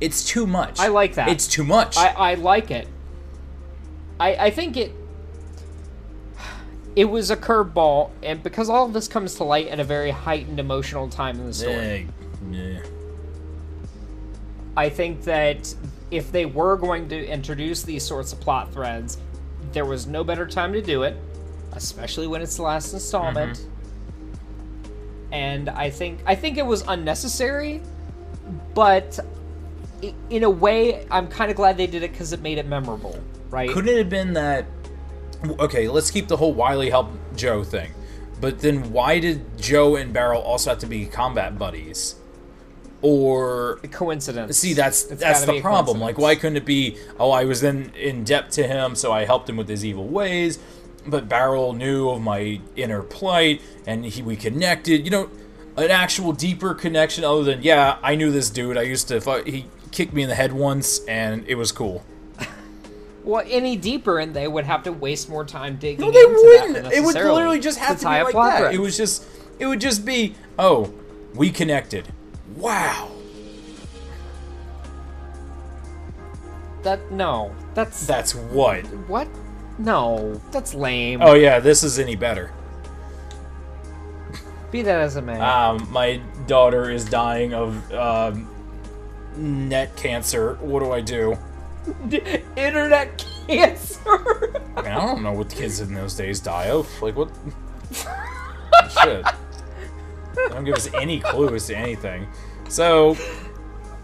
it's 0.00 0.24
too 0.24 0.46
much. 0.46 0.80
I 0.80 0.88
like 0.88 1.14
that. 1.14 1.28
It's 1.28 1.46
too 1.46 1.62
much. 1.64 1.96
I, 1.96 2.08
I 2.08 2.34
like 2.34 2.70
it. 2.70 2.88
I 4.18 4.34
I 4.46 4.50
think 4.50 4.76
it 4.76 4.92
it 7.00 7.08
was 7.08 7.30
a 7.30 7.36
curveball, 7.36 8.10
and 8.22 8.42
because 8.42 8.68
all 8.68 8.84
of 8.84 8.92
this 8.92 9.08
comes 9.08 9.34
to 9.36 9.44
light 9.44 9.68
at 9.68 9.80
a 9.80 9.84
very 9.84 10.10
heightened 10.10 10.60
emotional 10.60 11.08
time 11.08 11.40
in 11.40 11.46
the 11.46 11.54
story, 11.54 11.74
Eh, 11.74 12.04
yeah. 12.50 12.80
I 14.76 14.90
think 14.90 15.22
that 15.24 15.74
if 16.10 16.30
they 16.30 16.44
were 16.44 16.76
going 16.76 17.08
to 17.08 17.26
introduce 17.26 17.84
these 17.84 18.04
sorts 18.04 18.34
of 18.34 18.40
plot 18.40 18.70
threads, 18.70 19.16
there 19.72 19.86
was 19.86 20.06
no 20.06 20.22
better 20.22 20.46
time 20.46 20.74
to 20.74 20.82
do 20.82 21.04
it, 21.04 21.16
especially 21.72 22.26
when 22.26 22.42
it's 22.42 22.56
the 22.56 22.64
last 22.64 22.92
installment. 22.92 23.56
Mm-hmm. 23.56 25.32
And 25.32 25.70
I 25.70 25.88
think 25.88 26.20
I 26.26 26.34
think 26.34 26.58
it 26.58 26.66
was 26.66 26.82
unnecessary, 26.86 27.80
but 28.74 29.18
in 30.28 30.44
a 30.44 30.50
way, 30.50 31.06
I'm 31.10 31.28
kind 31.28 31.50
of 31.50 31.56
glad 31.56 31.78
they 31.78 31.86
did 31.86 32.02
it 32.02 32.12
because 32.12 32.34
it 32.34 32.42
made 32.42 32.58
it 32.58 32.66
memorable, 32.66 33.18
right? 33.48 33.70
Couldn't 33.70 33.88
it 33.88 33.96
have 33.96 34.10
been 34.10 34.34
that? 34.34 34.66
Okay, 35.44 35.88
let's 35.88 36.10
keep 36.10 36.28
the 36.28 36.36
whole 36.36 36.52
Wily 36.52 36.90
help 36.90 37.08
Joe 37.34 37.64
thing, 37.64 37.92
but 38.40 38.60
then 38.60 38.92
why 38.92 39.18
did 39.18 39.58
Joe 39.58 39.96
and 39.96 40.14
Baryl 40.14 40.44
also 40.44 40.70
have 40.70 40.78
to 40.80 40.86
be 40.86 41.06
combat 41.06 41.58
buddies? 41.58 42.16
Or 43.02 43.80
coincidence. 43.90 44.58
See, 44.58 44.74
that's 44.74 45.04
It's 45.04 45.22
that's 45.22 45.46
the 45.46 45.60
problem. 45.62 46.00
Like, 46.00 46.18
why 46.18 46.34
couldn't 46.34 46.58
it 46.58 46.66
be? 46.66 46.98
Oh, 47.18 47.30
I 47.30 47.44
was 47.44 47.62
then 47.62 47.92
in 47.96 48.24
debt 48.24 48.50
to 48.52 48.66
him, 48.66 48.94
so 48.94 49.10
I 49.10 49.24
helped 49.24 49.48
him 49.48 49.56
with 49.56 49.68
his 49.70 49.86
evil 49.86 50.06
ways. 50.06 50.58
But 51.06 51.26
Baryl 51.26 51.74
knew 51.74 52.10
of 52.10 52.20
my 52.20 52.60
inner 52.76 53.02
plight, 53.02 53.62
and 53.86 54.04
he 54.04 54.20
we 54.20 54.36
connected. 54.36 55.06
You 55.06 55.10
know, 55.10 55.30
an 55.78 55.90
actual 55.90 56.32
deeper 56.32 56.74
connection 56.74 57.24
other 57.24 57.42
than 57.42 57.62
yeah, 57.62 57.96
I 58.02 58.16
knew 58.16 58.30
this 58.30 58.50
dude. 58.50 58.76
I 58.76 58.82
used 58.82 59.08
to. 59.08 59.42
He 59.46 59.64
kicked 59.92 60.12
me 60.12 60.22
in 60.22 60.28
the 60.28 60.34
head 60.34 60.52
once, 60.52 61.02
and 61.06 61.46
it 61.48 61.54
was 61.54 61.72
cool. 61.72 62.04
Well, 63.22 63.44
any 63.46 63.76
deeper, 63.76 64.18
and 64.18 64.34
they 64.34 64.48
would 64.48 64.64
have 64.64 64.82
to 64.84 64.92
waste 64.92 65.28
more 65.28 65.44
time 65.44 65.76
digging. 65.76 66.06
No, 66.06 66.10
they 66.10 66.20
into 66.20 66.32
that 66.32 66.72
wouldn't. 66.72 66.92
It 66.94 67.04
would 67.04 67.14
literally 67.14 67.60
just 67.60 67.78
have 67.78 67.98
to, 67.98 68.04
tie 68.04 68.18
be 68.20 68.32
like 68.32 68.60
that. 68.60 68.74
It 68.74 68.78
was 68.78 68.96
just. 68.96 69.26
It 69.58 69.66
would 69.66 69.80
just 69.80 70.04
be 70.06 70.34
oh, 70.58 70.92
we 71.34 71.50
connected. 71.50 72.08
Wow. 72.56 73.10
that. 76.82 77.10
No, 77.10 77.54
that's 77.74 78.06
That's 78.06 78.34
what. 78.34 78.82
what? 79.06 79.28
No, 79.78 80.40
that's 80.50 80.74
lame. 80.74 81.22
Oh 81.22 81.34
yeah, 81.34 81.58
this 81.58 81.82
is 81.82 81.98
any 81.98 82.16
better. 82.16 82.52
Be 84.70 84.82
that 84.82 85.00
as 85.00 85.16
it 85.16 85.22
may. 85.22 85.38
Um, 85.40 85.90
my 85.90 86.20
daughter 86.46 86.90
is 86.90 87.04
dying 87.04 87.54
of 87.54 87.92
um, 87.92 88.48
net 89.36 89.96
cancer. 89.96 90.54
What 90.56 90.80
do 90.80 90.92
I 90.92 91.00
do? 91.00 91.36
Internet 92.56 93.24
cancer. 93.46 94.00
I 94.76 94.82
mean, 94.82 94.90
I 94.92 95.06
don't 95.06 95.22
know 95.22 95.32
what 95.32 95.48
the 95.50 95.56
kids 95.56 95.80
in 95.80 95.94
those 95.94 96.14
days 96.14 96.40
die 96.40 96.66
of. 96.70 96.88
Like 97.02 97.16
what? 97.16 97.30
Shit. 99.02 99.24
They 100.34 100.48
don't 100.48 100.64
give 100.64 100.74
us 100.76 100.88
any 100.94 101.20
clues 101.20 101.66
to 101.66 101.76
anything. 101.76 102.28
So 102.68 103.16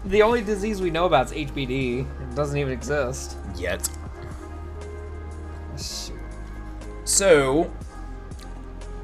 the 0.05 0.21
only 0.21 0.41
disease 0.41 0.81
we 0.81 0.89
know 0.89 1.05
about 1.05 1.27
is 1.27 1.31
HBD. 1.33 2.01
It 2.01 2.35
doesn't 2.35 2.57
even 2.57 2.73
exist. 2.73 3.37
yet. 3.55 3.87
So 7.05 7.71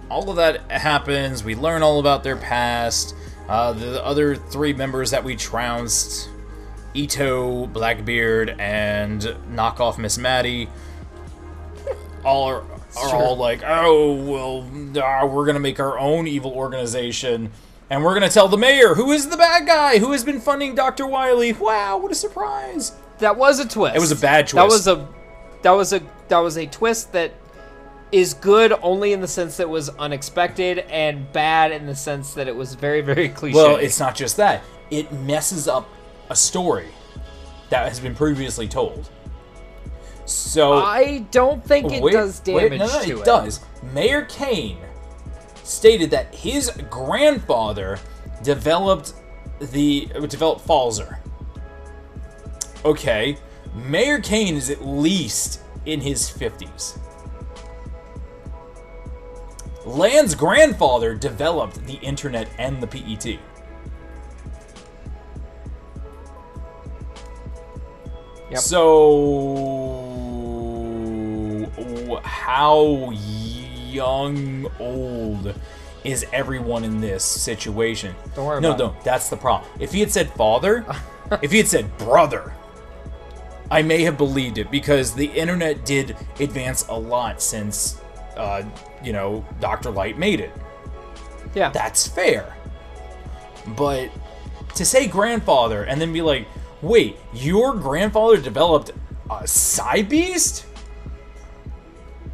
all 0.09 0.29
of 0.29 0.35
that 0.35 0.69
happens. 0.71 1.43
We 1.43 1.55
learn 1.55 1.81
all 1.83 1.99
about 1.99 2.23
their 2.23 2.35
past. 2.35 3.15
Uh, 3.47 3.73
the 3.73 4.03
other 4.03 4.35
three 4.35 4.73
members 4.73 5.11
that 5.11 5.23
we 5.23 5.35
trounced, 5.35 6.29
Ito, 6.93 7.67
Blackbeard, 7.67 8.55
and 8.59 9.21
knockoff 9.51 9.97
Miss 9.97 10.17
Maddie, 10.17 10.69
all 12.23 12.47
are, 12.49 12.61
are 12.61 13.09
Sure. 13.09 13.15
all 13.15 13.37
like, 13.37 13.61
oh 13.65 14.13
well, 14.13 14.65
ah, 15.03 15.25
we're 15.25 15.45
gonna 15.45 15.59
make 15.59 15.79
our 15.79 15.97
own 15.97 16.27
evil 16.27 16.51
organization. 16.51 17.51
And 17.89 18.03
we're 18.03 18.13
gonna 18.13 18.29
tell 18.29 18.47
the 18.47 18.57
mayor 18.57 18.95
who 18.95 19.11
is 19.11 19.29
the 19.29 19.37
bad 19.37 19.67
guy 19.67 19.99
who 19.99 20.11
has 20.13 20.23
been 20.23 20.39
funding 20.39 20.73
Dr. 20.73 21.05
Wily. 21.05 21.53
Wow, 21.53 21.97
what 21.97 22.11
a 22.11 22.15
surprise! 22.15 22.93
That 23.19 23.37
was 23.37 23.59
a 23.59 23.67
twist. 23.67 23.95
It 23.95 23.99
was 23.99 24.11
a 24.11 24.15
bad 24.15 24.47
twist. 24.47 24.55
That 24.55 24.65
was 24.73 24.87
a 24.87 25.07
that 25.63 25.71
was 25.71 25.93
a 25.93 26.01
that 26.29 26.39
was 26.39 26.57
a 26.57 26.65
twist 26.67 27.11
that 27.13 27.33
is 28.11 28.33
good 28.35 28.73
only 28.81 29.11
in 29.11 29.21
the 29.21 29.27
sense 29.27 29.57
that 29.57 29.63
it 29.63 29.69
was 29.69 29.89
unexpected 29.89 30.79
and 30.89 31.31
bad 31.33 31.71
in 31.71 31.85
the 31.85 31.95
sense 31.95 32.33
that 32.35 32.47
it 32.47 32.55
was 32.55 32.73
very 32.75 33.01
very 33.01 33.29
cliche. 33.29 33.55
Well, 33.55 33.75
it's 33.75 33.99
not 33.99 34.15
just 34.15 34.37
that. 34.37 34.63
It 34.89 35.11
messes 35.11 35.67
up 35.67 35.87
a 36.33 36.35
story 36.35 36.87
that 37.69 37.87
has 37.87 37.99
been 37.99 38.15
previously 38.15 38.67
told. 38.67 39.07
So 40.25 40.73
I 40.73 41.19
don't 41.29 41.63
think 41.63 41.91
it 41.91 42.01
wait- 42.01 42.13
does 42.13 42.41
wait, 42.47 42.69
damage 42.69 42.79
no, 42.79 42.87
no, 42.87 43.03
to 43.03 43.17
it, 43.17 43.19
it. 43.19 43.25
does. 43.25 43.59
Mayor 43.93 44.23
Cain 44.25 44.79
stated 45.63 46.09
that 46.09 46.33
his 46.33 46.71
grandfather 46.89 47.99
developed 48.41 49.13
the 49.59 50.07
developed 50.27 50.67
Falzar. 50.67 51.19
Okay, 52.83 53.37
Mayor 53.75 54.19
Cain 54.19 54.55
is 54.55 54.71
at 54.71 54.83
least 54.83 55.61
in 55.85 56.01
his 56.01 56.29
fifties. 56.29 56.97
Lan's 59.85 60.33
grandfather 60.33 61.13
developed 61.13 61.85
the 61.85 61.95
internet 61.95 62.47
and 62.57 62.81
the 62.81 62.87
PET. 62.87 63.37
Yep. 68.53 68.61
So, 68.61 70.13
how 72.23 73.11
young, 73.11 74.69
old 74.79 75.55
is 76.03 76.23
everyone 76.31 76.83
in 76.83 77.01
this 77.01 77.23
situation? 77.23 78.15
Don't 78.35 78.45
worry 78.45 78.61
no, 78.61 78.75
no, 78.75 78.95
that's 79.03 79.29
the 79.29 79.37
problem. 79.37 79.71
If 79.79 79.91
he 79.91 80.01
had 80.01 80.11
said 80.11 80.29
father, 80.33 80.85
if 81.41 81.51
he 81.51 81.57
had 81.57 81.67
said 81.67 81.97
brother, 81.97 82.53
I 83.71 83.81
may 83.81 84.03
have 84.03 84.19
believed 84.19 84.59
it 84.59 84.69
because 84.69 85.15
the 85.15 85.25
internet 85.25 85.83
did 85.83 86.15
advance 86.39 86.87
a 86.89 86.95
lot 86.95 87.41
since, 87.41 87.99
uh, 88.37 88.61
you 89.03 89.13
know, 89.13 89.43
Dr. 89.59 89.89
Light 89.89 90.19
made 90.19 90.39
it. 90.41 90.51
Yeah. 91.55 91.69
That's 91.69 92.07
fair. 92.07 92.55
But 93.75 94.11
to 94.75 94.85
say 94.85 95.07
grandfather 95.07 95.85
and 95.85 95.99
then 95.99 96.13
be 96.13 96.21
like, 96.21 96.47
wait, 96.83 97.17
your 97.33 97.73
grandfather 97.73 98.37
developed 98.37 98.91
a 99.29 99.43
Cybeast? 99.43 100.65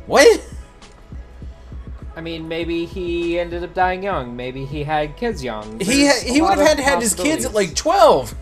What? 0.07 0.45
I 2.15 2.21
mean, 2.21 2.49
maybe 2.49 2.85
he 2.85 3.39
ended 3.39 3.63
up 3.63 3.73
dying 3.73 4.03
young. 4.03 4.35
Maybe 4.35 4.65
he 4.65 4.83
had 4.83 5.15
kids 5.15 5.41
young. 5.41 5.79
He 5.79 6.07
ha- 6.07 6.21
he 6.21 6.41
would 6.41 6.57
have 6.57 6.67
had 6.67 6.79
had 6.79 7.01
his 7.01 7.13
kids 7.13 7.45
at 7.45 7.53
like 7.53 7.75
12. 7.75 8.35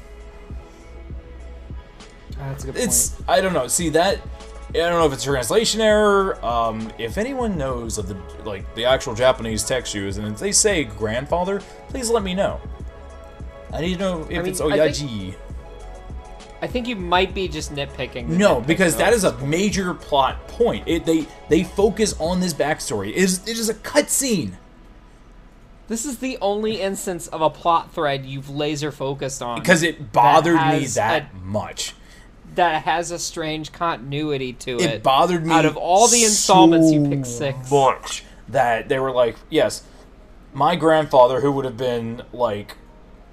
Ah, 2.39 2.49
That's 2.49 2.63
a 2.63 2.67
good 2.67 2.75
point. 2.75 2.87
It's 2.87 3.21
I 3.27 3.39
don't 3.39 3.53
know. 3.53 3.67
See 3.67 3.89
that 3.89 4.19
I 4.69 4.73
don't 4.89 4.99
know 4.99 5.05
if 5.05 5.13
it's 5.13 5.23
a 5.23 5.27
translation 5.27 5.81
error. 5.81 6.43
Um, 6.43 6.91
if 6.97 7.17
anyone 7.17 7.57
knows 7.57 7.97
of 7.97 8.07
the 8.07 8.17
like 8.43 8.73
the 8.75 8.85
actual 8.85 9.15
Japanese 9.15 9.63
text 9.63 9.93
used, 9.93 10.19
and 10.19 10.27
if 10.27 10.39
they 10.39 10.51
say 10.51 10.83
grandfather, 10.83 11.61
please 11.89 12.09
let 12.09 12.23
me 12.23 12.33
know. 12.33 12.59
I 13.71 13.81
need 13.81 13.93
to 13.93 13.99
know 13.99 14.21
if 14.29 14.39
I 14.39 14.41
mean, 14.41 14.47
it's 14.47 14.61
I 14.61 14.65
Oyaji. 14.65 15.35
I 16.61 16.67
think 16.67 16.87
you 16.87 16.95
might 16.95 17.33
be 17.35 17.47
just 17.47 17.73
nitpicking. 17.73 18.27
No, 18.29 18.57
nitpick, 18.61 18.67
because 18.67 18.95
that 18.97 19.13
is 19.13 19.23
a 19.23 19.37
major 19.39 19.93
plot 19.93 20.47
point. 20.47 20.87
It, 20.87 21.05
they 21.05 21.27
they 21.49 21.63
focus 21.63 22.15
on 22.19 22.39
this 22.39 22.53
backstory. 22.53 23.09
It 23.09 23.15
is 23.17 23.47
it 23.47 23.57
is 23.57 23.69
a 23.69 23.73
cutscene. 23.75 24.53
This 25.87 26.05
is 26.05 26.17
the 26.17 26.37
only 26.41 26.81
instance 26.81 27.27
of 27.27 27.41
a 27.41 27.49
plot 27.49 27.93
thread 27.93 28.25
you've 28.25 28.49
laser 28.49 28.91
focused 28.91 29.41
on 29.41 29.59
because 29.59 29.83
it 29.83 30.11
bothered 30.11 30.55
me 30.73 30.85
that 30.87 31.29
a- 31.31 31.37
much. 31.45 31.93
that 32.55 32.83
has 32.83 33.11
a 33.11 33.19
strange 33.19 33.71
continuity 33.71 34.51
to 34.53 34.75
it. 34.77 34.81
It 34.81 35.03
bothered 35.03 35.45
me 35.45 35.53
Out 35.53 35.65
of 35.65 35.77
all 35.77 36.07
the 36.09 36.23
installments, 36.23 36.91
you 36.91 37.03
so 37.05 37.09
picked 37.09 37.27
six. 37.27 37.71
much 37.71 38.23
that 38.49 38.89
they 38.89 38.99
were 38.99 39.11
like, 39.11 39.35
yes, 39.49 39.83
my 40.53 40.75
grandfather, 40.75 41.39
who 41.41 41.51
would 41.53 41.65
have 41.65 41.77
been 41.77 42.23
like 42.33 42.75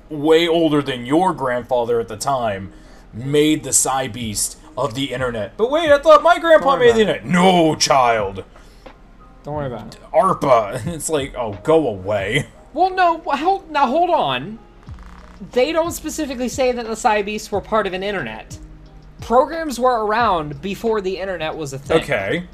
way 0.09 0.47
older 0.47 0.81
than 0.83 1.07
your 1.07 1.33
grandfather 1.33 1.99
at 1.99 2.07
the 2.07 2.17
time, 2.17 2.73
made 3.15 3.63
the 3.65 3.71
Cybeast 3.71 4.57
of 4.77 4.95
the 4.95 5.13
internet. 5.13 5.57
But 5.57 5.71
wait, 5.71 5.91
I 5.91 5.99
thought 5.99 6.23
my 6.23 6.39
grandpa 6.39 6.77
made 6.77 6.95
the 6.95 7.01
internet. 7.01 7.25
No, 7.25 7.75
child, 7.77 8.45
Don't 9.43 9.55
worry 9.55 9.67
about 9.67 9.95
it. 9.95 10.01
ARPA. 10.13 10.81
And 10.85 10.89
it's 10.95 11.09
like, 11.09 11.35
oh, 11.37 11.59
go 11.63 11.89
away. 11.89 12.49
Well, 12.73 12.91
no. 12.91 13.19
Hold, 13.19 13.71
now 13.71 13.87
hold 13.87 14.11
on. 14.11 14.59
They 15.53 15.73
don't 15.73 15.93
specifically 15.93 16.49
say 16.49 16.73
that 16.73 16.87
the 16.87 16.93
Cybeasts 16.93 17.51
were 17.53 17.61
part 17.61 17.87
of 17.87 17.93
an 17.93 18.03
internet. 18.03 18.59
Programs 19.21 19.79
were 19.79 20.05
around 20.05 20.61
before 20.61 21.01
the 21.01 21.19
internet 21.19 21.57
was 21.57 21.73
a 21.73 21.79
thing. 21.79 22.03
Okay. 22.03 22.45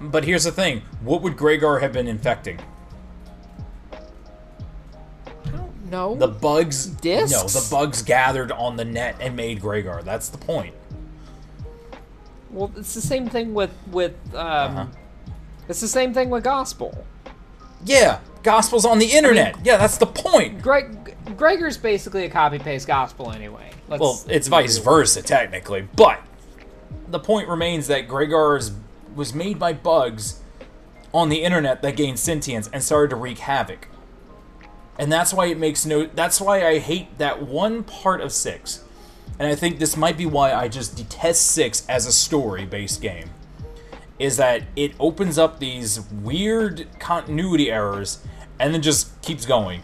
But 0.00 0.24
here's 0.24 0.44
the 0.44 0.52
thing: 0.52 0.82
what 1.02 1.22
would 1.22 1.36
Gregar 1.36 1.80
have 1.80 1.92
been 1.92 2.08
infecting? 2.08 2.58
I. 5.94 6.16
The 6.16 6.28
bugs. 6.28 6.86
Discs? 6.86 7.32
No, 7.32 7.46
the 7.48 7.66
bugs 7.70 8.02
gathered 8.02 8.52
on 8.52 8.76
the 8.76 8.84
net 8.84 9.16
and 9.20 9.36
made 9.36 9.60
Gregar. 9.60 10.02
That's 10.04 10.28
the 10.28 10.38
point. 10.38 10.74
Well, 12.50 12.70
it's 12.76 12.94
the 12.94 13.00
same 13.00 13.28
thing 13.28 13.54
with 13.54 13.72
with 13.90 14.12
um, 14.34 14.76
Uh-huh. 14.76 14.86
it's 15.68 15.80
the 15.80 15.88
same 15.88 16.14
thing 16.14 16.30
with 16.30 16.44
gospel. 16.44 17.04
Yeah, 17.84 18.20
gospel's 18.42 18.84
on 18.84 18.98
the 18.98 19.06
internet. 19.10 19.56
yeah, 19.64 19.76
that's 19.76 19.98
the 19.98 20.06
point. 20.06 20.62
Greg 20.62 21.16
Gregar's 21.36 21.76
basically 21.76 22.24
a 22.24 22.30
copy 22.30 22.58
paste 22.58 22.86
gospel 22.86 23.32
anyway. 23.32 23.70
Let's, 23.88 24.00
Well, 24.00 24.24
it's 24.28 24.48
vice 24.48 24.78
versa 24.78 25.20
technically, 25.22 25.82
but 25.96 26.20
the 27.08 27.18
point 27.18 27.48
remains 27.48 27.86
that 27.88 28.08
Gregar 28.08 28.58
is, 28.58 28.72
was 29.14 29.34
made 29.34 29.58
by 29.58 29.72
bugs 29.72 30.40
on 31.12 31.28
the 31.28 31.42
internet 31.42 31.82
that 31.82 31.96
gained 31.96 32.18
sentience 32.18 32.68
and 32.72 32.82
started 32.82 33.10
to 33.10 33.16
wreak 33.16 33.38
havoc. 33.38 33.88
And 34.98 35.10
that's 35.10 35.34
why 35.34 35.46
it 35.46 35.58
makes 35.58 35.84
no. 35.84 36.06
That's 36.06 36.40
why 36.40 36.66
I 36.66 36.78
hate 36.78 37.18
that 37.18 37.42
one 37.42 37.82
part 37.82 38.20
of 38.20 38.32
six, 38.32 38.84
and 39.38 39.48
I 39.48 39.54
think 39.54 39.78
this 39.78 39.96
might 39.96 40.16
be 40.16 40.26
why 40.26 40.52
I 40.52 40.68
just 40.68 40.96
detest 40.96 41.46
six 41.46 41.84
as 41.88 42.06
a 42.06 42.12
story-based 42.12 43.00
game. 43.00 43.30
Is 44.18 44.36
that 44.36 44.62
it 44.76 44.92
opens 45.00 45.38
up 45.38 45.58
these 45.58 46.00
weird 46.00 46.86
continuity 47.00 47.70
errors 47.72 48.24
and 48.60 48.72
then 48.72 48.82
just 48.82 49.20
keeps 49.22 49.44
going. 49.44 49.82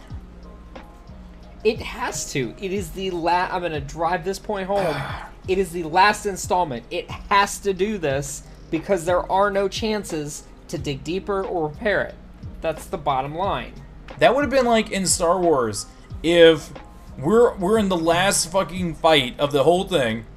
It 1.63 1.79
has 1.79 2.31
to. 2.31 2.55
It 2.57 2.71
is 2.71 2.91
the 2.91 3.11
last. 3.11 3.53
I'm 3.53 3.61
gonna 3.61 3.81
drive 3.81 4.23
this 4.23 4.39
point 4.39 4.67
home. 4.67 4.95
it 5.47 5.57
is 5.57 5.71
the 5.71 5.83
last 5.83 6.25
installment. 6.25 6.85
It 6.89 7.09
has 7.11 7.59
to 7.59 7.73
do 7.73 7.97
this 7.97 8.43
because 8.71 9.03
there 9.03 9.29
are 9.31 9.51
no 9.51 9.67
chances 9.67 10.43
to 10.69 10.77
dig 10.77 11.03
deeper 11.03 11.43
or 11.43 11.67
repair 11.67 12.03
it. 12.03 12.15
That's 12.61 12.85
the 12.85 12.97
bottom 12.97 13.35
line. 13.35 13.73
That 14.21 14.35
would 14.35 14.41
have 14.43 14.51
been 14.51 14.67
like 14.67 14.91
in 14.91 15.07
Star 15.07 15.39
Wars 15.39 15.87
if 16.21 16.71
we're 17.17 17.55
we're 17.55 17.79
in 17.79 17.89
the 17.89 17.97
last 17.97 18.51
fucking 18.51 18.93
fight 18.93 19.39
of 19.39 19.51
the 19.51 19.63
whole 19.63 19.85
thing, 19.85 20.27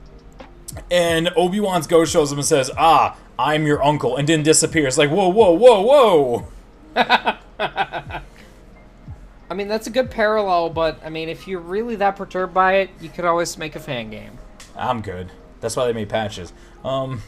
and 0.90 1.28
Obi 1.36 1.60
Wan's 1.60 1.86
ghost 1.86 2.10
shows 2.10 2.32
him 2.32 2.38
and 2.38 2.46
says, 2.46 2.70
"Ah, 2.78 3.18
I'm 3.38 3.66
your 3.66 3.84
uncle," 3.84 4.16
and 4.16 4.26
then 4.26 4.42
disappears. 4.42 4.96
Like, 4.96 5.10
whoa, 5.10 5.28
whoa, 5.28 5.52
whoa, 5.52 5.82
whoa. 5.82 6.46
I 9.50 9.54
mean, 9.54 9.68
that's 9.68 9.86
a 9.86 9.90
good 9.90 10.10
parallel, 10.10 10.70
but 10.70 10.98
I 11.04 11.10
mean, 11.10 11.28
if 11.28 11.46
you're 11.46 11.60
really 11.60 11.96
that 11.96 12.16
perturbed 12.16 12.54
by 12.54 12.76
it, 12.76 12.90
you 13.02 13.10
could 13.10 13.26
always 13.26 13.58
make 13.58 13.76
a 13.76 13.80
fan 13.80 14.08
game. 14.08 14.38
I'm 14.74 15.02
good. 15.02 15.30
That's 15.60 15.76
why 15.76 15.84
they 15.84 15.92
made 15.92 16.08
patches. 16.08 16.54
Um. 16.82 17.20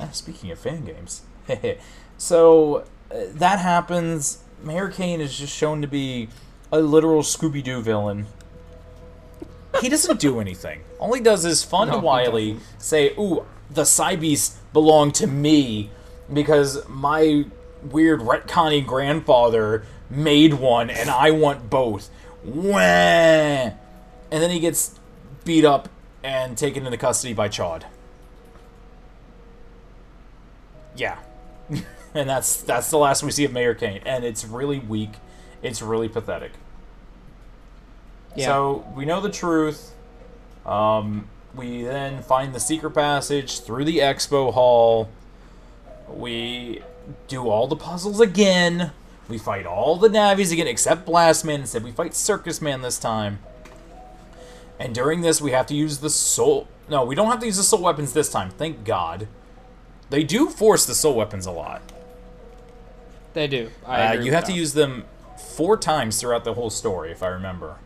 ah, 0.00 0.10
Speaking 0.12 0.52
of 0.52 0.60
fan 0.60 0.84
games, 0.84 1.22
so 2.18 2.84
uh, 3.10 3.24
that 3.30 3.58
happens. 3.58 4.42
Mayor 4.64 4.88
Cain 4.88 5.20
is 5.20 5.36
just 5.36 5.54
shown 5.54 5.82
to 5.82 5.86
be 5.86 6.28
a 6.72 6.80
literal 6.80 7.22
Scooby 7.22 7.62
Doo 7.62 7.82
villain. 7.82 8.26
He 9.80 9.88
doesn't 9.88 10.20
do 10.20 10.40
anything. 10.40 10.80
All 10.98 11.12
he 11.12 11.20
does 11.20 11.44
is 11.44 11.62
fun 11.62 11.88
No, 11.88 11.94
to 11.94 12.00
he 12.00 12.06
Wily 12.06 12.56
say, 12.78 13.12
"Ooh, 13.18 13.44
the 13.70 13.82
Cybeast 13.82 14.56
belong 14.72 15.12
to 15.12 15.26
me 15.26 15.90
because 16.32 16.86
my 16.88 17.44
weird 17.82 18.20
retconning 18.20 18.86
grandfather 18.86 19.84
made 20.08 20.54
one, 20.54 20.90
and 20.90 21.10
I 21.10 21.30
want 21.30 21.68
both." 21.68 22.10
Wah! 22.44 22.76
And 22.76 23.74
then 24.30 24.50
he 24.50 24.60
gets 24.60 24.98
beat 25.44 25.64
up 25.64 25.88
and 26.22 26.56
taken 26.56 26.86
into 26.86 26.96
custody 26.96 27.34
by 27.34 27.48
Chaud. 27.48 27.84
Yeah. 30.96 31.18
And 32.14 32.28
that's 32.28 32.62
that's 32.62 32.90
the 32.90 32.98
last 32.98 33.22
we 33.22 33.30
see 33.32 33.44
of 33.44 33.52
Mayor 33.52 33.74
Cain, 33.74 34.00
and 34.06 34.24
it's 34.24 34.44
really 34.44 34.78
weak. 34.78 35.14
It's 35.62 35.82
really 35.82 36.08
pathetic. 36.08 36.52
Yeah. 38.36 38.46
So 38.46 38.92
we 38.94 39.04
know 39.04 39.20
the 39.20 39.30
truth. 39.30 39.94
Um, 40.64 41.28
we 41.54 41.82
then 41.82 42.22
find 42.22 42.54
the 42.54 42.60
secret 42.60 42.92
passage 42.92 43.60
through 43.60 43.84
the 43.84 43.98
expo 43.98 44.52
hall. 44.52 45.08
We 46.08 46.82
do 47.28 47.48
all 47.48 47.66
the 47.66 47.76
puzzles 47.76 48.20
again. 48.20 48.92
We 49.28 49.38
fight 49.38 49.66
all 49.66 49.96
the 49.96 50.08
Navis 50.08 50.52
again, 50.52 50.66
except 50.66 51.06
Blastman. 51.06 51.60
Instead, 51.60 51.84
we 51.84 51.92
fight 51.92 52.14
Circus 52.14 52.60
Man 52.60 52.82
this 52.82 52.98
time. 52.98 53.38
And 54.78 54.94
during 54.94 55.20
this, 55.22 55.40
we 55.40 55.52
have 55.52 55.66
to 55.66 55.74
use 55.74 55.98
the 55.98 56.10
soul. 56.10 56.68
No, 56.88 57.04
we 57.04 57.14
don't 57.14 57.30
have 57.30 57.40
to 57.40 57.46
use 57.46 57.56
the 57.56 57.62
soul 57.62 57.82
weapons 57.82 58.12
this 58.12 58.30
time. 58.30 58.50
Thank 58.50 58.84
God. 58.84 59.28
They 60.10 60.24
do 60.24 60.50
force 60.50 60.84
the 60.84 60.94
soul 60.94 61.14
weapons 61.14 61.46
a 61.46 61.50
lot. 61.50 61.80
They 63.34 63.46
do. 63.48 63.70
I 63.86 64.16
Uh, 64.16 64.20
you 64.22 64.32
have 64.32 64.44
to 64.44 64.52
use 64.52 64.72
them 64.72 65.04
four 65.56 65.76
times 65.76 66.20
throughout 66.20 66.44
the 66.44 66.54
whole 66.54 66.70
story, 66.70 67.10
if 67.12 67.22
I 67.22 67.28
remember. 67.28 67.76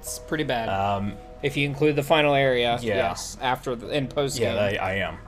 It's 0.00 0.18
pretty 0.18 0.44
bad. 0.44 0.68
Um, 0.68 1.14
if 1.42 1.56
you 1.56 1.66
include 1.66 1.96
the 1.96 2.02
final 2.02 2.34
area, 2.34 2.78
yeah. 2.80 2.96
yes. 2.96 3.36
After 3.40 3.74
the 3.74 3.88
in 3.90 4.08
post 4.08 4.38
yeah. 4.38 4.54
I, 4.54 4.74
I 4.76 4.92
am. 4.94 5.18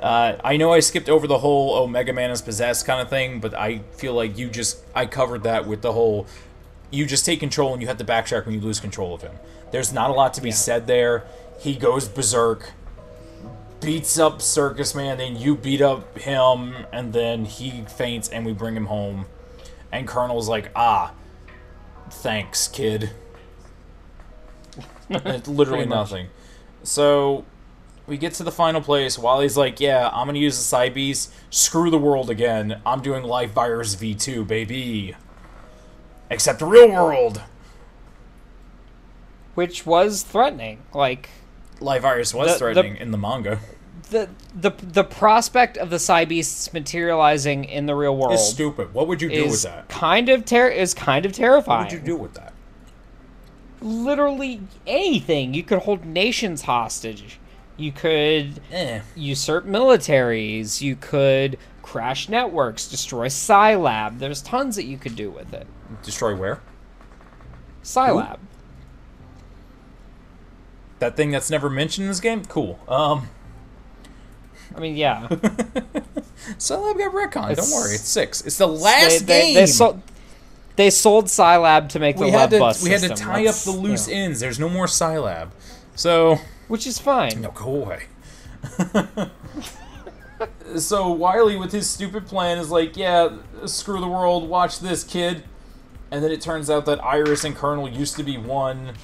Uh, 0.00 0.36
I 0.44 0.56
know 0.56 0.72
I 0.72 0.80
skipped 0.80 1.08
over 1.08 1.26
the 1.26 1.38
whole 1.38 1.74
"Oh, 1.74 1.86
Mega 1.86 2.12
Man 2.12 2.30
is 2.30 2.40
possessed" 2.40 2.86
kind 2.86 3.00
of 3.00 3.08
thing, 3.08 3.40
but 3.40 3.54
I 3.54 3.78
feel 3.96 4.14
like 4.14 4.38
you 4.38 4.48
just 4.48 4.78
I 4.94 5.06
covered 5.06 5.42
that 5.42 5.66
with 5.66 5.82
the 5.82 5.92
whole 5.92 6.26
you 6.90 7.04
just 7.04 7.26
take 7.26 7.40
control 7.40 7.72
and 7.72 7.82
you 7.82 7.88
have 7.88 7.98
to 7.98 8.04
backtrack 8.04 8.46
when 8.46 8.54
you 8.54 8.60
lose 8.60 8.80
control 8.80 9.14
of 9.14 9.22
him. 9.22 9.34
There's 9.72 9.92
not 9.92 10.08
a 10.10 10.14
lot 10.14 10.32
to 10.34 10.40
be 10.40 10.48
Yeah. 10.48 10.54
said 10.54 10.86
there. 10.86 11.24
He 11.58 11.74
goes 11.74 12.08
berserk 12.08 12.70
beats 13.80 14.18
up 14.18 14.42
Circus 14.42 14.94
Man, 14.94 15.18
then 15.18 15.36
you 15.36 15.54
beat 15.56 15.80
up 15.80 16.18
him, 16.18 16.74
and 16.92 17.12
then 17.12 17.44
he 17.44 17.82
faints, 17.82 18.28
and 18.28 18.44
we 18.44 18.52
bring 18.52 18.76
him 18.76 18.86
home. 18.86 19.26
And 19.92 20.06
Colonel's 20.06 20.48
like, 20.48 20.70
ah, 20.76 21.12
thanks, 22.10 22.68
kid. 22.68 23.10
it's 25.10 25.48
literally 25.48 25.86
much. 25.86 26.10
nothing. 26.10 26.28
So 26.82 27.44
we 28.06 28.16
get 28.16 28.34
to 28.34 28.42
the 28.42 28.52
final 28.52 28.80
place. 28.80 29.18
Wally's 29.18 29.56
like, 29.56 29.80
yeah, 29.80 30.08
I'm 30.12 30.26
gonna 30.26 30.38
use 30.38 30.56
the 30.56 30.76
Cybeast. 30.76 31.30
Screw 31.50 31.90
the 31.90 31.98
world 31.98 32.30
again. 32.30 32.80
I'm 32.84 33.00
doing 33.00 33.22
Life 33.24 33.52
Virus 33.52 33.96
V2, 33.96 34.46
baby. 34.46 35.14
Except 36.30 36.58
the 36.58 36.66
real 36.66 36.90
world. 36.90 37.42
which 39.54 39.84
was 39.84 40.22
threatening. 40.22 40.82
Like 40.94 41.30
Life 41.80 42.02
Virus 42.02 42.34
was 42.34 42.48
The- 42.48 42.52
the- 42.52 42.58
threatening 42.58 42.96
in 42.96 43.10
the 43.12 43.18
manga. 43.18 43.58
the 44.10 44.28
the 44.54 44.70
the 44.82 45.04
prospect 45.04 45.76
of 45.76 45.90
the 45.90 45.96
Cybeasts 45.96 46.72
materializing 46.72 47.64
in 47.64 47.86
the 47.86 47.94
real 47.94 48.16
world 48.16 48.32
It's 48.34 48.48
stupid. 48.48 48.94
What 48.94 49.06
would 49.06 49.20
you 49.22 49.28
do 49.28 49.48
with 49.48 49.62
that? 49.64 49.88
kind 49.88 50.28
of 50.28 50.44
ter- 50.44 50.68
is 50.68 50.94
kind 50.94 51.26
of 51.26 51.32
terrifying. 51.32 51.84
What 51.84 51.92
would 51.92 52.00
you 52.00 52.04
do 52.06 52.16
with 52.16 52.34
that? 52.34 52.52
Literally 53.80 54.60
anything. 54.86 55.54
You 55.54 55.62
could 55.62 55.80
hold 55.80 56.04
nations 56.04 56.62
hostage. 56.62 57.38
You 57.76 57.92
could 57.92 58.60
Eh. 58.72 59.00
usurp 59.14 59.66
militaries. 59.66 60.80
You 60.80 60.96
could 60.96 61.58
crash 61.82 62.28
networks, 62.28 62.88
destroy 62.88 63.28
Scilab. 63.28 64.18
There's 64.18 64.42
tons 64.42 64.74
that 64.76 64.84
you 64.84 64.98
could 64.98 65.14
do 65.14 65.30
with 65.30 65.52
it. 65.54 65.66
Destroy 66.02 66.34
where? 66.34 66.60
Scilab. 67.84 68.38
That 70.98 71.16
thing 71.16 71.30
that's 71.30 71.50
never 71.50 71.70
mentioned 71.70 72.04
in 72.04 72.08
this 72.08 72.20
game? 72.20 72.44
Cool. 72.44 72.78
Um, 72.88 73.28
I 74.74 74.80
mean, 74.80 74.96
yeah. 74.96 75.28
I've 76.88 76.98
got 76.98 77.12
retcon. 77.12 77.56
Don't 77.56 77.70
worry, 77.70 77.94
it's 77.94 78.08
six. 78.08 78.40
It's 78.42 78.58
the 78.58 78.68
last 78.68 79.26
they, 79.26 79.42
game. 79.42 79.54
They, 79.54 79.60
they 79.60 79.66
sold. 79.66 80.02
They 80.76 80.90
sold 80.90 81.26
Scilab 81.26 81.88
to 81.90 81.98
make 81.98 82.16
the 82.16 82.26
we 82.26 82.30
had 82.30 82.50
to 82.50 82.60
Bus 82.60 82.84
we 82.84 82.90
had 82.90 83.00
to 83.00 83.08
tie 83.08 83.48
up 83.48 83.56
the 83.56 83.72
loose 83.72 84.06
know, 84.06 84.14
ends. 84.14 84.38
There's 84.38 84.60
no 84.60 84.68
more 84.68 84.86
Scilab. 84.86 85.50
So 85.96 86.38
which 86.68 86.86
is 86.86 86.98
fine. 86.98 87.40
no, 87.40 87.50
go 87.50 87.82
away. 87.82 88.04
so 90.76 91.10
Wily, 91.10 91.56
with 91.56 91.72
his 91.72 91.88
stupid 91.88 92.26
plan, 92.26 92.58
is 92.58 92.70
like, 92.70 92.96
yeah, 92.96 93.38
screw 93.66 94.00
the 94.00 94.08
world. 94.08 94.48
Watch 94.48 94.78
this, 94.80 95.02
kid. 95.02 95.42
And 96.10 96.22
then 96.22 96.30
it 96.30 96.40
turns 96.40 96.70
out 96.70 96.86
that 96.86 97.02
Iris 97.04 97.44
and 97.44 97.56
Colonel 97.56 97.88
used 97.88 98.16
to 98.16 98.22
be 98.22 98.38
one, 98.38 98.94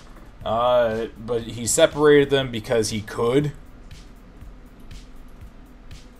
uh, 0.44 1.06
but 1.18 1.42
he 1.42 1.66
separated 1.66 2.30
them 2.30 2.50
because 2.50 2.90
he 2.90 3.00
could. 3.00 3.52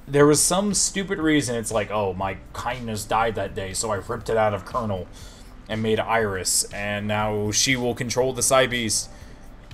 There 0.07 0.27
was 0.27 0.41
some 0.41 0.75
stupid 0.75 1.19
reason. 1.19 1.57
It's 1.57 1.73
like, 1.73 1.91
oh, 1.91 2.13
my 2.13 2.39
kindness 2.53 3.05
died 3.05 3.35
that 3.37 3.55
day, 3.55 3.73
so 3.73 3.91
I 3.91 3.97
ripped 3.97 4.29
it 4.29 4.37
out 4.37 4.53
of 4.55 4.65
Colonel 4.65 5.07
and 5.69 5.83
made 5.83 5.99
Iris, 5.99 6.65
and 6.73 7.07
now 7.09 7.51
she 7.51 7.75
will 7.77 7.95
control 7.95 8.33
the 8.33 8.43
Cybeast. 8.43 9.09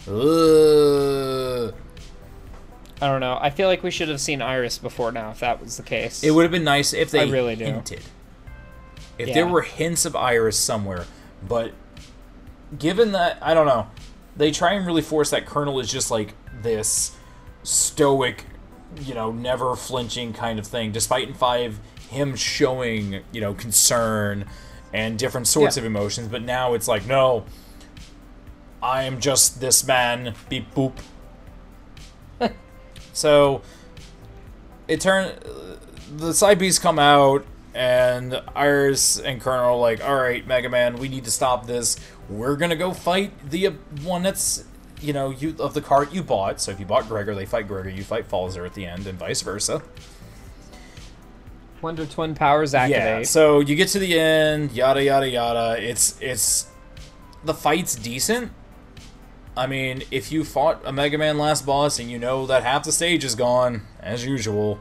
Ugh. 0.08 1.74
I 3.02 3.08
don't 3.08 3.20
know. 3.20 3.38
I 3.40 3.50
feel 3.50 3.66
like 3.66 3.82
we 3.82 3.90
should 3.90 4.08
have 4.08 4.20
seen 4.20 4.42
Iris 4.42 4.78
before 4.78 5.10
now 5.10 5.30
if 5.30 5.40
that 5.40 5.60
was 5.60 5.78
the 5.78 5.82
case. 5.82 6.22
It 6.22 6.32
would 6.32 6.42
have 6.42 6.52
been 6.52 6.64
nice 6.64 6.92
if 6.92 7.10
they 7.10 7.20
I 7.20 7.30
really 7.30 7.56
do. 7.56 7.64
hinted. 7.64 8.02
If 9.18 9.34
there 9.34 9.46
were 9.46 9.62
hints 9.62 10.04
of 10.04 10.16
Iris 10.16 10.58
somewhere, 10.58 11.06
but 11.46 11.72
given 12.78 13.12
that 13.12 13.38
I 13.42 13.52
don't 13.54 13.66
know, 13.66 13.88
they 14.36 14.50
try 14.50 14.72
and 14.74 14.86
really 14.86 15.02
force 15.02 15.30
that 15.30 15.46
Colonel 15.46 15.80
is 15.80 15.90
just 15.90 16.10
like 16.10 16.34
this 16.62 17.16
stoic, 17.62 18.44
you 19.00 19.14
know, 19.14 19.30
never 19.32 19.76
flinching 19.76 20.32
kind 20.32 20.58
of 20.58 20.66
thing. 20.66 20.92
Despite 20.92 21.28
in 21.28 21.34
five, 21.34 21.78
him 22.08 22.34
showing 22.36 23.22
you 23.32 23.40
know 23.40 23.54
concern 23.54 24.44
and 24.92 25.18
different 25.18 25.46
sorts 25.46 25.76
Yeah. 25.76 25.82
of 25.82 25.86
emotions, 25.86 26.28
but 26.28 26.42
now 26.42 26.74
it's 26.74 26.88
like 26.88 27.06
no, 27.06 27.44
I 28.82 29.04
am 29.04 29.20
just 29.20 29.60
this 29.60 29.86
man. 29.86 30.34
Beep 30.48 30.74
boop. 30.74 30.94
so 33.12 33.62
it 34.88 35.00
turn 35.00 35.32
the 36.16 36.30
Cybeasts 36.30 36.80
come 36.80 36.98
out 36.98 37.44
and 37.74 38.40
Iris 38.54 39.18
and 39.18 39.40
Colonel 39.40 39.76
are 39.76 39.76
like, 39.76 40.02
all 40.02 40.16
right, 40.16 40.46
Mega 40.46 40.68
Man, 40.68 40.96
we 40.96 41.08
need 41.08 41.24
to 41.24 41.30
stop 41.30 41.66
this. 41.66 41.98
We're 42.28 42.56
gonna 42.56 42.76
go 42.76 42.92
fight 42.92 43.32
the 43.50 43.68
uh, 43.68 43.72
one 44.02 44.22
that's 44.22 44.64
you 45.00 45.12
know 45.12 45.30
you 45.30 45.54
of 45.58 45.74
the 45.74 45.80
cart 45.80 46.12
you 46.12 46.22
bought. 46.22 46.60
So 46.60 46.70
if 46.72 46.80
you 46.80 46.86
bought 46.86 47.04
Gregar, 47.04 47.34
they 47.34 47.46
fight 47.46 47.68
Gregar. 47.68 47.94
You 47.94 48.04
fight 48.04 48.28
Falzar 48.28 48.66
at 48.66 48.74
the 48.74 48.86
end, 48.86 49.06
and 49.06 49.18
vice 49.18 49.42
versa. 49.42 49.82
Wonder 51.82 52.04
Twin 52.04 52.34
powers 52.34 52.74
activate. 52.74 53.02
Yeah. 53.02 53.22
So 53.22 53.60
you 53.60 53.74
get 53.74 53.88
to 53.88 53.98
the 53.98 54.18
end, 54.18 54.72
yada 54.72 55.02
yada 55.02 55.28
yada. 55.28 55.76
It's 55.82 56.20
it's 56.20 56.66
the 57.44 57.54
fight's 57.54 57.94
decent. 57.94 58.52
I 59.56 59.66
mean, 59.66 60.02
if 60.10 60.30
you 60.30 60.44
fought 60.44 60.80
a 60.84 60.92
Mega 60.92 61.18
Man 61.18 61.38
last 61.38 61.66
boss 61.66 61.98
and 61.98 62.10
you 62.10 62.18
know 62.18 62.46
that 62.46 62.62
half 62.62 62.84
the 62.84 62.92
stage 62.92 63.24
is 63.24 63.34
gone, 63.34 63.82
as 64.00 64.24
usual, 64.24 64.78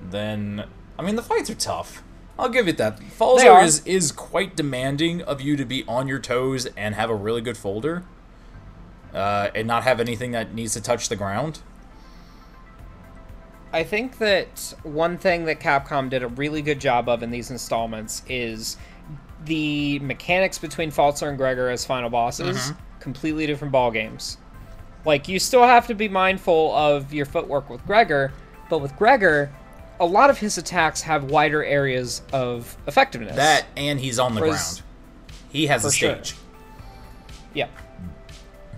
then 0.00 0.64
I 1.02 1.04
mean 1.04 1.16
the 1.16 1.22
fights 1.22 1.50
are 1.50 1.56
tough. 1.56 2.02
I'll 2.38 2.48
give 2.48 2.68
it 2.68 2.78
that. 2.78 2.96
They 2.96 3.04
Falzar 3.06 3.64
is 3.64 3.84
is 3.84 4.12
quite 4.12 4.54
demanding 4.54 5.20
of 5.20 5.40
you 5.40 5.56
to 5.56 5.64
be 5.64 5.84
on 5.88 6.06
your 6.06 6.20
toes 6.20 6.66
and 6.76 6.94
have 6.94 7.10
a 7.10 7.14
really 7.14 7.40
good 7.40 7.56
folder, 7.56 8.04
uh, 9.12 9.50
and 9.52 9.66
not 9.66 9.82
have 9.82 9.98
anything 9.98 10.30
that 10.30 10.54
needs 10.54 10.74
to 10.74 10.80
touch 10.80 11.08
the 11.08 11.16
ground. 11.16 11.60
I 13.72 13.82
think 13.82 14.18
that 14.18 14.74
one 14.84 15.18
thing 15.18 15.46
that 15.46 15.58
Capcom 15.58 16.08
did 16.08 16.22
a 16.22 16.28
really 16.28 16.62
good 16.62 16.78
job 16.78 17.08
of 17.08 17.22
in 17.22 17.30
these 17.30 17.50
installments 17.50 18.22
is 18.28 18.76
the 19.44 19.98
mechanics 20.00 20.58
between 20.58 20.92
Falzar 20.92 21.30
and 21.30 21.38
Gregar 21.38 21.72
as 21.72 21.84
final 21.84 22.10
bosses. 22.10 22.56
Mm-hmm. 22.56 23.00
Completely 23.00 23.46
different 23.46 23.72
ball 23.72 23.90
games. 23.90 24.38
Like 25.04 25.26
you 25.26 25.40
still 25.40 25.64
have 25.64 25.88
to 25.88 25.94
be 25.94 26.08
mindful 26.08 26.72
of 26.76 27.12
your 27.12 27.26
footwork 27.26 27.68
with 27.68 27.84
Gregar, 27.86 28.30
but 28.70 28.78
with 28.78 28.92
Gregar, 28.92 29.50
a 30.02 30.06
lot 30.06 30.28
of 30.30 30.38
his 30.38 30.58
attacks 30.58 31.00
have 31.02 31.24
wider 31.30 31.62
areas 31.64 32.22
of 32.32 32.76
effectiveness. 32.86 33.36
That 33.36 33.64
and 33.76 34.00
he's 34.00 34.18
on 34.18 34.34
the 34.34 34.40
Whereas- 34.42 34.80
ground. 34.80 34.88
He 35.52 35.66
has 35.68 35.84
a 35.84 35.88
For 35.90 35.94
sure. 35.94 36.14
stage. 36.24 36.34
Yeah. 37.54 37.68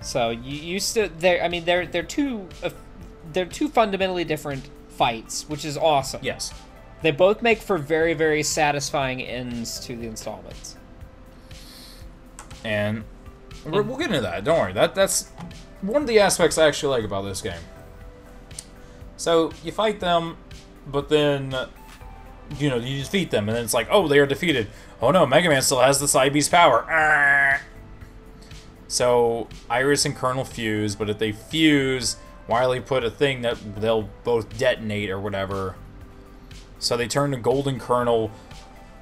So 0.03 0.31
you 0.31 0.57
you 0.57 0.81
still 0.81 1.09
there. 1.19 1.43
I 1.43 1.49
mean, 1.49 1.65
they're 1.65 1.87
they're 1.87 2.03
two 2.03 2.49
uh, 2.63 2.71
they're 3.33 3.47
two 3.47 3.69
fundamentally 3.69 4.25
different 4.25 4.69
fights, 4.91 5.49
which 5.49 5.65
is 5.65 5.77
awesome. 5.79 6.21
Yes. 6.23 6.53
They 7.03 7.11
both 7.13 7.43
make 7.43 7.59
for 7.59 7.79
very 7.79 8.13
very 8.15 8.43
satisfying 8.43 9.23
ends 9.23 9.79
to 9.87 9.97
the 9.97 10.07
installments. 10.07 10.77
and 12.65 13.05
we're, 13.65 13.83
we'll 13.83 13.97
get 13.97 14.09
into 14.09 14.21
that. 14.23 14.45
Don't 14.45 14.59
worry. 14.59 14.73
That 14.73 14.95
that's 14.95 15.31
one 15.81 16.03
of 16.03 16.09
the 16.09 16.19
aspects 16.21 16.59
I 16.59 16.67
actually 16.67 16.97
like 16.97 17.05
about 17.05 17.23
this 17.23 17.41
game. 17.41 17.61
So 19.17 19.53
you 19.63 19.71
fight 19.73 20.01
them, 20.01 20.37
but 20.87 21.09
then 21.09 21.55
you 22.59 22.69
know 22.69 22.77
you 22.77 23.03
defeat 23.03 23.31
them, 23.31 23.49
and 23.49 23.57
then 23.57 23.65
it's 23.65 23.75
like, 23.75 23.89
oh, 23.91 24.09
they 24.09 24.19
are 24.19 24.27
defeated. 24.27 24.69
Oh 25.01 25.11
no, 25.11 25.27
Mega 25.27 25.49
Man 25.49 25.63
still 25.63 25.81
has 25.81 26.01
the 26.01 26.07
Cybeast 26.07 26.51
power. 26.51 26.87
Ah. 26.89 27.61
So 28.89 29.49
Iris 29.69 30.05
and 30.05 30.15
Colonel 30.15 30.45
fuse, 30.45 30.95
but 30.95 31.11
if 31.11 31.19
they 31.19 31.33
fuse, 31.33 32.17
Wily 32.47 32.81
put 32.81 33.05
a 33.05 33.11
thing 33.11 33.43
that 33.43 33.81
they'll 33.81 34.09
both 34.23 34.57
detonate 34.57 35.11
or 35.11 35.19
whatever. 35.19 35.77
So 36.79 36.97
they 36.97 37.09
turn 37.09 37.31
to 37.31 37.37
Golden 37.37 37.81
Colonel, 37.81 38.31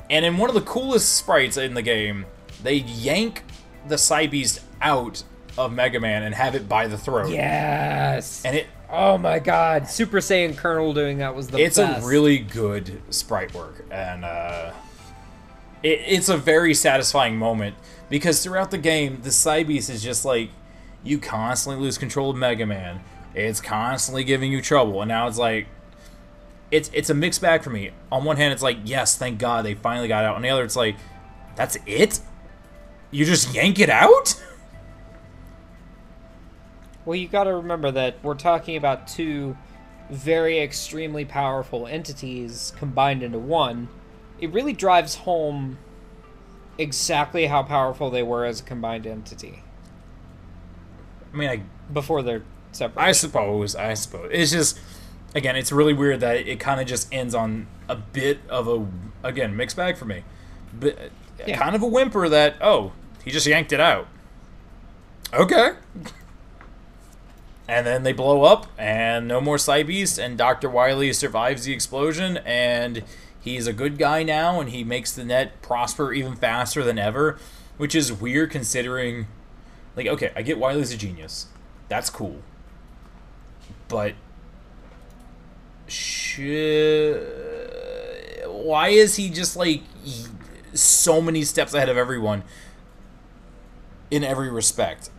and 0.09 0.25
in 0.25 0.39
one 0.39 0.49
of 0.49 0.55
the 0.55 0.63
coolest 0.63 1.15
sprites 1.15 1.57
in 1.57 1.75
the 1.75 1.83
game, 1.83 2.27
they 2.63 2.77
yank 2.77 3.43
the 3.87 3.97
Cybeast 3.97 4.61
out 4.81 5.25
of 5.59 5.73
Mega 5.73 6.01
Man 6.01 6.23
and 6.23 6.35
have 6.35 6.55
it 6.55 6.69
by 6.69 6.87
the 6.87 6.99
throat. 6.99 7.31
Yes. 7.31 8.45
And 8.45 8.57
it 8.57 8.67
oh 8.91 9.19
my 9.19 9.39
God, 9.39 9.89
Super 9.89 10.19
Saiyan 10.19 10.57
Colonel 10.57 10.93
doing 10.93 11.19
that 11.19 11.35
was 11.35 11.49
the 11.49 11.59
it's 11.59 11.79
best. 11.79 12.05
a 12.05 12.07
really 12.07 12.39
good 12.39 13.01
sprite 13.11 13.55
work 13.55 13.85
and 13.91 14.25
uh 14.25 14.73
it, 15.83 16.01
it's 16.07 16.29
a 16.29 16.37
very 16.37 16.75
satisfying 16.75 17.37
moment 17.37 17.75
because 18.09 18.43
throughout 18.43 18.71
the 18.71 18.79
game 18.79 19.21
the 19.23 19.31
Cybeast 19.31 19.91
is 19.91 20.03
just 20.03 20.25
like 20.25 20.51
you 21.03 21.19
constantly 21.19 21.83
lose 21.83 21.99
control 21.99 22.31
of 22.31 22.37
Mega 22.37 22.67
Man. 22.67 23.03
It's 23.35 23.61
constantly 23.61 24.25
giving 24.25 24.53
you 24.53 24.61
trouble 24.63 25.01
and 25.03 25.09
now 25.09 25.27
it's 25.27 25.39
like 25.39 25.67
it's 26.71 26.91
it's 26.95 27.11
a 27.11 27.15
mixed 27.15 27.41
bag 27.43 27.63
for 27.63 27.71
me. 27.71 27.91
On 28.11 28.25
one 28.25 28.37
hand 28.37 28.53
it's 28.53 28.63
like 28.63 28.79
yes, 28.85 29.17
thank 29.17 29.39
God 29.39 29.65
they 29.65 29.75
finally 29.75 30.09
got 30.09 30.25
out. 30.25 30.37
On 30.37 30.43
the 30.43 30.51
other 30.51 30.65
it's 30.65 30.77
like 30.77 30.97
that's 31.57 31.77
it? 31.87 32.21
You 33.11 33.27
just 33.27 33.55
yank 33.55 33.79
it 33.79 33.91
out? 33.91 34.41
Well, 37.05 37.17
you 37.17 37.29
got 37.29 37.45
to 37.45 37.55
remember 37.55 37.91
that 37.91 38.17
we're 38.23 38.35
talking 38.35 38.77
about 38.77 39.09
two 39.09 39.57
very 40.11 40.61
extremely 40.61 41.25
powerful 41.25 41.87
entities 41.87 42.73
combined 42.77 43.23
into 43.23 43.39
one. 43.39 43.89
It 44.41 44.53
really 44.53 44.73
drives 44.73 45.17
home 45.17 45.79
exactly 46.79 47.47
how 47.47 47.63
powerful 47.63 48.11
they 48.11 48.23
were 48.23 48.45
as 48.45 48.61
a 48.61 48.63
combined 48.63 49.07
entity 49.07 49.63
I 51.33 51.37
mean 51.37 51.51
I 51.51 51.63
before 51.93 52.23
they're 52.23 52.43
separate. 52.73 53.03
I 53.03 53.13
suppose. 53.13 53.77
I 53.77 53.93
suppose. 53.95 54.31
It's 54.33 54.51
just 54.51 54.81
again, 55.35 55.55
it's 55.55 55.71
really 55.71 55.93
weird 55.93 56.21
that 56.21 56.37
it 56.49 56.61
kind 56.61 56.81
of 56.81 56.87
just 56.87 57.13
ends 57.13 57.35
on 57.35 57.67
a 57.89 57.97
bit 57.97 58.39
of 58.49 58.69
a 58.69 58.87
again 59.27 59.55
mixed 59.57 59.77
bag 59.77 59.97
for 59.99 60.07
me, 60.07 60.25
but 60.73 60.97
Yeah. 61.47 61.59
kind 61.59 61.77
of 61.77 61.83
a 61.83 61.87
whimper 61.87 62.29
that 62.29 62.57
oh 62.63 62.93
he 63.25 63.31
just 63.31 63.47
yanked 63.47 63.73
it 63.73 63.81
out. 63.81 64.09
Okay. 65.35 65.73
And 67.69 67.87
then 67.87 68.03
they 68.03 68.13
blow 68.13 68.43
up, 68.43 68.67
and 68.77 69.29
no 69.29 69.41
more 69.41 69.57
Cybeast, 69.57 70.23
and 70.23 70.37
Dr. 70.37 70.69
Wily 70.69 71.13
survives 71.13 71.65
the 71.65 71.73
explosion, 71.73 72.39
and 72.39 73.05
he's 73.41 73.69
a 73.69 73.73
good 73.73 73.99
guy 73.99 74.25
now, 74.25 74.61
and 74.61 74.71
he 74.71 74.83
makes 74.83 75.13
the 75.13 75.25
net 75.25 75.63
prosper 75.63 76.13
even 76.13 76.35
faster 76.35 76.83
than 76.83 76.99
ever, 76.99 77.39
which 77.77 77.95
is 77.95 78.13
weird 78.13 78.51
considering. 78.51 79.29
Like, 79.95 80.09
okay, 80.09 80.33
I 80.35 80.43
get 80.43 80.59
Wily's 80.59 80.93
a 80.93 80.97
genius. 80.97 81.47
That's 81.89 82.11
cool. 82.11 82.43
But. 83.89 84.15
Should. 85.87 87.23
Why 88.47 88.89
is 88.89 89.17
he 89.17 89.31
just, 89.31 89.57
like, 89.57 89.83
so 90.75 91.21
many 91.21 91.43
steps 91.43 91.75
ahead 91.75 91.89
of 91.89 91.97
everyone 91.97 92.43
in 94.11 94.25
every 94.25 94.51
respect? 94.51 95.11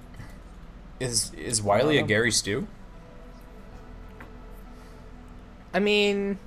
Is 1.04 1.34
is 1.34 1.62
Wily 1.62 1.98
a. 1.98 2.04
Gary 2.04 2.32
Stu? 2.32 2.66
I 5.74 5.80
mean, 5.80 6.38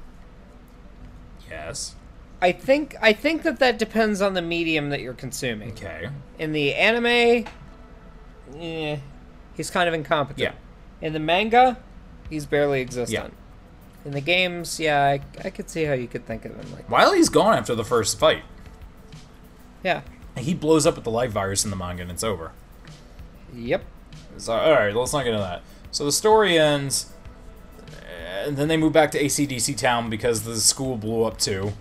Yes. 1.51 1.95
I 2.41 2.53
think 2.53 2.95
I 3.03 3.13
think 3.13 3.43
that 3.43 3.59
that 3.59 3.79
depends 3.79 4.21
on 4.23 4.35
the 4.35 4.43
medium 4.43 4.91
that 4.91 5.01
you're 5.01 5.15
consuming. 5.15 5.71
Okay. 5.73 6.09
In 6.39 6.53
the 6.53 6.75
anime, 6.75 7.47
eh, 8.59 8.97
he's 9.55 9.71
kind 9.71 9.89
of 9.89 9.95
incompetent. 9.95 10.39
Yeah. 10.41 10.53
In 11.07 11.13
the 11.13 11.19
manga, 11.21 11.77
he's 12.31 12.47
barely 12.47 12.81
existent. 12.81 13.33
Yeah. 13.35 14.07
In 14.07 14.13
the 14.13 14.21
games, 14.21 14.79
yeah, 14.81 15.05
I, 15.05 15.21
I 15.47 15.51
could 15.51 15.69
see 15.69 15.85
how 15.85 15.93
you 15.95 16.07
could 16.09 16.27
think 16.27 16.45
of 16.45 16.55
him 16.55 16.73
like, 16.73 16.89
Wily's 16.89 17.29
gone 17.29 17.55
after 17.59 17.75
the 17.75 17.85
first 17.85 18.19
fight. 18.19 18.45
yeah, 19.83 20.03
He 20.37 20.55
blows 20.55 20.87
up 20.87 20.95
with 20.95 21.05
the 21.05 21.11
life 21.11 21.33
virus 21.33 21.65
in 21.65 21.71
the 21.71 21.77
manga 21.77 22.03
and 22.03 22.11
it's 22.13 22.23
over. 22.23 22.53
yep, 23.53 23.83
So, 24.39 24.53
alright, 24.53 24.95
let's 24.95 25.13
not 25.13 25.25
get 25.25 25.33
into 25.33 25.41
that. 25.41 25.63
So 25.91 26.05
the 26.05 26.13
story 26.13 26.59
ends, 26.59 27.13
and 28.45 28.57
then 28.57 28.69
they 28.69 28.77
move 28.77 28.93
back 28.93 29.11
to 29.13 29.23
ACDC 29.23 29.77
Town 29.77 30.11
because 30.11 30.45
the 30.45 30.57
school 30.57 30.97
blew 30.97 31.25
up 31.25 31.39
too. 31.39 31.73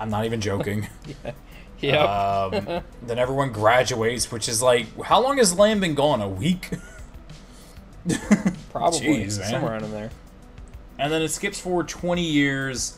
I'm 0.00 0.10
not 0.10 0.24
even 0.24 0.40
joking. 0.40 0.88
yep. 1.80 2.08
um, 2.08 2.82
then 3.02 3.18
everyone 3.18 3.52
graduates, 3.52 4.30
which 4.30 4.48
is 4.48 4.62
like, 4.62 4.86
how 5.02 5.22
long 5.22 5.38
has 5.38 5.56
Lan 5.56 5.80
been 5.80 5.94
gone? 5.94 6.20
A 6.22 6.28
week? 6.28 6.70
Probably 8.70 9.00
jeez, 9.00 9.44
somewhere 9.50 9.76
in 9.76 9.90
there. 9.90 10.10
And 10.98 11.12
then 11.12 11.22
it 11.22 11.28
skips 11.28 11.60
forward 11.60 11.88
20 11.88 12.22
years, 12.22 12.96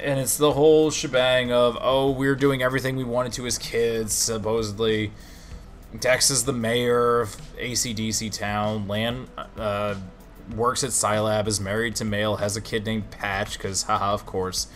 and 0.00 0.18
it's 0.20 0.36
the 0.36 0.52
whole 0.52 0.90
shebang 0.90 1.52
of, 1.52 1.78
oh, 1.80 2.10
we're 2.10 2.34
doing 2.34 2.62
everything 2.62 2.96
we 2.96 3.04
wanted 3.04 3.32
to 3.34 3.46
as 3.46 3.56
kids, 3.56 4.12
supposedly. 4.12 5.12
Dex 6.00 6.30
is 6.30 6.44
the 6.44 6.52
mayor 6.52 7.20
of 7.20 7.36
ACDC 7.58 8.32
Town. 8.36 8.88
Lan 8.88 9.26
uh, 9.56 9.94
works 10.56 10.82
at 10.84 10.90
Scilab, 10.90 11.46
is 11.46 11.60
married 11.60 11.96
to 11.96 12.04
Mayl, 12.04 12.38
has 12.40 12.56
a 12.56 12.60
kid 12.60 12.86
named 12.86 13.10
Patch, 13.10 13.58
because, 13.58 13.82
haha, 13.84 14.12
of 14.14 14.24
course. 14.26 14.66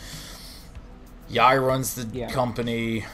Yai 1.28 1.56
runs 1.56 1.94
the 1.94 2.06
Yeah. 2.16 2.30
company. 2.30 3.04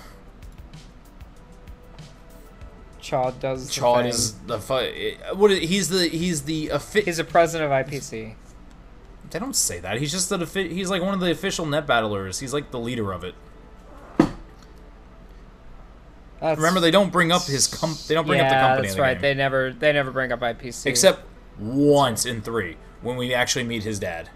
Chaud 3.00 3.40
does. 3.40 3.66
the 3.66 3.72
Chaud 3.72 4.06
is 4.06 4.34
the 4.46 4.60
fu- 4.60 5.34
what? 5.34 5.50
is- 5.50 5.68
He's 5.68 5.88
the 5.88 6.06
he's 6.08 6.42
the 6.42 6.70
offi- 6.70 7.02
He's 7.02 7.18
a 7.18 7.24
president 7.24 7.72
of 7.72 7.86
IPC. 7.86 8.34
They 9.30 9.38
don't 9.38 9.56
say 9.56 9.80
that. 9.80 9.98
He's 9.98 10.12
just 10.12 10.28
the 10.28 10.38
he's 10.44 10.88
like 10.90 11.02
one 11.02 11.14
of 11.14 11.20
the 11.20 11.30
official 11.30 11.66
net 11.66 11.86
battlers. 11.86 12.38
He's 12.38 12.52
like 12.52 12.70
the 12.70 12.78
leader 12.78 13.12
of 13.12 13.24
it. 13.24 13.34
That's, 16.42 16.58
Remember, 16.58 16.80
they 16.80 16.90
don't 16.90 17.12
bring 17.12 17.30
up 17.30 17.44
his 17.44 17.68
com- 17.68 17.96
They 18.08 18.14
don't 18.14 18.26
bring 18.26 18.40
yeah, 18.40 18.46
up 18.46 18.50
the 18.50 18.56
company. 18.56 18.86
that's 18.88 18.96
the 18.96 19.02
right. 19.02 19.14
game. 19.14 19.22
They 19.22 19.34
never 19.34 19.72
they 19.72 19.92
never 19.92 20.10
bring 20.10 20.32
up 20.32 20.40
IPC. 20.40 20.86
except 20.86 21.22
once 21.58 22.26
in 22.26 22.42
three 22.42 22.76
when 23.00 23.16
we 23.16 23.32
actually 23.32 23.64
meet 23.64 23.84
his 23.84 23.98
dad. 24.00 24.28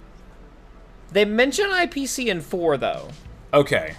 they 1.10 1.24
mention 1.24 1.66
IPC 1.66 2.26
in 2.26 2.40
four 2.40 2.76
though. 2.76 3.08
Okay, 3.52 3.94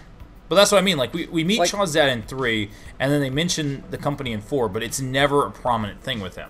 but 0.48 0.56
that's 0.56 0.72
what 0.72 0.78
I 0.78 0.82
mean. 0.82 0.98
Like 0.98 1.14
we 1.14 1.26
we 1.28 1.44
meet 1.44 1.60
Like- 1.60 1.92
dad 1.92 2.10
in 2.10 2.22
three, 2.24 2.72
and 2.98 3.12
then 3.12 3.20
they 3.20 3.30
mention 3.30 3.84
the 3.92 3.98
company 3.98 4.32
in 4.32 4.40
four, 4.42 4.70
but 4.70 4.82
it's 4.84 5.02
never 5.02 5.46
a 5.46 5.52
prominent 5.52 6.02
thing 6.02 6.22
with 6.22 6.36
him. 6.38 6.50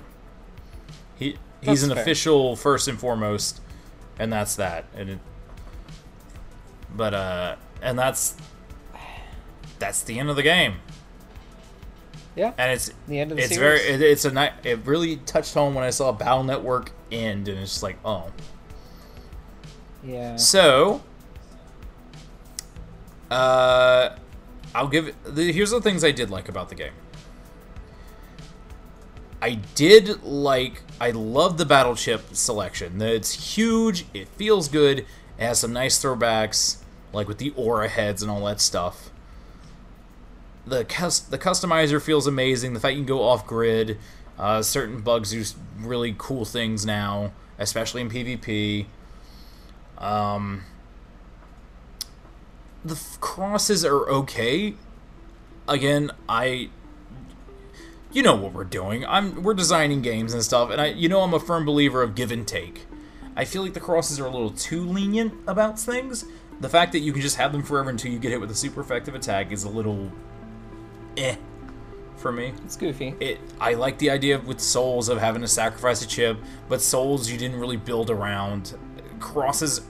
He 1.15 1.37
he's 1.61 1.81
an 1.81 1.89
fair. 1.89 2.01
official 2.03 2.55
first 2.55 2.87
and 2.87 2.99
foremost, 2.99 3.61
and 4.19 4.31
that's 4.31 4.55
that. 4.57 4.85
And 4.95 5.09
it, 5.09 5.19
but 6.95 7.13
uh, 7.15 7.55
and 7.81 7.97
that's 7.97 8.35
that's 9.79 10.03
the 10.03 10.19
end 10.19 10.29
of 10.29 10.35
the 10.35 10.43
game. 10.43 10.75
Yeah. 12.37 12.53
and 12.57 12.71
it's 12.71 12.91
The 13.07 13.19
end 13.19 13.31
of 13.31 13.37
the 13.37 13.43
it's 13.43 13.55
series. 13.55 13.81
very 13.81 13.93
it, 13.95 14.01
it's 14.01 14.23
a 14.23 14.31
night 14.31 14.53
it 14.63 14.85
really 14.85 15.17
touched 15.17 15.53
home 15.55 15.73
when 15.73 15.83
i 15.83 15.89
saw 15.89 16.11
battle 16.11 16.43
network 16.43 16.91
end 17.11 17.47
and 17.47 17.57
it's 17.59 17.71
just 17.71 17.83
like 17.83 17.97
oh 18.05 18.31
Yeah. 20.03 20.35
so 20.37 21.01
uh 23.31 24.15
i'll 24.75 24.87
give 24.87 25.13
the, 25.25 25.51
here's 25.51 25.71
the 25.71 25.81
things 25.81 26.03
i 26.03 26.11
did 26.11 26.29
like 26.29 26.47
about 26.47 26.69
the 26.69 26.75
game 26.75 26.93
i 29.41 29.55
did 29.75 30.23
like 30.23 30.81
i 31.01 31.11
love 31.11 31.57
the 31.57 31.65
battle 31.65 31.95
chip 31.95 32.21
selection 32.33 33.01
it's 33.01 33.55
huge 33.55 34.05
it 34.13 34.27
feels 34.29 34.67
good 34.69 34.99
it 34.99 35.05
has 35.39 35.59
some 35.59 35.73
nice 35.73 36.01
throwbacks 36.01 36.77
like 37.13 37.27
with 37.27 37.37
the 37.37 37.51
aura 37.57 37.87
heads 37.89 38.21
and 38.21 38.31
all 38.31 38.45
that 38.45 38.61
stuff 38.61 39.09
the 40.67 40.83
cus- 40.85 41.19
the 41.19 41.37
customizer 41.37 42.01
feels 42.01 42.27
amazing. 42.27 42.73
The 42.73 42.79
fact 42.79 42.93
you 42.93 42.99
can 42.99 43.07
go 43.07 43.23
off 43.23 43.47
grid, 43.47 43.97
uh, 44.37 44.61
certain 44.61 45.01
bugs 45.01 45.31
do 45.31 45.43
really 45.79 46.13
cool 46.17 46.45
things 46.45 46.85
now, 46.85 47.31
especially 47.57 48.01
in 48.01 48.09
PvP. 48.09 48.87
Um, 49.97 50.63
the 52.83 52.95
f- 52.95 53.17
crosses 53.21 53.85
are 53.85 54.07
okay. 54.09 54.75
Again, 55.67 56.11
I, 56.29 56.69
you 58.11 58.21
know 58.21 58.35
what 58.35 58.53
we're 58.53 58.63
doing. 58.63 59.05
I'm 59.05 59.43
we're 59.43 59.53
designing 59.53 60.01
games 60.01 60.33
and 60.33 60.43
stuff, 60.43 60.69
and 60.69 60.81
I 60.81 60.87
you 60.87 61.09
know 61.09 61.21
I'm 61.21 61.33
a 61.33 61.39
firm 61.39 61.65
believer 61.65 62.03
of 62.03 62.13
give 62.13 62.31
and 62.31 62.47
take. 62.47 62.85
I 63.35 63.45
feel 63.45 63.61
like 63.61 63.73
the 63.73 63.79
crosses 63.79 64.19
are 64.19 64.25
a 64.25 64.31
little 64.31 64.51
too 64.51 64.81
lenient 64.81 65.33
about 65.47 65.79
things. 65.79 66.25
The 66.59 66.69
fact 66.69 66.91
that 66.93 66.99
you 66.99 67.13
can 67.13 67.21
just 67.21 67.35
have 67.37 67.51
them 67.51 67.61
forever 67.61 67.89
until 67.89 68.11
you 68.11 68.17
get 68.17 68.31
hit 68.31 68.41
with 68.41 68.49
a 68.49 68.55
super 68.55 68.81
effective 68.81 69.13
attack 69.13 69.51
is 69.51 69.63
a 69.63 69.69
little 69.69 70.11
eh 71.17 71.35
for 72.17 72.31
me. 72.31 72.53
It's 72.65 72.75
goofy. 72.75 73.15
It 73.19 73.39
I 73.59 73.73
like 73.73 73.97
the 73.97 74.09
idea 74.09 74.39
with 74.39 74.59
souls 74.59 75.09
of 75.09 75.19
having 75.19 75.41
to 75.41 75.47
sacrifice 75.47 76.01
a 76.01 76.07
chip, 76.07 76.37
but 76.67 76.81
souls 76.81 77.29
you 77.29 77.37
didn't 77.37 77.59
really 77.59 77.77
build 77.77 78.09
around. 78.09 78.77
Crosses 79.19 79.81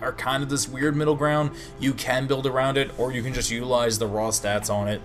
are 0.00 0.12
kind 0.12 0.42
of 0.42 0.48
this 0.48 0.68
weird 0.68 0.96
middle 0.96 1.14
ground. 1.14 1.52
You 1.80 1.94
can 1.94 2.26
build 2.26 2.46
around 2.46 2.76
it, 2.76 2.90
or 2.98 3.12
you 3.12 3.22
can 3.22 3.32
just 3.32 3.50
utilize 3.50 3.98
the 3.98 4.06
raw 4.06 4.28
stats 4.28 4.70
on 4.70 4.88
it. 4.88 5.00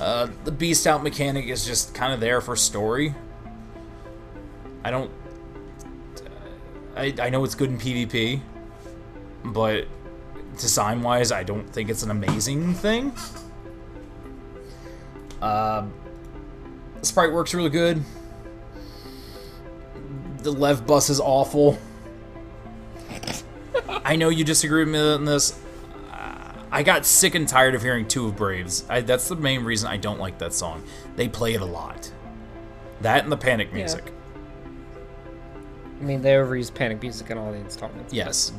Uh, 0.00 0.28
the 0.44 0.52
beast 0.52 0.86
out 0.86 1.02
mechanic 1.02 1.46
is 1.46 1.64
just 1.64 1.94
kind 1.94 2.12
of 2.12 2.20
there 2.20 2.40
for 2.40 2.56
story. 2.56 3.14
I 4.82 4.90
don't. 4.90 5.10
I, 6.96 7.14
I 7.20 7.30
know 7.30 7.44
it's 7.44 7.54
good 7.54 7.70
in 7.70 7.78
PvP, 7.78 8.40
but 9.44 9.86
design 10.58 11.02
wise, 11.02 11.30
I 11.30 11.42
don't 11.42 11.68
think 11.70 11.88
it's 11.88 12.02
an 12.02 12.10
amazing 12.10 12.74
thing. 12.74 13.12
Um, 15.40 15.92
sprite 17.02 17.32
works 17.32 17.54
really 17.54 17.70
good. 17.70 18.02
The 20.38 20.52
Lev 20.52 20.86
bus 20.86 21.10
is 21.10 21.20
awful. 21.20 21.78
I 24.04 24.16
know 24.16 24.28
you 24.28 24.44
disagree 24.44 24.84
with 24.84 24.92
me 24.92 24.98
on 24.98 25.24
this. 25.24 25.58
Uh, 26.10 26.52
I 26.70 26.82
got 26.82 27.04
sick 27.04 27.34
and 27.34 27.46
tired 27.46 27.74
of 27.74 27.82
hearing 27.82 28.08
Two 28.08 28.26
of 28.26 28.36
Braves. 28.36 28.84
I, 28.88 29.00
that's 29.02 29.28
the 29.28 29.36
main 29.36 29.64
reason 29.64 29.88
I 29.88 29.96
don't 29.96 30.18
like 30.18 30.38
that 30.38 30.54
song. 30.54 30.82
They 31.16 31.28
play 31.28 31.54
it 31.54 31.60
a 31.60 31.66
lot. 31.66 32.10
That 33.02 33.22
and 33.22 33.32
the 33.32 33.36
panic 33.36 33.72
music. 33.72 34.04
Yeah. 34.06 34.12
I 36.00 36.04
mean, 36.04 36.22
they 36.22 36.32
overuse 36.32 36.72
panic 36.72 37.02
music 37.02 37.30
in 37.30 37.38
all 37.38 37.52
the 37.52 37.58
installments. 37.58 38.12
Yes. 38.12 38.52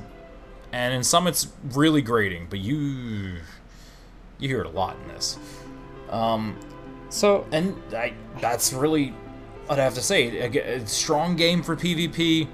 And 0.72 0.94
in 0.94 1.04
some 1.04 1.28
it's 1.28 1.48
really 1.74 2.02
grating, 2.02 2.48
but 2.50 2.60
you 2.60 3.38
you 4.40 4.48
hear 4.48 4.62
it 4.62 4.68
a 4.68 4.70
lot 4.70 4.96
in 5.02 5.08
this. 5.10 5.38
Um, 6.10 6.58
So 7.12 7.46
and 7.52 7.76
I 7.94 8.14
that's 8.40 8.74
really 8.74 9.10
what 9.68 9.80
I 9.80 9.84
have 9.84 9.94
to 9.96 10.02
say. 10.02 10.40
A, 10.40 10.78
a 10.78 10.88
strong 10.88 11.36
game 11.36 11.62
for 11.62 11.76
PvP, 11.76 12.48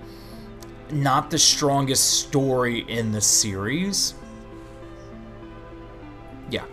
not 0.92 1.30
the 1.30 1.38
strongest 1.38 2.20
story 2.20 2.80
in 2.90 3.12
the 3.12 3.22
series. 3.22 4.16
Yeah. 6.50 6.66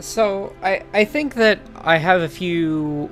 So 0.00 0.56
I 0.62 0.82
I 0.92 1.04
think 1.04 1.34
that 1.34 1.60
I 1.76 1.98
have 1.98 2.22
a 2.22 2.28
few 2.28 3.10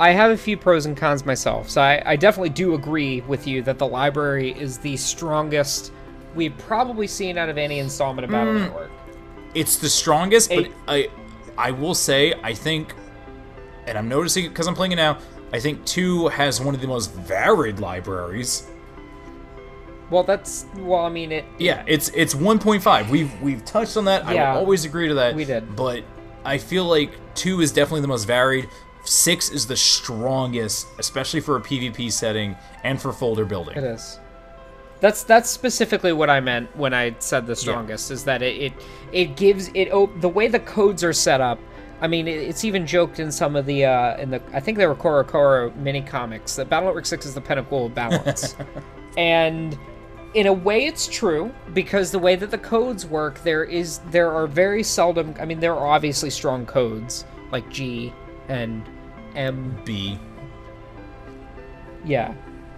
I 0.00 0.10
have 0.10 0.30
a 0.30 0.36
few 0.36 0.56
pros 0.56 0.86
and 0.86 0.96
cons 0.96 1.26
myself, 1.26 1.68
so 1.68 1.82
I, 1.82 2.02
I 2.04 2.16
definitely 2.16 2.48
do 2.48 2.74
agree 2.74 3.20
with 3.20 3.46
you 3.46 3.62
that 3.62 3.78
the 3.78 3.86
library 3.86 4.52
is 4.58 4.78
the 4.78 4.96
strongest 4.96 5.92
we've 6.34 6.56
probably 6.56 7.06
seen 7.06 7.36
out 7.36 7.50
of 7.50 7.58
any 7.58 7.78
installment 7.78 8.24
of 8.24 8.30
Battle 8.30 8.54
hmm. 8.54 8.60
Network. 8.60 8.90
It's 9.54 9.76
the 9.76 9.90
strongest, 9.90 10.48
but 10.48 10.70
I 10.88 11.10
I 11.58 11.70
will 11.70 11.94
say 11.94 12.34
I 12.42 12.54
think, 12.54 12.94
and 13.86 13.96
I'm 13.98 14.08
noticing 14.08 14.44
it 14.46 14.48
because 14.50 14.66
I'm 14.66 14.74
playing 14.74 14.92
it 14.92 14.96
now. 14.96 15.18
I 15.52 15.60
think 15.60 15.84
two 15.84 16.28
has 16.28 16.60
one 16.60 16.74
of 16.74 16.80
the 16.80 16.86
most 16.86 17.12
varied 17.12 17.78
libraries. 17.78 18.68
Well, 20.10 20.22
that's 20.24 20.66
well, 20.76 21.04
I 21.04 21.08
mean 21.08 21.32
it. 21.32 21.44
Yeah, 21.58 21.84
it's 21.86 22.10
it's 22.14 22.34
1.5. 22.34 23.08
We've 23.08 23.40
we've 23.40 23.64
touched 23.64 23.96
on 23.96 24.04
that. 24.06 24.24
I 24.26 24.34
will 24.34 24.60
always 24.60 24.84
agree 24.84 25.08
to 25.08 25.14
that. 25.14 25.34
We 25.34 25.44
did. 25.44 25.74
but 25.74 26.04
I 26.44 26.58
feel 26.58 26.84
like 26.84 27.12
two 27.34 27.60
is 27.60 27.72
definitely 27.72 28.02
the 28.02 28.08
most 28.08 28.24
varied. 28.24 28.68
Six 29.04 29.50
is 29.50 29.66
the 29.66 29.76
strongest, 29.76 30.86
especially 30.98 31.40
for 31.40 31.56
a 31.56 31.60
PvP 31.60 32.12
setting 32.12 32.56
and 32.84 33.00
for 33.00 33.12
folder 33.12 33.44
building. 33.44 33.76
It 33.76 33.84
is. 33.84 34.18
That's 35.02 35.24
that's 35.24 35.50
specifically 35.50 36.12
what 36.12 36.30
I 36.30 36.38
meant 36.38 36.74
when 36.76 36.94
I 36.94 37.16
said 37.18 37.44
the 37.44 37.56
strongest 37.56 38.12
is 38.12 38.22
that 38.22 38.40
it 38.40 38.56
it, 38.56 38.72
it 39.10 39.36
gives 39.36 39.68
it 39.74 39.92
op- 39.92 40.20
the 40.20 40.28
way 40.28 40.46
the 40.46 40.60
codes 40.60 41.02
are 41.02 41.12
set 41.12 41.40
up. 41.40 41.58
I 42.00 42.06
mean, 42.06 42.28
it, 42.28 42.36
it's 42.36 42.64
even 42.64 42.86
joked 42.86 43.18
in 43.18 43.32
some 43.32 43.56
of 43.56 43.66
the 43.66 43.84
uh, 43.84 44.16
in 44.18 44.30
the 44.30 44.40
I 44.52 44.60
think 44.60 44.78
they 44.78 44.86
were 44.86 44.94
CoroCoro 44.94 45.74
mini 45.74 46.02
comics 46.02 46.54
that 46.54 46.68
Battle 46.68 46.86
Network 46.86 47.06
Six 47.06 47.26
is 47.26 47.34
the 47.34 47.40
pinnacle 47.40 47.86
of 47.86 47.96
balance, 47.96 48.54
and 49.16 49.76
in 50.34 50.46
a 50.46 50.52
way 50.52 50.86
it's 50.86 51.08
true 51.08 51.52
because 51.74 52.12
the 52.12 52.20
way 52.20 52.36
that 52.36 52.52
the 52.52 52.58
codes 52.58 53.04
work, 53.04 53.42
there 53.42 53.64
is 53.64 53.98
there 54.12 54.30
are 54.30 54.46
very 54.46 54.84
seldom. 54.84 55.34
I 55.40 55.46
mean, 55.46 55.58
there 55.58 55.74
are 55.74 55.88
obviously 55.88 56.30
strong 56.30 56.64
codes 56.64 57.24
like 57.50 57.68
G 57.70 58.12
and 58.46 58.88
M 59.34 59.76
B. 59.84 60.16
yeah, 62.04 62.34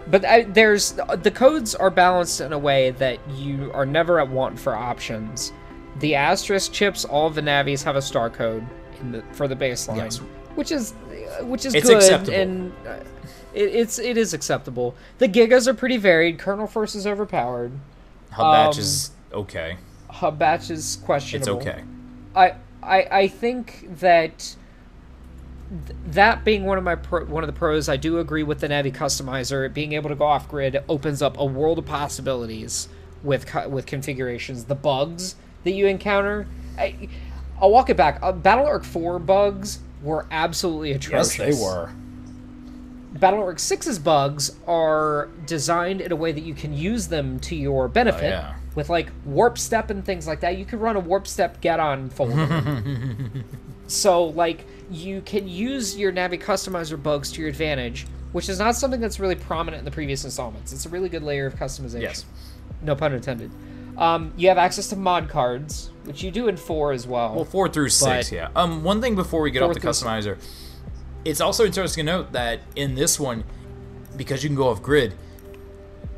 but 0.07 0.23
I, 0.25 0.43
there's 0.43 0.93
the 1.17 1.31
codes 1.31 1.75
are 1.75 1.89
balanced 1.89 2.41
in 2.41 2.53
a 2.53 2.59
way 2.59 2.91
that 2.91 3.19
you 3.31 3.71
are 3.73 3.85
never 3.85 4.19
at 4.19 4.29
want 4.29 4.59
for 4.59 4.75
options. 4.75 5.51
The 5.99 6.15
asterisk 6.15 6.71
chips, 6.71 7.05
all 7.05 7.27
of 7.27 7.35
the 7.35 7.41
Navis 7.41 7.83
have 7.83 7.95
a 7.95 8.01
star 8.01 8.29
code 8.29 8.65
in 9.01 9.11
the 9.13 9.23
for 9.31 9.47
the 9.47 9.55
baseline, 9.55 9.97
Yes. 9.97 10.17
which 10.55 10.71
is 10.71 10.93
which 11.41 11.65
is 11.65 11.73
It's 11.73 11.87
good 11.87 11.97
acceptable. 11.97 12.37
and 12.37 12.73
uh, 12.87 12.91
it, 13.53 13.73
it's 13.75 13.99
it 13.99 14.17
is 14.17 14.33
acceptable. 14.33 14.95
The 15.17 15.27
gigas 15.29 15.67
are 15.67 15.73
pretty 15.73 15.97
varied. 15.97 16.37
Colonel 16.39 16.67
First 16.67 16.95
is 16.95 17.07
overpowered. 17.07 17.71
Hub 18.31 18.53
batch 18.53 18.75
Um, 18.75 18.81
is 18.81 19.11
okay. 19.33 19.77
Hub 20.09 20.37
batch 20.37 20.69
is 20.69 20.97
questionable. 21.05 21.59
It's 21.59 21.67
okay. 21.67 21.83
I 22.35 22.53
I 22.83 23.07
I 23.23 23.27
think 23.27 23.87
that 23.99 24.55
th- 25.87 25.97
that 26.07 26.43
being 26.43 26.65
one 26.65 26.77
of 26.77 26.83
my 26.83 26.95
pro- 26.95 27.25
one 27.25 27.43
of 27.43 27.47
the 27.47 27.53
pros, 27.57 27.89
I 27.89 27.97
do 27.97 28.19
agree 28.19 28.43
with 28.43 28.59
the 28.59 28.67
Navi 28.67 28.93
customizer. 28.93 29.71
Being 29.73 29.93
able 29.93 30.09
to 30.09 30.15
go 30.15 30.25
off 30.25 30.47
grid 30.47 30.83
opens 30.87 31.21
up 31.21 31.37
a 31.37 31.45
world 31.45 31.79
of 31.79 31.85
possibilities 31.85 32.87
with 33.23 33.45
co- 33.45 33.69
with 33.69 33.85
configurations. 33.85 34.65
The 34.65 34.75
bugs 34.75 35.35
that 35.63 35.71
you 35.71 35.87
encounter, 35.87 36.47
I, 36.77 37.09
I'll 37.59 37.71
walk 37.71 37.89
it 37.89 37.97
back. 37.97 38.19
Uh, 38.21 38.31
Battle 38.31 38.65
Arc 38.65 38.83
Four 38.83 39.19
bugs 39.19 39.79
were 40.01 40.25
absolutely 40.31 40.91
atrocious. 40.91 41.37
Yes, 41.39 41.57
they 41.57 41.63
were. 41.63 41.91
Battle 43.13 43.39
Network 43.39 43.57
6's 43.59 43.97
bugs 43.97 44.57
are 44.67 45.29
designed 45.45 46.01
in 46.01 46.11
a 46.11 46.15
way 46.17 46.33
that 46.33 46.43
you 46.43 46.53
can 46.53 46.73
use 46.73 47.07
them 47.07 47.39
to 47.39 47.55
your 47.55 47.87
benefit. 47.87 48.25
Oh, 48.25 48.27
yeah. 48.27 48.55
With 48.75 48.89
like 48.89 49.09
warp 49.23 49.57
step 49.57 49.89
and 49.89 50.03
things 50.03 50.27
like 50.27 50.41
that. 50.41 50.57
You 50.57 50.65
can 50.65 50.79
run 50.79 50.97
a 50.97 50.99
warp 50.99 51.25
step 51.25 51.61
get 51.61 51.79
on 51.79 52.09
folder. 52.09 52.35
so 53.87 54.25
like 54.25 54.65
you 54.91 55.21
can 55.21 55.47
use 55.47 55.97
your 55.97 56.11
Navi 56.11 56.41
customizer 56.41 57.01
bugs 57.01 57.31
to 57.33 57.41
your 57.41 57.49
advantage, 57.49 58.05
which 58.31 58.49
is 58.49 58.59
not 58.59 58.75
something 58.75 58.99
that's 58.99 59.19
really 59.19 59.35
prominent 59.35 59.79
in 59.79 59.85
the 59.85 59.91
previous 59.91 60.23
installments. 60.23 60.73
It's 60.73 60.85
a 60.85 60.89
really 60.89 61.09
good 61.09 61.23
layer 61.23 61.45
of 61.45 61.55
customization. 61.55 62.01
Yes. 62.01 62.25
No 62.81 62.95
pun 62.95 63.13
intended. 63.13 63.51
Um, 63.97 64.33
you 64.35 64.49
have 64.49 64.57
access 64.57 64.89
to 64.89 64.95
mod 64.95 65.29
cards, 65.29 65.89
which 66.03 66.21
you 66.21 66.29
do 66.29 66.47
in 66.47 66.57
four 66.57 66.91
as 66.91 67.07
well. 67.07 67.33
Well, 67.33 67.45
four 67.45 67.69
through 67.69 67.89
six, 67.89 68.31
yeah. 68.31 68.49
Um, 68.55 68.83
one 68.83 69.01
thing 69.01 69.15
before 69.15 69.41
we 69.41 69.51
get 69.51 69.63
off 69.63 69.73
the 69.73 69.79
customizer, 69.79 70.37
it's 71.23 71.39
also 71.39 71.65
interesting 71.65 72.05
to 72.05 72.11
note 72.11 72.33
that 72.33 72.59
in 72.75 72.95
this 72.95 73.19
one, 73.19 73.45
because 74.17 74.43
you 74.43 74.49
can 74.49 74.57
go 74.57 74.67
off 74.67 74.81
grid, 74.81 75.13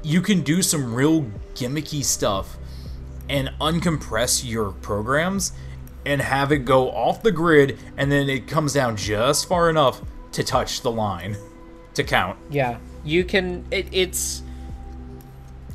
you 0.03 0.22
can 0.22 0.41
do 0.41 0.61
some 0.61 0.93
real 0.93 1.24
gimmicky 1.53 2.03
stuff 2.03 2.57
and 3.30 3.51
uncompress 3.59 4.49
your 4.49 4.72
programs 4.72 5.51
and 6.08 6.22
have 6.22 6.53
it 6.53 6.60
go 6.60 6.89
off 6.89 7.22
the 7.22 7.32
grid, 7.32 7.78
and 7.97 8.12
then 8.12 8.30
it 8.30 8.47
comes 8.47 8.74
down 8.74 8.95
just 8.95 9.47
far 9.47 9.70
enough 9.70 10.01
to 10.32 10.43
touch 10.43 10.82
the 10.82 10.91
line 10.91 11.36
to 11.93 12.03
count. 12.03 12.38
Yeah, 12.49 12.78
you 13.03 13.26
can. 13.26 13.66
It, 13.70 13.88
it's 13.91 14.41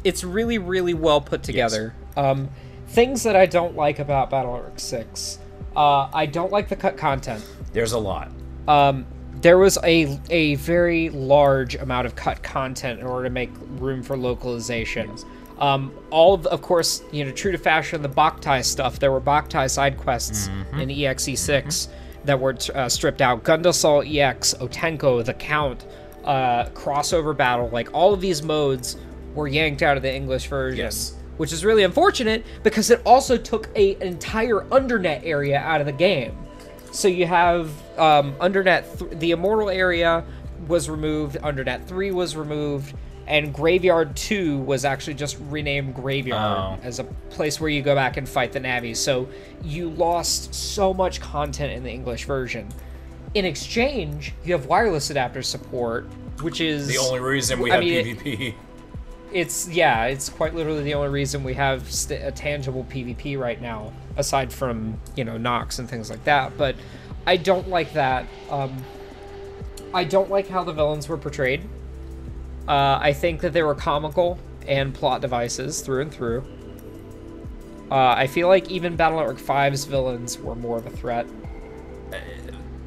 it's 0.04 0.24
really 0.24 0.58
really 0.58 0.94
well 0.94 1.20
put 1.20 1.42
together. 1.42 1.94
Um, 2.16 2.48
things 2.88 3.22
that 3.24 3.36
I 3.36 3.46
don't 3.46 3.76
like 3.76 3.98
about 3.98 4.30
Battle 4.30 4.54
Arc 4.54 4.80
Six, 4.80 5.38
uh, 5.76 6.08
I 6.12 6.26
don't 6.26 6.50
like 6.50 6.68
the 6.68 6.76
cut 6.76 6.96
content. 6.96 7.44
There's 7.72 7.92
a 7.92 7.98
lot. 7.98 8.30
Um, 8.66 9.06
there 9.42 9.58
was 9.58 9.76
a 9.84 10.18
a 10.30 10.54
very 10.56 11.10
large 11.10 11.74
amount 11.74 12.06
of 12.06 12.16
cut 12.16 12.42
content 12.42 13.00
in 13.00 13.06
order 13.06 13.24
to 13.24 13.30
make 13.30 13.50
room 13.78 14.02
for 14.02 14.16
localization. 14.16 15.14
Um, 15.62 15.92
all 16.10 16.34
of, 16.34 16.44
of 16.46 16.60
course, 16.60 17.04
you 17.12 17.24
know, 17.24 17.30
true 17.30 17.52
to 17.52 17.58
fashion, 17.58 18.02
the 18.02 18.08
Boktai 18.08 18.64
stuff. 18.64 18.98
There 18.98 19.12
were 19.12 19.20
Boktai 19.20 19.70
side 19.70 19.96
quests 19.96 20.48
in 20.72 20.88
EXE6 20.88 21.88
that 22.24 22.38
were 22.38 22.56
uh, 22.74 22.88
stripped 22.88 23.22
out. 23.22 23.44
Gun 23.44 23.62
Del 23.62 23.72
Sol 23.72 24.02
EX, 24.04 24.54
Otenko, 24.54 25.24
the 25.24 25.34
Count, 25.34 25.86
uh, 26.24 26.64
crossover 26.70 27.36
battle, 27.36 27.68
like 27.70 27.94
all 27.94 28.12
of 28.12 28.20
these 28.20 28.42
modes 28.42 28.96
were 29.34 29.46
yanked 29.46 29.82
out 29.82 29.96
of 29.96 30.02
the 30.02 30.12
English 30.12 30.48
version. 30.48 30.78
Yes. 30.78 31.14
Which 31.36 31.52
is 31.52 31.64
really 31.64 31.84
unfortunate 31.84 32.44
because 32.64 32.90
it 32.90 33.00
also 33.06 33.36
took 33.36 33.68
a, 33.76 33.94
an 33.94 34.02
entire 34.02 34.62
undernet 34.70 35.22
area 35.24 35.58
out 35.58 35.80
of 35.80 35.86
the 35.86 35.92
game. 35.92 36.36
So 36.92 37.08
you 37.08 37.26
have 37.26 37.68
um, 37.98 38.34
Undernet, 38.34 38.98
th- 38.98 39.18
the 39.18 39.30
Immortal 39.30 39.70
area 39.70 40.24
was 40.68 40.90
removed, 40.90 41.36
Undernet 41.36 41.86
3 41.86 42.10
was 42.10 42.36
removed, 42.36 42.94
and 43.26 43.52
Graveyard 43.54 44.16
2 44.16 44.58
was 44.58 44.84
actually 44.84 45.14
just 45.14 45.38
renamed 45.48 45.94
Graveyard 45.94 46.40
Oh. 46.40 46.78
as 46.82 46.98
a 46.98 47.04
place 47.30 47.60
where 47.60 47.70
you 47.70 47.80
go 47.82 47.94
back 47.94 48.16
and 48.16 48.28
fight 48.28 48.52
the 48.52 48.60
Navis. 48.60 48.98
So 49.02 49.28
you 49.62 49.90
lost 49.90 50.54
so 50.54 50.92
much 50.92 51.20
content 51.20 51.72
in 51.72 51.82
the 51.82 51.90
English 51.90 52.24
version. 52.24 52.68
In 53.34 53.44
exchange, 53.44 54.34
you 54.44 54.52
have 54.52 54.66
wireless 54.66 55.08
adapter 55.10 55.42
support, 55.42 56.06
which 56.42 56.60
is 56.60 56.88
The 56.88 56.98
only 56.98 57.20
reason 57.20 57.60
we 57.60 57.70
I 57.70 57.74
have 57.76 57.84
mean, 57.84 58.06
it- 58.06 58.18
PvP. 58.18 58.54
it's 59.32 59.68
yeah, 59.68 60.04
it's 60.06 60.28
quite 60.28 60.54
literally 60.54 60.82
the 60.82 60.94
only 60.94 61.08
reason 61.08 61.42
we 61.44 61.54
have 61.54 61.90
st- 61.90 62.22
a 62.22 62.30
tangible 62.30 62.84
PvP 62.90 63.38
right 63.38 63.60
now, 63.62 63.92
aside 64.16 64.52
from 64.52 64.98
you 65.16 65.24
know 65.24 65.38
Nox 65.38 65.78
and 65.78 65.88
things 65.88 66.10
like 66.10 66.22
that. 66.24 66.58
But 66.58 66.76
I 67.26 67.36
don't 67.38 67.68
like 67.68 67.92
that. 67.94 68.26
Um, 68.50 68.84
I 69.94 70.04
don't 70.04 70.28
like 70.28 70.48
how 70.48 70.64
the 70.64 70.72
villains 70.72 71.08
were 71.08 71.16
portrayed. 71.16 71.62
Uh, 72.68 72.98
I 73.00 73.12
think 73.12 73.40
that 73.40 73.52
they 73.52 73.62
were 73.62 73.74
comical 73.74 74.38
and 74.66 74.94
plot 74.94 75.20
devices 75.20 75.80
through 75.80 76.02
and 76.02 76.12
through. 76.12 76.44
Uh, 77.90 78.14
I 78.16 78.26
feel 78.26 78.48
like 78.48 78.70
even 78.70 78.96
Battle 78.96 79.18
Network 79.18 79.38
5's 79.38 79.84
villains 79.84 80.38
were 80.38 80.54
more 80.54 80.78
of 80.78 80.86
a 80.86 80.90
threat. 80.90 81.26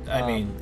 I 0.09 0.21
Um, 0.21 0.27
mean, 0.27 0.55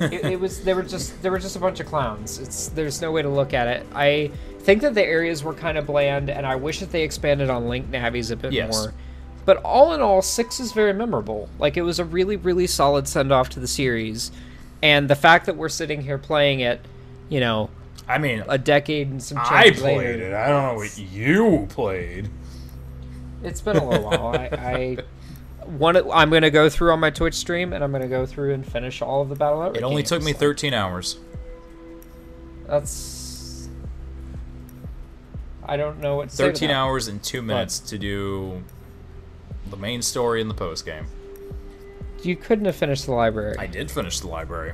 it, 0.00 0.24
it 0.24 0.40
was 0.40 0.62
they 0.64 0.74
were 0.74 0.82
just 0.82 1.20
they 1.22 1.30
were 1.30 1.38
just 1.38 1.56
a 1.56 1.58
bunch 1.58 1.80
of 1.80 1.86
clowns. 1.86 2.38
It's 2.38 2.68
there's 2.68 3.00
no 3.00 3.10
way 3.12 3.22
to 3.22 3.28
look 3.28 3.54
at 3.54 3.66
it. 3.68 3.86
I 3.94 4.30
think 4.60 4.82
that 4.82 4.94
the 4.94 5.04
areas 5.04 5.42
were 5.42 5.54
kind 5.54 5.78
of 5.78 5.86
bland, 5.86 6.30
and 6.30 6.46
I 6.46 6.56
wish 6.56 6.80
that 6.80 6.90
they 6.90 7.02
expanded 7.02 7.50
on 7.50 7.68
Link 7.68 7.88
Navis 7.88 8.30
a 8.30 8.36
bit 8.36 8.52
Yes. 8.52 8.72
more. 8.72 8.92
But 9.44 9.56
all 9.64 9.92
in 9.92 10.00
all, 10.00 10.22
six 10.22 10.60
is 10.60 10.72
very 10.72 10.92
memorable. 10.92 11.48
Like 11.58 11.76
it 11.76 11.82
was 11.82 11.98
a 11.98 12.04
really 12.04 12.36
really 12.36 12.66
solid 12.66 13.08
send 13.08 13.32
off 13.32 13.48
to 13.50 13.60
the 13.60 13.66
series, 13.68 14.30
and 14.82 15.08
the 15.08 15.16
fact 15.16 15.46
that 15.46 15.56
we're 15.56 15.68
sitting 15.68 16.02
here 16.02 16.18
playing 16.18 16.60
it, 16.60 16.80
you 17.28 17.40
know, 17.40 17.70
I 18.08 18.18
mean, 18.18 18.44
a 18.48 18.58
decade 18.58 19.08
and 19.08 19.22
some 19.22 19.38
I 19.38 19.70
played 19.70 19.78
later, 19.78 20.28
it. 20.28 20.34
I 20.34 20.48
don't 20.48 20.62
know 20.62 20.74
what 20.74 20.98
you 20.98 21.66
played. 21.70 22.28
It's 23.42 23.60
been 23.60 23.76
a 23.76 23.88
little 23.88 24.04
while. 24.04 24.36
I, 24.36 24.48
I 24.52 24.96
one 25.66 25.96
I'm 25.96 26.30
gonna 26.30 26.50
go 26.50 26.68
through 26.68 26.92
on 26.92 27.00
my 27.00 27.10
Twitch 27.10 27.34
stream, 27.34 27.72
and 27.72 27.82
I'm 27.82 27.92
gonna 27.92 28.08
go 28.08 28.26
through 28.26 28.54
and 28.54 28.66
finish 28.66 29.02
all 29.02 29.22
of 29.22 29.28
the 29.28 29.36
Battle 29.36 29.60
Network 29.60 29.78
It 29.78 29.84
only 29.84 30.02
took 30.02 30.22
me 30.22 30.32
13 30.32 30.74
hours. 30.74 31.18
That's. 32.66 33.68
I 35.64 35.76
don't 35.76 36.00
know 36.00 36.16
what 36.16 36.30
to 36.30 36.36
say 36.36 36.44
to 36.46 36.52
13 36.52 36.68
that. 36.68 36.74
hours 36.74 37.08
and 37.08 37.22
2 37.22 37.40
minutes 37.40 37.78
to 37.78 37.98
do 37.98 38.62
the 39.70 39.76
main 39.76 40.02
story 40.02 40.40
and 40.40 40.50
the 40.50 40.54
post 40.54 40.84
game. 40.84 41.06
You 42.22 42.36
couldn't 42.36 42.64
have 42.66 42.76
finished 42.76 43.06
the 43.06 43.12
library. 43.12 43.56
I 43.58 43.66
did 43.66 43.90
finish 43.90 44.20
the 44.20 44.28
library. 44.28 44.72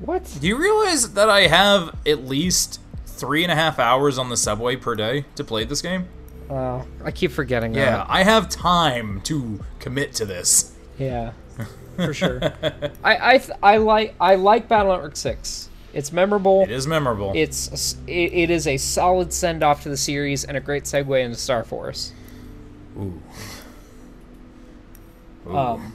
what? 0.00 0.36
Do 0.40 0.46
you 0.46 0.56
realize 0.58 1.12
that 1.14 1.28
I 1.28 1.42
have 1.48 1.96
at 2.06 2.24
least 2.24 2.80
three 3.06 3.42
and 3.42 3.50
a 3.52 3.54
half 3.56 3.78
hours 3.78 4.16
on 4.18 4.28
the 4.30 4.36
subway 4.36 4.76
per 4.76 4.94
day 4.94 5.24
to 5.34 5.44
play 5.44 5.64
this 5.64 5.82
game? 5.82 6.06
Oh, 6.50 6.86
I 7.04 7.10
keep 7.10 7.30
forgetting 7.32 7.74
Yeah, 7.74 7.98
that. 7.98 8.06
I 8.08 8.22
have 8.22 8.48
time 8.48 9.20
to 9.22 9.60
commit 9.80 10.14
to 10.14 10.24
this. 10.24 10.74
Yeah. 10.98 11.32
for 11.96 12.14
sure. 12.14 12.40
I 13.04 13.34
I, 13.34 13.38
th- 13.38 13.58
I 13.62 13.76
like 13.78 14.14
I 14.20 14.36
like 14.36 14.68
Battle 14.68 14.92
Network 14.92 15.16
Six. 15.16 15.68
It's 15.92 16.12
memorable. 16.12 16.62
It 16.62 16.70
is 16.70 16.86
memorable. 16.86 17.32
It's 17.34 17.96
it, 18.06 18.12
it 18.32 18.50
is 18.50 18.66
a 18.66 18.76
solid 18.76 19.32
send 19.32 19.62
off 19.62 19.82
to 19.82 19.88
the 19.88 19.96
series 19.96 20.44
and 20.44 20.56
a 20.56 20.60
great 20.60 20.84
segue 20.84 21.22
into 21.22 21.36
Star 21.36 21.64
Force. 21.64 22.12
Ooh. 22.96 23.20
Ooh. 25.48 25.56
Um, 25.56 25.92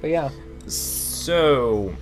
but 0.00 0.10
yeah, 0.10 0.30
So, 0.66 1.94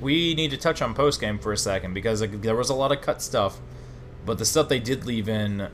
we 0.00 0.34
need 0.34 0.50
to 0.52 0.56
touch 0.56 0.80
on 0.82 0.94
post 0.94 1.20
game 1.20 1.38
for 1.38 1.52
a 1.52 1.56
second 1.56 1.94
because 1.94 2.20
there 2.20 2.54
was 2.56 2.70
a 2.70 2.74
lot 2.74 2.92
of 2.92 3.00
cut 3.00 3.20
stuff, 3.22 3.58
but 4.24 4.38
the 4.38 4.44
stuff 4.44 4.68
they 4.68 4.78
did 4.80 5.04
leave 5.06 5.28
in 5.28 5.68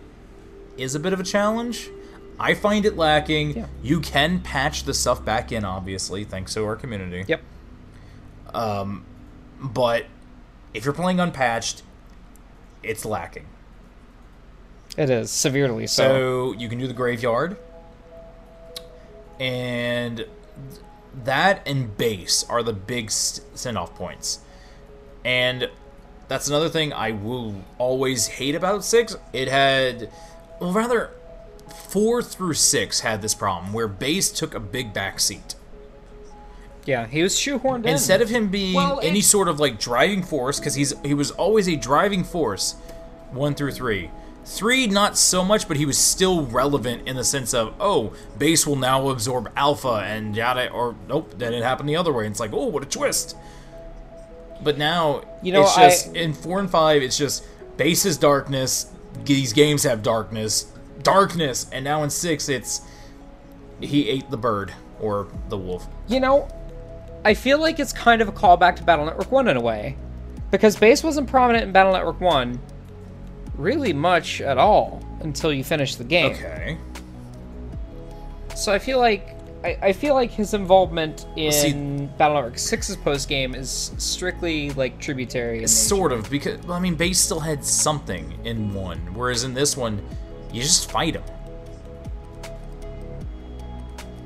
is 0.76 0.94
a 0.94 1.00
bit 1.00 1.12
of 1.12 1.20
a 1.20 1.24
challenge. 1.24 1.90
I 2.38 2.54
find 2.54 2.84
it 2.84 2.96
lacking. 2.96 3.56
Yeah. 3.56 3.66
You 3.82 4.00
can 4.00 4.40
patch 4.40 4.84
the 4.84 4.94
stuff 4.94 5.24
back 5.24 5.52
in, 5.52 5.64
obviously, 5.64 6.24
thanks 6.24 6.54
to 6.54 6.64
our 6.64 6.74
community. 6.76 7.24
yep. 7.28 7.42
Um, 8.52 9.04
But 9.60 10.06
if 10.72 10.84
you're 10.84 10.94
playing 10.94 11.20
unpatched, 11.20 11.82
it's 12.82 13.04
lacking. 13.04 13.46
It 14.96 15.10
is 15.10 15.30
severely 15.30 15.86
so. 15.86 16.02
So 16.52 16.52
you 16.58 16.68
can 16.68 16.78
do 16.78 16.86
the 16.86 16.92
graveyard, 16.92 17.56
and 19.40 20.24
that 21.24 21.66
and 21.66 21.96
Bass 21.96 22.44
are 22.48 22.62
the 22.62 22.72
big 22.72 23.10
send 23.10 23.78
off 23.78 23.94
points. 23.94 24.40
And 25.24 25.70
that's 26.28 26.48
another 26.48 26.68
thing 26.68 26.92
I 26.92 27.12
will 27.12 27.62
always 27.78 28.26
hate 28.26 28.54
about 28.54 28.84
six. 28.84 29.16
It 29.32 29.48
had, 29.48 30.10
well, 30.60 30.72
rather, 30.72 31.10
four 31.88 32.22
through 32.22 32.54
six 32.54 33.00
had 33.00 33.22
this 33.22 33.34
problem 33.34 33.72
where 33.72 33.88
Bass 33.88 34.30
took 34.30 34.54
a 34.54 34.60
big 34.60 34.92
backseat. 34.92 35.54
yeah, 36.86 37.06
he 37.06 37.22
was 37.22 37.34
shoehorned 37.36 37.84
in. 37.84 37.90
Instead 37.90 38.20
of 38.20 38.28
him 38.28 38.48
being 38.48 38.74
Well, 38.74 39.00
any 39.02 39.20
sort 39.20 39.48
of 39.48 39.58
like 39.60 39.78
driving 39.78 40.22
force, 40.22 40.58
because 40.58 40.74
he's 40.74 40.92
he 41.02 41.14
was 41.14 41.30
always 41.30 41.68
a 41.68 41.76
driving 41.76 42.24
force, 42.24 42.72
one 43.30 43.54
through 43.54 43.72
three. 43.72 44.10
Three, 44.46 44.86
not 44.86 45.16
so 45.16 45.42
much, 45.44 45.66
but 45.68 45.76
he 45.78 45.86
was 45.86 45.96
still 45.96 46.44
relevant 46.46 47.08
in 47.08 47.16
the 47.16 47.24
sense 47.24 47.54
of, 47.54 47.74
oh, 47.80 48.12
Bass 48.38 48.66
will 48.66 48.76
now 48.76 49.08
absorb 49.08 49.50
alpha 49.56 50.02
and 50.06 50.36
yada, 50.36 50.70
or 50.70 50.94
nope, 51.08 51.34
then 51.38 51.54
it 51.54 51.62
happened 51.62 51.88
the 51.88 51.96
other 51.96 52.12
way. 52.12 52.26
And 52.26 52.32
it's 52.32 52.40
like, 52.40 52.52
oh, 52.52 52.66
what 52.66 52.82
a 52.82 52.86
twist. 52.86 53.36
But 54.62 54.76
now, 54.78 55.22
You 55.42 55.52
know, 55.52 55.62
it's 55.62 55.74
just, 55.76 56.08
I- 56.14 56.18
in 56.18 56.32
four 56.34 56.60
and 56.60 56.70
five, 56.70 57.02
it's 57.02 57.16
just 57.16 57.44
Bass 57.76 58.04
is 58.04 58.16
darkness, 58.18 58.86
these 59.24 59.52
games 59.52 59.82
have 59.84 60.02
darkness, 60.02 60.66
darkness, 61.02 61.66
and 61.72 61.84
now 61.84 62.02
in 62.02 62.10
six, 62.10 62.48
it's 62.48 62.82
he 63.80 64.08
ate 64.08 64.30
the 64.30 64.36
bird 64.36 64.72
or 65.00 65.26
the 65.48 65.56
wolf. 65.56 65.86
You 66.06 66.20
know, 66.20 66.48
I 67.24 67.34
feel 67.34 67.58
like 67.58 67.78
it's 67.80 67.92
kind 67.92 68.20
of 68.22 68.28
a 68.28 68.32
callback 68.32 68.76
to 68.76 68.82
Battle 68.82 69.06
Network 69.06 69.32
1 69.32 69.48
in 69.48 69.56
a 69.56 69.60
way. 69.60 69.96
Because 70.50 70.76
Bass 70.76 71.02
wasn't 71.02 71.28
prominent 71.28 71.64
in 71.64 71.72
Battle 71.72 71.92
Network 71.92 72.20
1 72.20 72.60
really 73.56 73.92
much 73.92 74.40
at 74.40 74.58
all 74.58 75.02
until 75.20 75.52
you 75.52 75.64
finish 75.64 75.94
the 75.96 76.04
game. 76.04 76.32
Okay. 76.32 76.78
So 78.54 78.72
I 78.72 78.78
feel 78.78 78.98
like 78.98 79.30
I, 79.64 79.78
I 79.82 79.92
feel 79.92 80.14
like 80.14 80.30
his 80.30 80.52
involvement 80.54 81.26
in 81.36 81.52
see- 81.52 82.06
Battle 82.18 82.36
Network 82.36 82.54
6's 82.56 82.96
post 82.96 83.28
game 83.28 83.54
is 83.54 83.92
strictly 83.98 84.70
like 84.72 85.00
tributary. 85.00 85.62
in. 85.62 85.68
Sort 85.68 86.12
of, 86.12 86.28
because 86.30 86.62
well, 86.64 86.76
I 86.76 86.80
mean, 86.80 86.94
Bass 86.94 87.18
still 87.18 87.40
had 87.40 87.64
something 87.64 88.38
in 88.44 88.72
one, 88.74 88.98
whereas 89.14 89.44
in 89.44 89.54
this 89.54 89.76
one, 89.76 90.04
you 90.52 90.60
just 90.62 90.90
fight 90.90 91.14
him, 91.16 91.22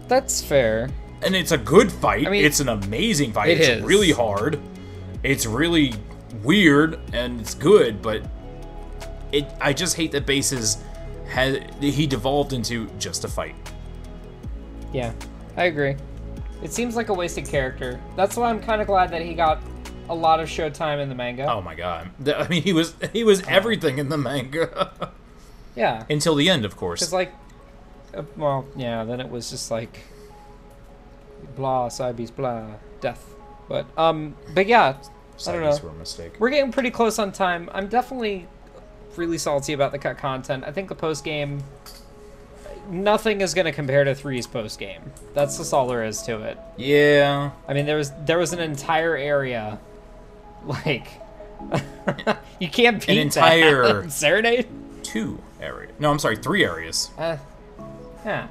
That's 0.09 0.43
fair. 0.43 0.91
and 1.23 1.35
it's 1.35 1.53
a 1.53 1.59
good 1.59 1.91
fight. 1.93 2.27
I 2.27 2.31
mean- 2.31 2.45
it's 2.45 2.61
an 2.61 2.69
amazing 2.69 3.33
fight. 3.33 3.51
It 3.51 3.59
it's 3.61 3.69
is. 3.69 3.83
really 3.83 4.11
hard. 4.11 4.59
It's 5.23 5.47
really 5.47 5.95
weird, 6.43 6.99
and 7.13 7.41
it's 7.41 7.55
good, 7.55 8.01
but 8.03 8.23
it. 9.33 9.47
I 9.61 9.73
just 9.73 9.97
hate 9.97 10.13
that 10.13 10.27
bases 10.27 10.79
had 11.29 11.75
he 11.83 12.07
devolved 12.07 12.53
into 12.53 12.89
just 12.99 13.25
a 13.25 13.29
fight. 13.29 13.55
Yeah, 14.93 15.13
I 15.57 15.65
agree. 15.65 15.97
It 16.63 16.73
seems 16.73 16.97
like 16.97 17.09
a 17.09 17.15
wasted 17.15 17.47
character. 17.47 18.01
That's 18.17 18.37
why 18.37 18.51
I'm 18.51 18.61
kind 18.61 18.81
of 18.81 18.87
glad 18.87 19.11
that 19.11 19.23
he 19.23 19.35
got 19.35 19.61
a 20.09 20.15
lot 20.15 20.41
of 20.41 20.49
showtime 20.49 21.01
in 21.01 21.09
the 21.09 21.15
manga. 21.15 21.47
Oh 21.47 21.61
my 21.61 21.75
god! 21.75 22.11
I 22.27 22.49
mean, 22.49 22.63
he 22.63 22.73
was 22.73 22.95
he 23.13 23.25
was 23.25 23.43
everything 23.43 23.99
in 23.99 24.09
the 24.09 24.19
manga 24.19 25.13
Yeah, 25.77 26.05
until 26.11 26.35
the 26.35 26.49
end, 26.51 26.65
of 26.65 26.77
course. 26.77 27.01
because 27.01 27.13
like, 27.13 27.33
uh, 28.13 28.23
well, 28.37 28.67
yeah. 28.77 29.05
Then 29.05 29.21
it 29.21 29.31
was 29.31 29.51
just 29.51 29.71
like, 29.71 30.01
blah, 31.55 31.89
Cybeasts, 31.89 32.35
blah, 32.35 32.67
death. 33.01 33.35
But 33.69 33.87
um, 33.97 34.35
but 34.55 34.67
yeah, 34.67 34.97
I 35.47 35.53
don't 35.53 35.61
know. 35.63 35.79
Were 35.85 35.91
a 35.91 35.95
mistake. 35.95 36.33
We're 36.41 36.51
getting 36.51 36.73
pretty 36.73 36.91
close 36.91 37.19
on 37.21 37.31
time. 37.31 37.71
I'm 37.73 37.87
definitely 37.87 38.49
really 39.17 39.39
salty 39.39 39.73
about 39.73 39.93
the 39.93 39.99
cut 39.99 40.19
content. 40.19 40.65
I 40.67 40.73
think 40.73 40.89
the 40.89 40.95
post 40.95 41.25
game, 41.25 41.63
nothing 42.89 43.41
is 43.41 43.55
going 43.55 43.65
to 43.67 43.73
compare 43.73 44.05
to 44.05 44.15
three's 44.15 44.47
post 44.47 44.79
game. 44.79 45.03
That's 45.35 45.59
just 45.59 45.73
all 45.73 45.87
there 45.89 46.05
is 46.05 46.23
to 46.23 46.43
it. 46.43 46.59
Yeah. 46.77 47.51
I 47.67 47.75
mean, 47.75 47.87
there 47.87 47.97
was 47.97 48.13
there 48.25 48.39
was 48.39 48.53
an 48.53 48.61
entire 48.61 49.17
area, 49.17 49.79
like 50.65 51.07
you 52.59 52.69
can't 52.69 53.01
beat 53.07 53.17
an 53.17 53.19
entire- 53.19 54.03
that. 54.03 54.13
Serenade. 54.13 54.69
Two 55.03 55.43
areas. 55.61 55.93
No, 55.99 56.11
I'm 56.11 56.19
sorry, 56.19 56.37
three 56.37 56.65
areas. 56.65 57.11
Uh, 57.19 57.37
yeah. 58.25 58.49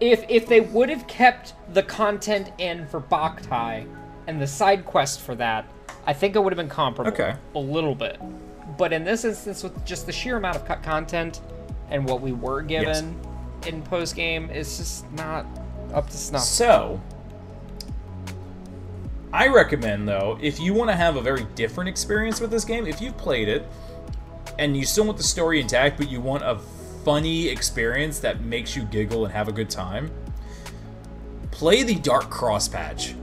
If 0.00 0.24
if 0.28 0.46
they 0.46 0.60
would 0.60 0.90
have 0.90 1.06
kept 1.06 1.54
the 1.72 1.82
content 1.82 2.50
in 2.58 2.86
for 2.86 3.00
Boktai 3.00 3.86
and 4.26 4.40
the 4.42 4.46
side 4.46 4.84
quest 4.84 5.20
for 5.20 5.34
that, 5.36 5.64
I 6.06 6.12
think 6.12 6.36
it 6.36 6.40
would 6.42 6.52
have 6.52 6.58
been 6.58 6.68
comparable. 6.68 7.12
Okay. 7.12 7.34
A 7.54 7.58
little 7.58 7.94
bit. 7.94 8.20
But 8.76 8.92
in 8.92 9.04
this 9.04 9.24
instance, 9.24 9.62
with 9.62 9.84
just 9.84 10.06
the 10.06 10.12
sheer 10.12 10.36
amount 10.36 10.56
of 10.56 10.64
cut 10.64 10.82
content 10.82 11.40
and 11.90 12.06
what 12.06 12.20
we 12.20 12.32
were 12.32 12.62
given 12.62 13.18
in 13.66 13.82
post 13.82 14.14
game, 14.14 14.50
it's 14.50 14.76
just 14.76 15.10
not 15.12 15.46
up 15.94 16.08
to 16.10 16.16
snuff. 16.16 16.42
So, 16.42 17.00
I 19.32 19.48
recommend 19.48 20.08
though, 20.08 20.38
if 20.40 20.60
you 20.60 20.74
want 20.74 20.90
to 20.90 20.96
have 20.96 21.16
a 21.16 21.20
very 21.20 21.44
different 21.54 21.88
experience 21.88 22.40
with 22.40 22.50
this 22.50 22.64
game, 22.64 22.86
if 22.86 23.00
you've 23.00 23.16
played 23.16 23.48
it 23.48 23.66
and 24.58 24.76
you 24.76 24.84
still 24.84 25.04
want 25.04 25.18
the 25.18 25.24
story 25.24 25.60
intact, 25.60 25.98
but 25.98 26.10
you 26.10 26.20
want 26.20 26.42
a 26.42 26.58
funny 27.04 27.48
experience 27.48 28.18
that 28.20 28.40
makes 28.40 28.74
you 28.74 28.82
giggle 28.84 29.24
and 29.24 29.32
have 29.32 29.48
a 29.48 29.52
good 29.52 29.70
time, 29.70 30.10
play 31.50 31.82
the 31.82 31.94
Dark 31.94 32.30
Cross 32.30 32.68
patch. 32.68 33.14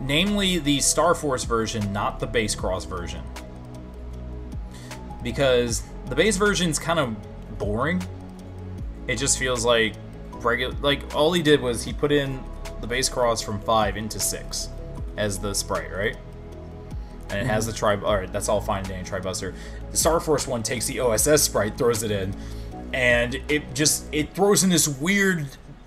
Namely, 0.00 0.58
the 0.58 0.80
Star 0.80 1.14
Force 1.14 1.44
version, 1.44 1.92
not 1.92 2.18
the 2.18 2.26
Bass 2.26 2.54
Cross 2.54 2.86
version. 2.86 3.22
Because 5.22 5.82
the 6.06 6.14
Bass 6.14 6.36
version's 6.36 6.78
kind 6.78 6.98
of 6.98 7.16
boring. 7.58 8.02
It 9.08 9.16
just 9.16 9.38
feels 9.38 9.64
like 9.64 9.94
regular. 10.32 10.74
Like 10.80 11.14
all 11.14 11.32
he 11.32 11.42
did 11.42 11.60
was 11.60 11.82
he 11.82 11.92
put 11.92 12.12
in 12.12 12.42
the 12.80 12.86
Bass 12.86 13.08
Cross 13.08 13.42
from 13.42 13.60
five 13.60 13.96
into 13.96 14.18
six 14.20 14.68
as 15.16 15.38
the 15.38 15.54
sprite, 15.54 15.92
right? 15.92 16.16
And 17.30 17.40
it 17.40 17.46
has 17.46 17.64
mm-hmm. 17.64 17.72
the 17.72 17.78
tribe. 17.78 18.04
All 18.04 18.16
right, 18.16 18.32
that's 18.32 18.48
all 18.48 18.60
fine, 18.60 18.84
Danny 18.84 19.04
Tribuster. 19.04 19.54
The 19.90 19.96
Star 19.96 20.20
Force 20.20 20.46
one 20.46 20.62
takes 20.62 20.86
the 20.86 21.00
OSS 21.00 21.42
sprite, 21.42 21.78
throws 21.78 22.02
it 22.02 22.10
in, 22.10 22.34
and 22.92 23.40
it 23.48 23.74
just 23.74 24.06
it 24.12 24.34
throws 24.34 24.64
in 24.64 24.70
this 24.70 24.88
weird 24.88 25.46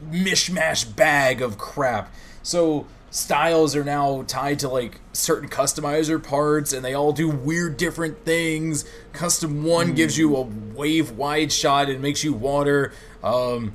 mishmash 0.10 0.96
bag 0.96 1.42
of 1.42 1.58
crap. 1.58 2.14
So 2.44 2.88
styles 3.16 3.78
are 3.78 3.84
now 3.84 4.24
tied 4.28 4.60
to 4.60 4.68
like 4.68 5.00
certain 5.14 5.48
customizer 5.48 6.22
parts 6.22 6.74
and 6.74 6.84
they 6.84 6.94
all 6.94 7.14
do 7.14 7.30
weird 7.30 7.78
different 7.78 8.26
things. 8.26 8.84
Custom 9.14 9.64
one 9.64 9.94
gives 9.94 10.18
you 10.18 10.36
a 10.36 10.42
wave 10.42 11.12
wide 11.12 11.52
shot 11.52 11.90
and 11.90 12.02
makes 12.02 12.24
you 12.26 12.34
water. 12.34 12.92
Um, 13.24 13.74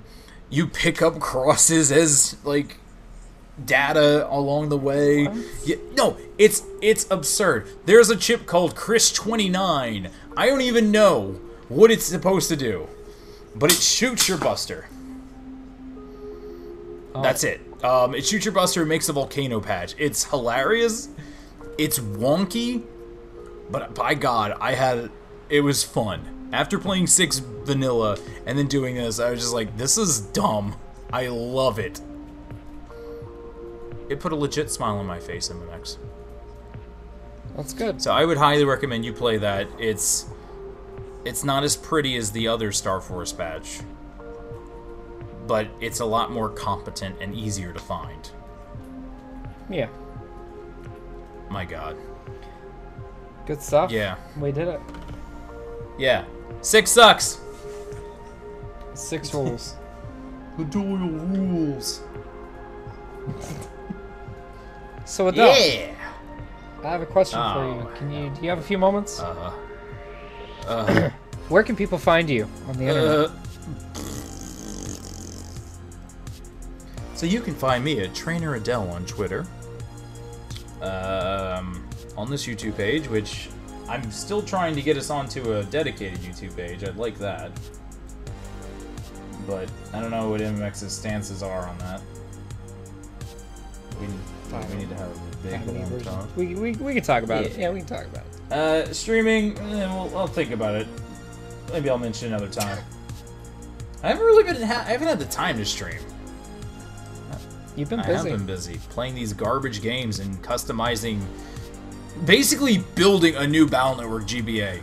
you 0.51 0.67
pick 0.67 1.01
up 1.01 1.21
crosses 1.21 1.91
as 1.91 2.37
like 2.45 2.77
data 3.65 4.29
along 4.31 4.69
the 4.69 4.77
way. 4.77 5.27
Yeah, 5.65 5.77
no 5.95 6.19
it's 6.37 6.63
it's 6.83 7.11
absurd. 7.11 7.67
There's 7.87 8.11
a 8.11 8.17
chip 8.17 8.47
called 8.47 8.77
chris 8.77 9.11
29 9.11 10.11
i 10.37 10.47
don't 10.47 10.61
even 10.61 10.91
know 10.91 11.41
what 11.69 11.91
it's 11.91 12.05
supposed 12.05 12.49
to 12.49 12.57
do 12.57 12.89
but 13.55 13.73
it 13.73 13.79
shoots 13.79 14.29
your 14.29 14.39
buster. 14.39 14.89
That's 17.15 17.43
it. 17.43 17.61
Um, 17.83 18.15
it 18.15 18.27
shoots 18.27 18.45
your 18.45 18.53
buster 18.53 18.85
makes 18.85 19.09
a 19.09 19.13
volcano 19.13 19.61
patch. 19.61 19.95
It's 19.99 20.25
hilarious. 20.25 21.09
It's 21.79 21.99
wonky, 21.99 22.85
but 23.71 23.95
by 23.95 24.15
God, 24.15 24.57
I 24.61 24.73
had 24.73 25.11
it 25.49 25.61
was 25.61 25.83
fun. 25.83 26.51
After 26.53 26.79
playing 26.79 27.07
six 27.07 27.39
vanilla 27.39 28.19
and 28.47 28.59
then 28.59 28.67
doing 28.67 28.97
this, 28.97 29.19
I 29.21 29.31
was 29.31 29.41
just 29.41 29.55
like, 29.55 29.77
this 29.77 29.97
is 29.97 30.21
dumb. 30.21 30.77
I 31.13 31.29
love 31.29 31.79
it. 31.79 32.01
It 34.09 34.21
put 34.21 34.33
a 34.33 34.37
legit 34.37 34.71
smile 34.71 34.97
on 34.97 35.07
my 35.07 35.21
face, 35.21 35.49
MMX. 35.49 35.97
That's 37.57 37.73
good. 37.73 38.03
So 38.03 38.13
I 38.13 38.25
would 38.25 38.39
highly 38.39 38.65
recommend 38.65 39.05
you 39.05 39.13
play 39.13 39.39
that. 39.39 39.69
It's 39.79 40.27
it's 41.25 41.45
not 41.45 41.63
as 41.63 41.77
pretty 41.77 42.17
as 42.17 42.33
the 42.33 42.49
other 42.49 42.73
Star 42.73 43.01
Force 43.01 43.33
badge. 43.33 43.81
But 45.51 45.67
it's 45.81 45.99
a 45.99 46.05
lot 46.05 46.31
more 46.31 46.49
competent 46.49 47.17
and 47.21 47.35
easier 47.35 47.73
to 47.73 47.81
find. 47.81 48.31
Yeah. 49.69 49.89
My 51.51 51.65
God. 51.65 51.97
Good 53.47 53.61
stuff. 53.61 53.91
Yeah. 53.91 54.15
We 54.39 54.53
did 54.53 54.69
it. 54.69 54.81
Yeah. 55.99 56.25
Six 56.61 56.93
sucks. 56.93 57.41
Six 58.95 59.35
rules. 59.35 59.75
The 60.59 60.65
Doyle 60.67 60.85
rules. 60.87 62.01
So 65.05 65.25
with 65.25 65.35
that, 65.37 65.59
Yeah. 65.59 65.95
I 66.85 66.89
have 66.93 67.03
a 67.03 67.07
question 67.07 67.39
for 67.41 67.59
Oh, 67.61 67.89
you. 67.91 67.97
Can 67.99 68.13
you 68.13 68.31
do 68.31 68.43
you 68.43 68.51
have 68.51 68.59
a 68.59 68.63
few 68.63 68.79
moments? 68.79 69.21
Uh, 69.21 69.35
huh. 69.35 70.69
uh, 70.69 71.11
Where 71.49 71.63
can 71.63 71.75
people 71.77 71.99
find 71.99 72.29
you 72.31 72.47
on 72.69 72.77
the 72.77 72.85
internet? 72.87 73.31
uh. 73.31 73.50
So 77.21 77.27
you 77.27 77.43
can 77.43 77.55
find 77.55 77.85
me 77.85 78.01
at 78.01 78.15
Trainer 78.15 78.59
Adell 78.59 78.91
on 78.91 79.05
Twitter. 79.05 79.45
Um, 80.81 81.87
on 82.17 82.31
this 82.31 82.47
YouTube 82.47 82.79
page, 82.79 83.09
which 83.09 83.51
I'm 83.91 84.11
still 84.11 84.41
trying 84.41 84.75
to 84.75 84.81
get 84.81 84.97
us 84.97 85.11
onto 85.11 85.53
a 85.59 85.65
dedicated 85.65 86.21
YouTube 86.21 86.57
page. 86.57 86.83
I'd 86.83 86.97
like 86.97 87.19
that. 87.19 87.51
But 89.47 89.71
I 89.93 90.01
don't 90.01 90.11
know 90.11 90.31
what 90.31 90.41
MMX's 90.41 90.95
stances 90.95 91.43
are 91.43 91.67
on 91.67 91.77
that. 91.81 92.01
We, 94.01 94.07
we 94.07 94.75
need 94.77 94.89
to 94.89 94.95
have 94.95 95.11
a 95.11 95.37
big 95.47 95.67
long 95.67 96.01
talk. 96.01 96.37
we, 96.39 96.55
we, 96.55 96.73
we 96.73 96.95
can 96.95 97.03
talk 97.03 97.23
about 97.23 97.45
it. 97.45 97.53
Yeah. 97.53 97.59
Yeah, 97.59 97.71
we 97.71 97.81
can 97.81 97.87
talk 97.87 98.07
about 98.07 98.25
it. 98.25 98.51
Uh, 98.51 98.95
streaming, 98.95 99.59
eh, 99.59 99.85
well, 99.95 100.11
I'll 100.17 100.27
think 100.27 100.53
about 100.53 100.75
it. 100.75 100.87
Maybe 101.71 101.91
I'll 101.91 101.99
mention 101.99 102.29
another 102.29 102.49
time. 102.49 102.83
I 104.03 104.09
haven't 104.09 104.25
really 104.25 104.43
been. 104.43 104.63
Ha- 104.63 104.85
I 104.87 104.93
haven't 104.93 105.09
had 105.09 105.19
the 105.19 105.27
time 105.27 105.59
to 105.59 105.67
stream. 105.67 106.01
You've 107.77 107.89
been 107.89 108.01
I 108.01 108.07
have 108.07 108.25
busy. 108.25 108.31
been 108.31 108.47
busy 108.47 108.81
playing 108.91 109.15
these 109.15 109.33
garbage 109.33 109.81
games 109.83 110.19
and 110.19 110.43
customizing, 110.43 111.21
basically 112.25 112.79
building 112.95 113.37
a 113.37 113.47
new 113.47 113.67
Battle 113.67 113.97
Network 113.97 114.25
GBA. 114.25 114.83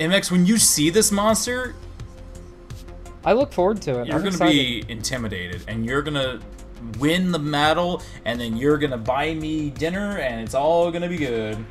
MX, 0.00 0.30
when 0.30 0.46
you 0.46 0.58
see 0.58 0.90
this 0.90 1.10
monster, 1.10 1.74
I 3.24 3.32
look 3.32 3.52
forward 3.52 3.82
to 3.82 4.00
it. 4.00 4.06
you're 4.06 4.16
I'm 4.16 4.22
gonna 4.22 4.28
excited. 4.28 4.52
be 4.52 4.84
intimidated, 4.92 5.62
and 5.68 5.84
you're 5.84 6.02
gonna 6.02 6.40
win 6.98 7.32
the 7.32 7.38
battle, 7.38 8.02
and 8.24 8.40
then 8.40 8.56
you're 8.56 8.78
gonna 8.78 8.96
buy 8.98 9.34
me 9.34 9.70
dinner, 9.70 10.18
and 10.18 10.40
it's 10.40 10.54
all 10.54 10.90
gonna 10.90 11.08
be 11.08 11.16
good. 11.16 11.64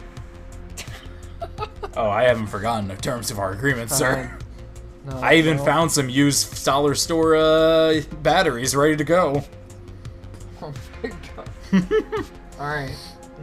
oh, 1.95 2.10
I 2.10 2.24
haven't 2.24 2.47
forgotten 2.47 2.88
the 2.88 2.95
terms 2.95 3.32
of 3.32 3.39
our 3.39 3.51
agreement, 3.53 3.91
sir. 3.91 4.38
No, 5.05 5.18
I 5.20 5.36
even 5.36 5.58
no. 5.58 5.64
found 5.64 5.91
some 5.91 6.10
used 6.10 6.66
dollar 6.66 6.93
store 6.95 7.36
uh, 7.36 8.01
batteries 8.22 8.76
ready 8.76 8.97
to 8.97 9.05
go. 9.05 9.43
My 11.72 11.80
god. 11.80 12.26
All 12.59 12.68
right. 12.68 12.95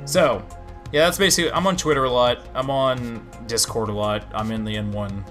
So, 0.07 0.45
yeah, 0.93 1.05
that's 1.05 1.19
basically. 1.19 1.53
I'm 1.53 1.67
on 1.67 1.77
Twitter 1.77 2.05
a 2.05 2.11
lot. 2.11 2.47
I'm 2.55 2.71
on 2.71 3.27
Discord 3.47 3.89
a 3.89 3.93
lot. 3.93 4.27
I'm 4.35 4.51
in 4.51 4.65
the 4.65 4.75
N1, 4.77 5.25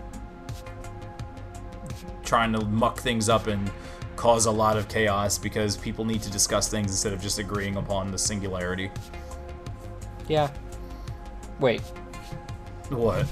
trying 2.23 2.53
to 2.53 2.65
muck 2.65 2.99
things 2.99 3.29
up 3.29 3.47
and 3.47 3.71
cause 4.15 4.45
a 4.45 4.51
lot 4.51 4.77
of 4.77 4.87
chaos 4.87 5.37
because 5.37 5.75
people 5.75 6.05
need 6.05 6.21
to 6.21 6.31
discuss 6.31 6.69
things 6.69 6.91
instead 6.91 7.13
of 7.13 7.21
just 7.21 7.39
agreeing 7.39 7.75
upon 7.75 8.11
the 8.11 8.17
singularity. 8.17 8.89
Yeah. 10.27 10.49
Wait. 11.59 11.81
What? 12.89 13.25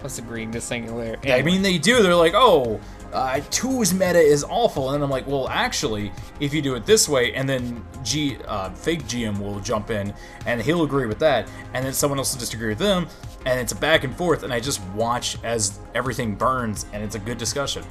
What's 0.00 0.18
agreeing 0.18 0.52
to 0.52 0.60
singularity? 0.60 1.32
I 1.32 1.42
mean, 1.42 1.62
they 1.62 1.78
do. 1.78 2.02
They're 2.02 2.14
like, 2.14 2.34
oh, 2.34 2.80
uh, 3.14 3.40
two's 3.50 3.94
meta 3.94 4.18
is 4.18 4.44
awful, 4.44 4.88
and 4.88 4.94
then 4.96 5.02
I'm 5.02 5.10
like, 5.10 5.26
well, 5.26 5.48
actually, 5.48 6.12
if 6.40 6.52
you 6.52 6.60
do 6.60 6.74
it 6.74 6.84
this 6.84 7.08
way, 7.08 7.32
and 7.32 7.48
then 7.48 7.84
G, 8.02 8.36
uh, 8.46 8.70
fake 8.70 9.04
GM 9.04 9.38
will 9.38 9.60
jump 9.60 9.90
in, 9.90 10.12
and 10.46 10.60
he'll 10.60 10.82
agree 10.82 11.06
with 11.06 11.20
that, 11.20 11.48
and 11.72 11.86
then 11.86 11.92
someone 11.92 12.18
else 12.18 12.34
will 12.34 12.40
disagree 12.40 12.68
with 12.68 12.78
them, 12.78 13.06
and 13.46 13.60
it's 13.60 13.72
a 13.72 13.76
back 13.76 14.02
and 14.02 14.16
forth, 14.16 14.42
and 14.42 14.52
I 14.52 14.58
just 14.58 14.82
watch 14.96 15.38
as 15.44 15.78
everything 15.94 16.34
burns, 16.34 16.86
and 16.92 17.04
it's 17.04 17.14
a 17.14 17.20
good 17.20 17.38
discussion. 17.38 17.84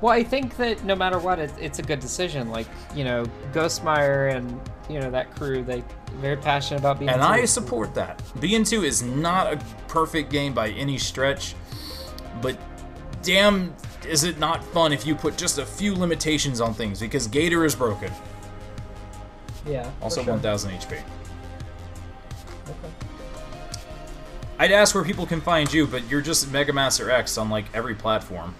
Well, 0.00 0.12
I 0.12 0.22
think 0.22 0.56
that 0.58 0.84
no 0.84 0.94
matter 0.94 1.18
what, 1.18 1.40
it, 1.40 1.52
it's 1.60 1.80
a 1.80 1.82
good 1.82 1.98
decision. 1.98 2.50
Like 2.50 2.68
you 2.94 3.02
know, 3.02 3.24
Ghostmeyer 3.52 4.32
and 4.32 4.60
you 4.88 5.00
know 5.00 5.10
that 5.10 5.34
crew, 5.34 5.64
they 5.64 5.82
very 6.20 6.36
passionate 6.36 6.78
about 6.78 7.00
being. 7.00 7.10
And 7.10 7.20
I 7.20 7.44
support 7.46 7.94
that. 7.94 8.18
BN2 8.36 8.84
is 8.84 9.02
not 9.02 9.52
a 9.52 9.56
perfect 9.88 10.30
game 10.30 10.54
by 10.54 10.68
any 10.70 10.98
stretch, 10.98 11.56
but 12.40 12.56
damn, 13.22 13.74
is 14.08 14.24
it 14.24 14.38
not 14.38 14.64
fun 14.64 14.92
if 14.92 15.06
you 15.06 15.14
put 15.14 15.36
just 15.36 15.58
a 15.58 15.66
few 15.66 15.94
limitations 15.94 16.60
on 16.60 16.74
things, 16.74 17.00
because 17.00 17.26
Gator 17.26 17.64
is 17.64 17.74
broken. 17.74 18.10
Yeah. 19.66 19.90
Also 20.00 20.22
sure. 20.22 20.32
1000 20.34 20.70
HP. 20.72 20.92
Okay. 20.92 21.02
I'd 24.58 24.72
ask 24.72 24.94
where 24.94 25.04
people 25.04 25.26
can 25.26 25.40
find 25.40 25.72
you, 25.72 25.86
but 25.86 26.08
you're 26.10 26.20
just 26.20 26.50
Mega 26.50 26.72
Master 26.72 27.10
X 27.10 27.38
on 27.38 27.48
like 27.50 27.66
every 27.74 27.94
platform. 27.94 28.54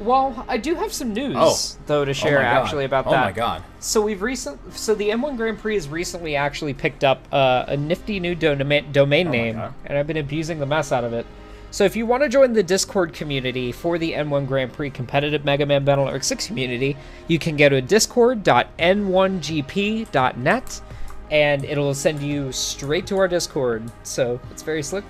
Well, 0.00 0.44
I 0.48 0.56
do 0.58 0.74
have 0.74 0.92
some 0.92 1.12
news 1.14 1.36
Oh. 1.38 1.56
though 1.86 2.04
to 2.04 2.12
share 2.12 2.38
oh 2.40 2.42
actually 2.42 2.84
about 2.84 3.06
oh 3.06 3.10
that. 3.12 3.22
Oh 3.22 3.24
my 3.26 3.32
god. 3.32 3.62
So 3.78 4.00
we've 4.00 4.22
recent, 4.22 4.60
so 4.76 4.94
the 4.94 5.10
N1 5.10 5.36
Grand 5.36 5.58
Prix 5.58 5.74
has 5.74 5.88
recently 5.88 6.34
actually 6.36 6.74
picked 6.74 7.04
up 7.04 7.22
uh, 7.32 7.64
a 7.68 7.76
nifty 7.76 8.18
new 8.18 8.34
domain 8.34 8.90
domain 8.92 9.28
Oh 9.28 9.30
name, 9.30 9.60
and 9.86 9.96
I've 9.98 10.06
been 10.06 10.16
abusing 10.16 10.58
the 10.58 10.66
mess 10.66 10.90
out 10.92 11.04
of 11.04 11.12
it. 11.12 11.26
So 11.74 11.82
if 11.82 11.96
you 11.96 12.06
want 12.06 12.22
to 12.22 12.28
join 12.28 12.52
the 12.52 12.62
Discord 12.62 13.12
community 13.12 13.72
for 13.72 13.98
the 13.98 14.12
N1 14.12 14.46
Grand 14.46 14.72
Prix 14.72 14.90
competitive 14.90 15.44
Mega 15.44 15.66
Man 15.66 15.84
Battle 15.84 16.04
Network 16.04 16.22
6 16.22 16.46
community, 16.46 16.96
you 17.26 17.40
can 17.40 17.56
go 17.56 17.68
to 17.68 17.82
discord.n1gp.net, 17.82 20.80
and 21.32 21.64
it'll 21.64 21.92
send 21.92 22.22
you 22.22 22.52
straight 22.52 23.08
to 23.08 23.18
our 23.18 23.26
Discord. 23.26 23.90
So 24.04 24.38
it's 24.52 24.62
very 24.62 24.84
slick. 24.84 25.02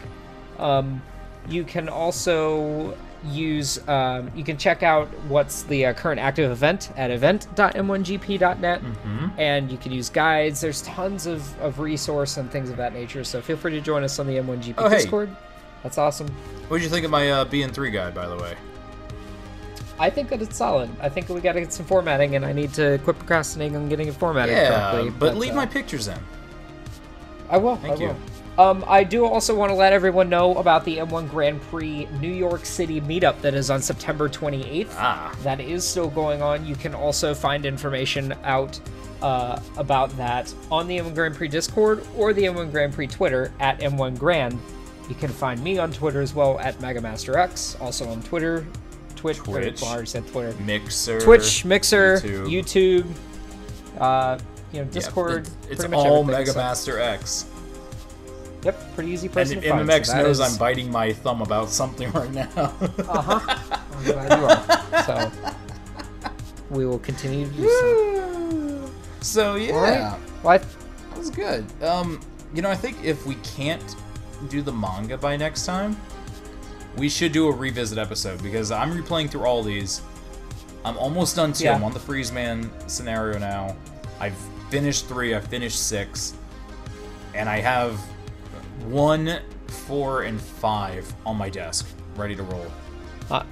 Um, 0.58 1.02
you 1.50 1.64
can 1.64 1.90
also 1.90 2.96
use 3.26 3.86
um, 3.86 4.30
you 4.34 4.42
can 4.42 4.56
check 4.56 4.82
out 4.82 5.08
what's 5.28 5.64
the 5.64 5.84
uh, 5.84 5.92
current 5.92 6.20
active 6.20 6.50
event 6.50 6.92
at 6.96 7.10
event.n1gp.net 7.10 8.80
and 9.38 9.70
you 9.70 9.76
can 9.78 9.92
use 9.92 10.10
guides 10.10 10.60
there's 10.60 10.82
tons 10.82 11.26
of, 11.26 11.58
of 11.60 11.78
resource 11.78 12.36
and 12.36 12.50
things 12.50 12.68
of 12.68 12.76
that 12.76 12.92
nature 12.92 13.24
so 13.24 13.40
feel 13.40 13.56
free 13.56 13.72
to 13.72 13.80
join 13.80 14.04
us 14.04 14.18
on 14.18 14.26
the 14.26 14.36
m1gp 14.36 14.74
Oh, 14.76 14.90
hey. 14.90 15.00
That's 15.84 15.98
awesome 15.98 16.26
What 16.66 16.78
did 16.78 16.82
you 16.84 16.90
think 16.90 17.04
of 17.04 17.12
my 17.12 17.30
uh, 17.30 17.44
BN3 17.44 17.92
guide, 17.92 18.14
by 18.14 18.26
the 18.26 18.36
way? 18.36 18.56
i 20.00 20.10
think 20.10 20.28
that 20.28 20.42
it's 20.42 20.56
solid 20.56 20.90
i 21.00 21.08
think 21.08 21.28
we 21.28 21.40
got 21.40 21.52
to 21.52 21.60
get 21.60 21.72
some 21.72 21.86
formatting 21.86 22.34
and 22.34 22.44
i 22.44 22.52
need 22.52 22.74
to 22.74 22.98
quit 23.04 23.16
procrastinating 23.16 23.76
on 23.76 23.88
getting 23.88 24.08
it 24.08 24.14
formatted 24.16 24.52
Yeah, 24.52 24.90
correctly 24.90 25.10
but 25.20 25.36
leave 25.36 25.52
uh, 25.52 25.56
my 25.56 25.66
pictures 25.66 26.08
in. 26.08 26.18
I 27.48 27.58
will. 27.58 27.76
Thank 27.76 27.98
I 27.98 28.02
you. 28.02 28.08
will. 28.08 28.16
Um, 28.64 28.84
I 28.88 29.04
do 29.04 29.24
also 29.24 29.54
want 29.54 29.70
to 29.70 29.74
let 29.74 29.92
everyone 29.92 30.28
know 30.28 30.54
about 30.56 30.84
the 30.84 30.96
N1 30.98 31.28
Grand 31.30 31.60
Prix 31.62 32.06
New 32.20 32.32
York 32.32 32.64
City 32.64 33.00
meetup 33.00 33.40
that 33.42 33.54
is 33.54 33.70
on 33.70 33.82
September 33.82 34.28
28th. 34.28 34.88
Ah. 34.96 35.32
That 35.42 35.60
is 35.60 35.86
still 35.86 36.08
going 36.08 36.40
on. 36.40 36.64
You 36.66 36.74
can 36.74 36.94
also 36.94 37.34
find 37.34 37.66
information 37.66 38.32
out 38.44 38.80
uh, 39.22 39.60
about 39.76 40.10
that 40.16 40.52
on 40.70 40.86
the 40.88 40.98
N1 40.98 41.14
Grand 41.14 41.34
Prix 41.34 41.48
Discord 41.48 42.04
or 42.16 42.32
the 42.32 42.42
N1 42.44 42.70
Grand 42.70 42.94
Prix 42.94 43.08
Twitter 43.08 43.52
at 43.60 43.78
N1 43.80 44.18
Grand. 44.18 44.58
You 45.08 45.14
can 45.14 45.28
find 45.30 45.62
me 45.62 45.78
on 45.78 45.92
Twitter 45.92 46.20
as 46.22 46.34
well 46.34 46.58
at 46.60 46.78
MegaMasterX. 46.78 47.80
Also 47.80 48.08
on 48.08 48.22
Twitter, 48.22 48.66
Twitch, 49.16 49.38
Twitch. 49.38 49.82
Well, 49.82 49.98
I 50.00 50.04
said 50.04 50.26
Twitter. 50.26 50.54
Mixer. 50.62 51.20
Twitch, 51.20 51.64
Mixer, 51.64 52.16
YouTube. 52.20 52.46
YouTube, 52.48 54.00
uh, 54.00 54.38
you 54.72 54.80
know, 54.80 54.84
Yeah, 54.86 54.90
Discord. 54.92 55.46
it- 55.68 55.72
it's 55.72 55.84
all 55.84 56.24
MegamasterX. 56.24 56.76
So- 56.76 56.96
X. 56.98 57.44
Yep, 58.64 58.94
pretty 58.94 59.10
easy 59.10 59.26
And 59.26 59.34
person 59.34 59.60
to 59.60 59.68
find. 59.68 59.80
MMX 59.90 60.06
so 60.06 60.16
knows 60.22 60.40
is- 60.40 60.52
I'm 60.52 60.56
biting 60.58 60.90
my 60.90 61.12
thumb 61.12 61.42
about 61.42 61.68
something 61.68 62.10
right 62.12 62.32
now. 62.32 62.46
Uh-huh. 62.56 63.40
I'm 63.92 64.04
glad 64.04 64.38
you 64.38 64.46
are. 64.46 65.04
So 65.04 65.30
we 66.70 66.86
will 66.86 66.98
continue 67.00 67.46
to 67.46 67.52
do 67.52 67.68
so. 67.68 68.90
so 69.20 69.54
yeah, 69.56 69.76
right. 69.76 70.18
Well, 70.42 70.54
I 70.54 70.58
that 70.58 71.18
was 71.18 71.28
good. 71.28 71.66
Um, 71.82 72.20
you 72.54 72.62
know, 72.62 72.70
I 72.70 72.74
think 72.74 72.96
if 73.04 73.26
we 73.26 73.34
can't 73.56 73.96
do 74.48 74.62
the 74.62 74.72
manga 74.72 75.16
by 75.16 75.36
next 75.36 75.66
time, 75.66 75.96
we 76.96 77.08
should 77.08 77.32
do 77.32 77.48
a 77.48 77.52
revisit 77.52 77.98
episode 77.98 78.42
because 78.42 78.70
I'm 78.70 78.92
replaying 78.92 79.30
through 79.30 79.44
all 79.44 79.62
these. 79.62 80.02
I'm 80.84 80.96
almost 80.98 81.36
done 81.36 81.52
too. 81.52 81.64
Yeah. 81.64 81.74
I'm 81.74 81.84
on 81.84 81.92
the 81.92 82.00
Freeze 82.00 82.30
Man 82.30 82.70
scenario 82.88 83.38
now. 83.38 83.76
I've 84.20 84.36
finished 84.70 85.06
three. 85.06 85.34
I've 85.34 85.46
finished 85.46 85.86
six, 85.86 86.34
and 87.34 87.48
I 87.48 87.60
have 87.60 87.98
one, 88.86 89.40
four, 89.66 90.22
and 90.22 90.40
five 90.40 91.12
on 91.24 91.36
my 91.36 91.48
desk, 91.48 91.86
ready 92.16 92.36
to 92.36 92.42
roll. 92.42 92.66
uh, 93.30 93.44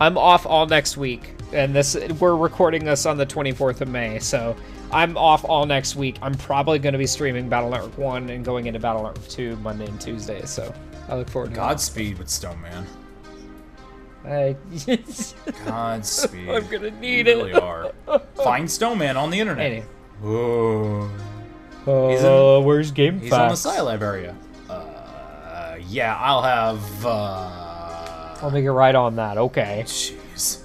I'm 0.00 0.16
off 0.16 0.46
all 0.46 0.66
next 0.66 0.96
week, 0.96 1.34
and 1.52 1.74
this 1.74 1.94
we're 2.18 2.36
recording 2.36 2.84
this 2.84 3.06
on 3.06 3.16
the 3.18 3.26
24th 3.26 3.82
of 3.82 3.88
May, 3.88 4.18
so 4.18 4.56
I'm 4.92 5.16
off 5.16 5.44
all 5.44 5.66
next 5.66 5.96
week. 5.96 6.16
I'm 6.20 6.34
probably 6.34 6.78
going 6.78 6.92
to 6.94 6.98
be 6.98 7.06
streaming 7.06 7.48
Battle 7.48 7.70
Network 7.70 7.96
One 7.96 8.28
and 8.30 8.44
going 8.44 8.66
into 8.66 8.80
Battle 8.80 9.04
Network 9.04 9.28
Two 9.28 9.56
Monday 9.56 9.86
and 9.86 10.00
Tuesday. 10.00 10.44
So 10.44 10.74
I 11.08 11.16
look 11.16 11.28
forward 11.28 11.50
to. 11.50 11.56
Godspeed 11.56 12.18
with 12.18 12.28
Stone 12.28 12.60
Man. 12.60 12.86
I, 14.24 14.56
Godspeed. 15.64 16.48
I'm 16.50 16.66
gonna 16.68 16.90
need 16.90 17.26
You 17.26 17.36
really 17.36 17.52
are. 17.54 17.92
Find 18.34 18.70
Snowman 18.70 19.16
on 19.16 19.30
the 19.30 19.40
internet. 19.40 19.64
Anyway. 19.66 19.86
Whoa. 20.20 21.10
Uh, 21.86 22.58
in- 22.58 22.64
where's 22.64 22.90
Game 22.90 23.20
He's 23.20 23.32
on 23.32 23.48
the 23.48 23.54
Scilab 23.54 24.02
area. 24.02 24.36
Uh, 24.68 25.78
yeah, 25.88 26.14
I'll 26.16 26.42
have. 26.42 27.06
Uh, 27.06 28.36
I'll 28.42 28.50
make 28.50 28.64
it 28.64 28.72
right 28.72 28.94
on 28.94 29.16
that. 29.16 29.38
Okay. 29.38 29.82
Jeez. 29.86 30.60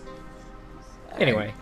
Anyway, 1.17 1.53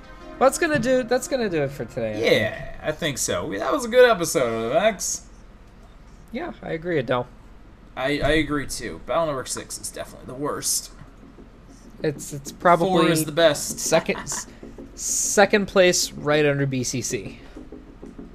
that's 0.44 0.58
gonna 0.58 0.80
do. 0.80 1.04
That's 1.04 1.28
gonna 1.28 1.50
do 1.50 1.64
it 1.64 1.72
for 1.72 1.86
today. 1.86 2.40
Yeah, 2.42 2.76
I 2.82 2.92
think 2.92 3.18
so. 3.18 3.50
That 3.58 3.72
was 3.72 3.86
a 3.86 3.90
good 3.90 4.10
episode 4.10 4.72
of 4.72 4.76
X. 4.76 5.26
Yeah, 6.32 6.54
I 6.62 6.72
agree, 6.72 7.02
Adell. 7.02 7.26
I, 7.96 8.20
I 8.20 8.32
agree 8.32 8.66
too. 8.68 9.02
Battle 9.06 9.28
Network 9.28 9.48
6 9.48 9.80
is 9.80 9.90
definitely 9.92 10.26
the 10.26 10.34
worst. 10.34 10.92
It's 12.02 12.34
it's 12.34 12.52
probably 12.52 12.88
4 12.88 12.96
probably 12.98 13.12
is 13.14 13.26
the 13.26 13.32
best. 13.32 13.80
second 13.80 14.20
second 14.96 15.68
place 15.68 16.12
right 16.12 16.46
under 16.46 16.66
BCC. 16.68 17.38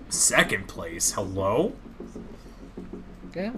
Second 0.09 0.69
place. 0.69 1.13
Hello? 1.13 1.73
Yeah. 3.35 3.53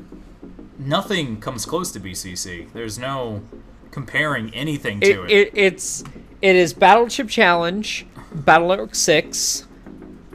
Nothing 0.78 1.40
comes 1.40 1.66
close 1.66 1.92
to 1.92 2.00
BCC. 2.00 2.72
There's 2.72 2.98
no 2.98 3.42
comparing 3.90 4.52
anything 4.54 4.98
It, 5.02 5.12
to 5.14 5.24
it. 5.24 5.30
it 5.30 5.50
it's 5.54 6.02
it 6.40 6.56
is 6.56 6.72
Battle 6.72 7.06
Chip 7.08 7.28
Challenge, 7.28 8.06
Battle 8.32 8.68
Network 8.68 8.94
Six, 8.94 9.66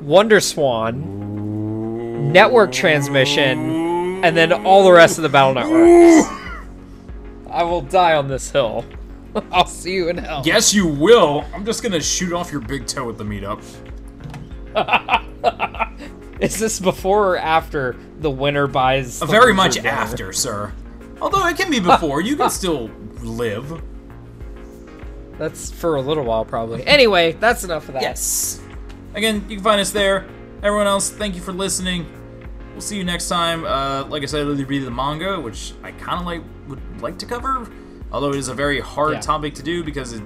Wonder 0.01 0.39
Swan, 0.39 2.31
Network 2.31 2.71
Transmission, 2.71 4.23
and 4.23 4.35
then 4.35 4.51
all 4.51 4.83
the 4.83 4.91
rest 4.91 5.17
of 5.17 5.23
the 5.23 5.29
Battle 5.29 5.53
Networks. 5.53 6.27
I 7.49 7.63
will 7.63 7.81
die 7.81 8.15
on 8.15 8.27
this 8.27 8.51
hill. 8.51 8.85
I'll 9.51 9.65
see 9.65 9.93
you 9.93 10.09
in 10.09 10.17
hell. 10.17 10.41
Yes, 10.45 10.73
you 10.73 10.87
will. 10.87 11.45
I'm 11.53 11.65
just 11.65 11.83
gonna 11.83 12.01
shoot 12.01 12.33
off 12.33 12.51
your 12.51 12.61
big 12.61 12.85
toe 12.87 13.09
at 13.09 13.17
the 13.17 13.23
meetup. 13.23 13.61
Is 16.41 16.59
this 16.59 16.79
before 16.81 17.29
or 17.33 17.37
after 17.37 17.95
the 18.19 18.29
winner 18.29 18.67
buys? 18.67 19.21
Uh, 19.21 19.25
the 19.25 19.31
Very 19.31 19.53
much 19.53 19.77
after, 19.77 20.33
sir. 20.33 20.73
Although 21.21 21.47
it 21.47 21.55
can 21.55 21.71
be 21.71 21.79
before. 21.79 22.19
you 22.19 22.35
can 22.35 22.49
still 22.61 22.89
live. 23.21 23.81
That's 25.37 25.71
for 25.71 25.95
a 25.95 26.01
little 26.01 26.23
while, 26.23 26.45
probably. 26.45 26.85
Anyway, 26.87 27.33
that's 27.33 27.63
enough 27.63 27.87
of 27.87 27.93
that. 27.95 28.01
Yes. 28.01 28.61
Again, 29.13 29.45
you 29.49 29.57
can 29.57 29.63
find 29.63 29.81
us 29.81 29.91
there. 29.91 30.25
Everyone 30.63 30.87
else, 30.87 31.09
thank 31.09 31.35
you 31.35 31.41
for 31.41 31.51
listening. 31.53 32.05
We'll 32.71 32.81
see 32.81 32.97
you 32.97 33.03
next 33.03 33.27
time. 33.29 33.65
Uh, 33.65 34.05
like 34.05 34.23
I 34.23 34.25
said, 34.25 34.41
I'll 34.47 34.53
read 34.55 34.83
the 34.83 34.91
manga, 34.91 35.39
which 35.39 35.73
I 35.83 35.91
kind 35.91 36.19
of 36.19 36.25
like 36.25 36.41
would 36.67 37.01
like 37.01 37.17
to 37.19 37.25
cover, 37.25 37.69
although 38.11 38.29
it 38.29 38.35
is 38.37 38.47
a 38.49 38.53
very 38.53 38.79
hard 38.79 39.13
Yeah. 39.13 39.21
topic 39.21 39.53
to 39.55 39.63
do 39.63 39.83
because 39.83 40.13
I 40.13 40.21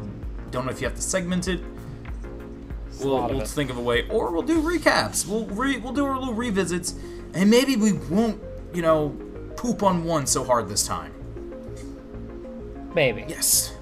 don't 0.52 0.66
know 0.66 0.72
if 0.72 0.82
you 0.82 0.88
have 0.88 0.96
to 0.96 1.02
segment 1.02 1.48
it. 1.48 1.60
a 1.60 3.06
We'll, 3.06 3.28
we'll 3.30 3.42
it. 3.42 3.48
think 3.48 3.70
of 3.70 3.78
a 3.78 3.82
way, 3.82 4.08
or 4.10 4.32
we'll 4.32 4.42
do 4.42 4.62
recaps. 4.62 5.28
We'll 5.28 5.46
re, 5.46 5.78
we'll 5.78 5.94
do 5.94 6.06
our 6.06 6.18
little 6.20 6.34
revisits, 6.34 6.96
and 7.34 7.50
maybe 7.50 7.76
we 7.76 7.94
won't, 7.94 8.42
you 8.74 8.82
know, 8.82 9.16
poop 9.56 9.84
on 9.84 10.04
one 10.04 10.26
so 10.26 10.44
hard 10.44 10.68
this 10.70 10.86
time. 10.86 11.14
Maybe. 12.96 13.26
Yes. 13.28 13.76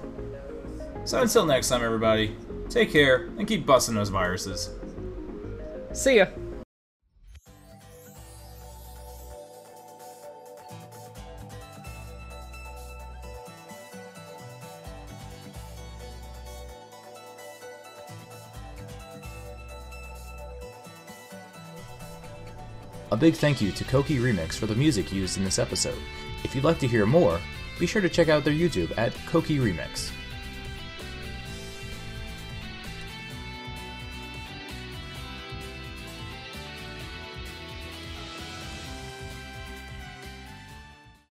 So 1.08 1.22
until 1.22 1.46
next 1.46 1.70
time, 1.70 1.82
everybody, 1.82 2.36
take 2.68 2.92
care 2.92 3.30
and 3.38 3.48
keep 3.48 3.64
busting 3.64 3.94
those 3.94 4.10
viruses. 4.10 4.68
See 5.94 6.18
ya. 6.18 6.26
A 23.10 23.16
big 23.16 23.32
thank 23.32 23.62
you 23.62 23.72
to 23.72 23.84
Koki 23.84 24.18
Remix 24.18 24.56
for 24.56 24.66
the 24.66 24.74
music 24.74 25.10
used 25.10 25.38
in 25.38 25.44
this 25.44 25.58
episode. 25.58 25.96
If 26.44 26.54
you'd 26.54 26.64
like 26.64 26.78
to 26.80 26.86
hear 26.86 27.06
more, 27.06 27.40
be 27.78 27.86
sure 27.86 28.02
to 28.02 28.10
check 28.10 28.28
out 28.28 28.44
their 28.44 28.52
YouTube 28.52 28.92
at 28.98 29.14
Koki 29.24 29.56
Remix. 29.56 30.12